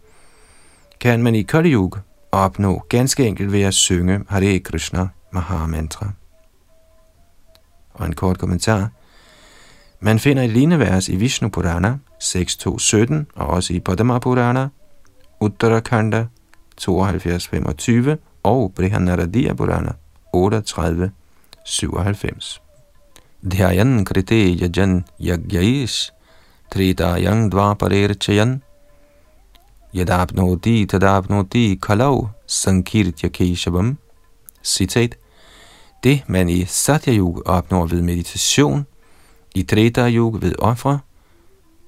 kan 1.00 1.24
man 1.24 1.36
i 1.36 1.42
Kali 1.42 1.74
Yug 1.74 1.98
opnå 2.32 2.86
ganske 2.90 3.28
enkelt 3.28 3.52
ved 3.52 3.62
at 3.62 3.74
synge 3.74 4.20
Hare 4.30 4.60
Krishna 4.60 5.08
Mahamantra. 5.32 6.12
Og 7.94 8.06
en 8.06 8.16
kort 8.16 8.40
kommentar. 8.40 8.90
Man 10.00 10.20
finder 10.20 10.44
et 10.44 10.50
lignende 10.50 10.80
vers 10.80 11.10
i 11.10 11.16
Vishnu 11.16 11.50
Purana 11.50 11.98
6.2.17 12.24 13.14
og 13.36 13.48
også 13.48 13.74
i 13.74 13.80
Padma 13.80 14.20
Purana 14.20 14.68
Uttarakhanda 15.40 16.26
72.25 16.82 18.10
og 18.44 18.74
Brihanaradiya 18.76 19.54
Purana 19.54 19.92
38.97. 20.36 22.65
97. 23.46 23.50
Dhyayan 23.52 24.06
krite 24.06 24.56
yajan 24.62 25.06
yagyaish 25.20 26.12
tridayang 26.72 27.52
dvaparerchayan 27.52 28.62
yadapnoti 29.94 30.88
tadapnoti 30.88 31.78
kalau 31.80 32.30
sankirtya 32.48 33.30
keshavam. 33.30 33.98
Citat. 34.64 35.16
Det, 36.04 36.24
man 36.28 36.50
i 36.50 36.66
Satya 36.66 37.14
Yoga 37.14 37.42
opnår 37.46 37.86
ved 37.86 38.02
meditation, 38.02 38.86
i 39.56 39.64
Treta 39.64 40.10
Yoga 40.10 40.38
ved 40.42 40.56
ofre, 40.60 41.00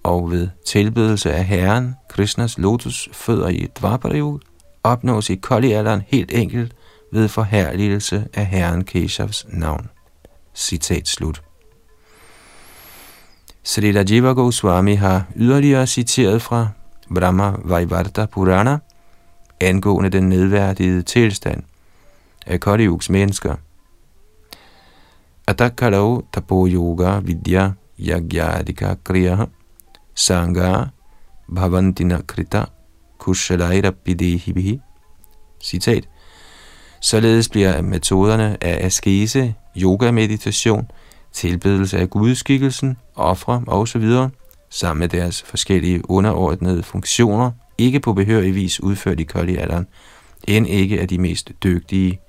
og 0.03 0.31
ved 0.31 0.47
tilbedelse 0.65 1.33
af 1.33 1.45
Herren, 1.45 1.95
Krishnas 2.09 2.57
lotus 2.57 3.09
fødder 3.13 3.47
i 3.47 3.67
Dvapara 3.79 4.17
Yuga, 4.17 4.39
opnås 4.83 5.29
i 5.29 5.35
Kali-alderen 5.35 6.03
helt 6.07 6.31
enkelt 6.31 6.75
ved 7.11 7.27
forherligelse 7.27 8.27
af 8.33 8.45
Herren 8.45 8.83
Keshavs 8.83 9.45
navn. 9.49 9.89
Citat 10.55 11.07
slut. 11.07 11.46
Srila 13.67 14.03
Jiva 14.09 14.33
Goswami 14.33 14.95
har 14.95 15.23
yderligere 15.35 15.87
citeret 15.87 16.41
fra 16.41 16.67
Brahma 17.15 17.53
Vaivarta 17.65 18.25
Purana 18.25 18.77
angående 19.59 20.09
den 20.09 20.29
nedværdigede 20.29 21.01
tilstand 21.01 21.63
af 22.45 22.59
Kaliuks 22.59 23.09
mennesker. 23.09 23.55
Atakalau 25.47 26.21
tapo 26.33 26.67
yoga 26.67 27.19
vidya 27.19 27.71
yagyadika 27.99 28.95
kriya 29.03 29.45
sangha 30.15 30.85
bhavantina 31.55 32.21
krita 32.27 32.63
kushalairapidehibihi. 33.17 34.81
Citat. 35.63 36.09
Således 37.01 37.49
bliver 37.49 37.81
metoderne 37.81 38.57
af 38.63 38.85
askese, 38.85 39.55
yoga, 39.75 40.11
meditation, 40.11 40.91
tilbedelse 41.33 41.97
af 41.97 42.09
gudskikkelsen, 42.09 42.97
ofre 43.15 43.63
osv., 43.67 44.11
sammen 44.69 44.99
med 44.99 45.07
deres 45.07 45.41
forskellige 45.41 46.09
underordnede 46.09 46.83
funktioner, 46.83 47.51
ikke 47.77 47.99
på 47.99 48.13
behørig 48.13 48.55
vis 48.55 48.79
udført 48.79 49.19
i 49.19 49.23
koldialderen, 49.23 49.87
end 50.47 50.67
ikke 50.67 51.01
af 51.01 51.07
de 51.07 51.17
mest 51.17 51.51
dygtige, 51.63 52.19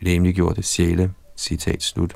lemliggjorte 0.00 0.62
sjæle. 0.62 1.10
Citat 1.36 1.82
slut. 1.82 2.14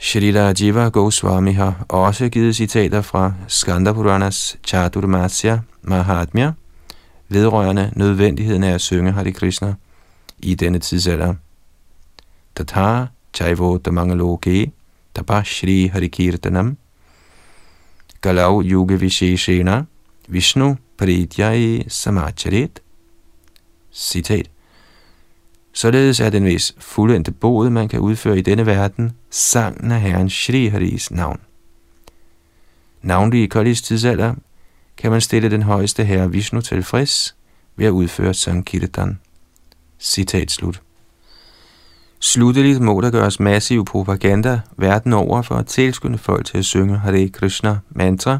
Shrila 0.00 0.54
Jiva 0.60 0.88
Goswami 0.88 1.52
har 1.52 1.84
også 1.88 2.28
givet 2.28 2.56
citater 2.56 3.02
fra 3.02 3.32
Skandapuranas 3.48 4.58
Chaturmasya 4.66 5.60
Mahatmya 5.82 6.52
vedrørende 7.28 7.92
nødvendigheden 7.96 8.64
af 8.64 8.74
at 8.74 8.80
synge 8.80 9.12
Hare 9.12 9.32
Krishna 9.32 9.74
i 10.38 10.54
denne 10.54 10.78
tidsalder. 10.78 11.34
Chaivota 13.38 13.90
Mangaloke 13.90 14.50
Damangaloke 14.50 14.72
Tapashri 15.14 15.90
Harikirtanam 15.92 16.76
Galau 18.20 18.62
Yuga 18.64 18.96
Visheshena 18.96 19.86
Vishnu 20.28 20.76
Prityaye 20.96 21.88
Samacharit 21.88 22.80
Citat 23.92 24.48
Således 25.72 26.20
er 26.20 26.30
den 26.30 26.44
vis 26.44 26.74
fuldendte 26.78 27.30
bod, 27.32 27.70
man 27.70 27.88
kan 27.88 28.00
udføre 28.00 28.38
i 28.38 28.42
denne 28.42 28.66
verden, 28.66 29.12
sangen 29.30 29.92
af 29.92 30.00
Herren 30.00 30.30
Shri 30.30 30.66
Haris 30.66 31.10
navn. 31.10 31.40
Navnlig 33.02 33.42
i 33.42 33.46
Kalis 33.46 33.82
tidsalder 33.82 34.34
kan 34.96 35.10
man 35.10 35.20
stille 35.20 35.50
den 35.50 35.62
højeste 35.62 36.04
herre 36.04 36.32
Vishnu 36.32 36.60
tilfreds 36.60 37.36
ved 37.76 37.86
at 37.86 37.90
udføre 37.90 38.34
Sankirtan. 38.34 39.20
Citat 40.00 40.50
slut. 40.50 40.82
Slutteligt 42.20 42.80
må 42.80 43.00
der 43.00 43.10
gøres 43.10 43.40
massiv 43.40 43.84
propaganda 43.84 44.60
verden 44.76 45.12
over 45.12 45.42
for 45.42 45.54
at 45.54 45.66
tilskynde 45.66 46.18
folk 46.18 46.46
til 46.46 46.58
at 46.58 46.64
synge 46.64 46.98
Hare 46.98 47.28
Krishna 47.28 47.78
mantra, 47.90 48.38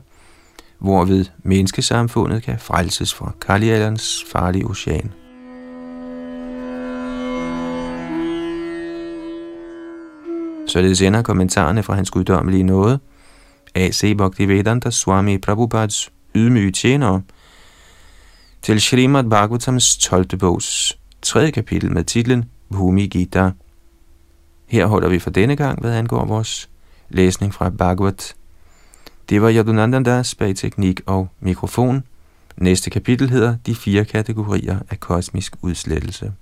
hvorved 0.79 1.25
menneskesamfundet 1.43 2.43
kan 2.43 2.59
frelses 2.59 3.15
fra 3.15 3.33
Kalialans 3.41 4.25
farlige 4.33 4.67
ocean. 4.67 5.13
Således 10.67 11.03
ender 11.03 11.23
kommentarerne 11.23 11.83
fra 11.83 11.95
hans 11.95 12.11
guddommelige 12.11 12.63
nåde, 12.63 12.99
A.C. 13.75 14.17
Bhaktivedanta 14.17 14.91
Swami 14.91 15.39
Prabhupads 15.39 16.13
ydmyge 16.35 16.73
tjenere, 16.73 17.23
til 18.63 18.81
Srimad 18.81 19.25
Bhagavatams 19.25 19.97
12. 19.97 20.39
bogs 20.39 20.99
3. 21.23 21.51
kapitel 21.51 21.93
med 21.93 22.05
titlen 22.05 22.45
Bhumi 22.71 23.07
Gita. 23.07 23.51
Her 24.69 24.87
holder 24.87 25.09
vi 25.09 25.19
for 25.19 25.31
denne 25.31 25.57
gang, 25.57 25.81
hvad 25.81 25.95
angår 25.95 26.25
vores 26.25 26.69
læsning 27.09 27.55
fra 27.55 27.69
Bhagavat. 27.71 28.35
Det 29.29 29.43
var 29.43 29.53
Yadunandandas 29.53 30.35
bag 30.35 30.57
teknik 30.57 31.01
og 31.07 31.29
mikrofon. 31.41 32.05
Næste 32.57 32.91
kapitel 32.91 33.31
hedder 33.31 33.57
De 33.67 33.75
fire 33.75 34.05
kategorier 34.05 34.79
af 34.91 35.01
kosmisk 35.01 35.53
udslettelse. 35.63 36.33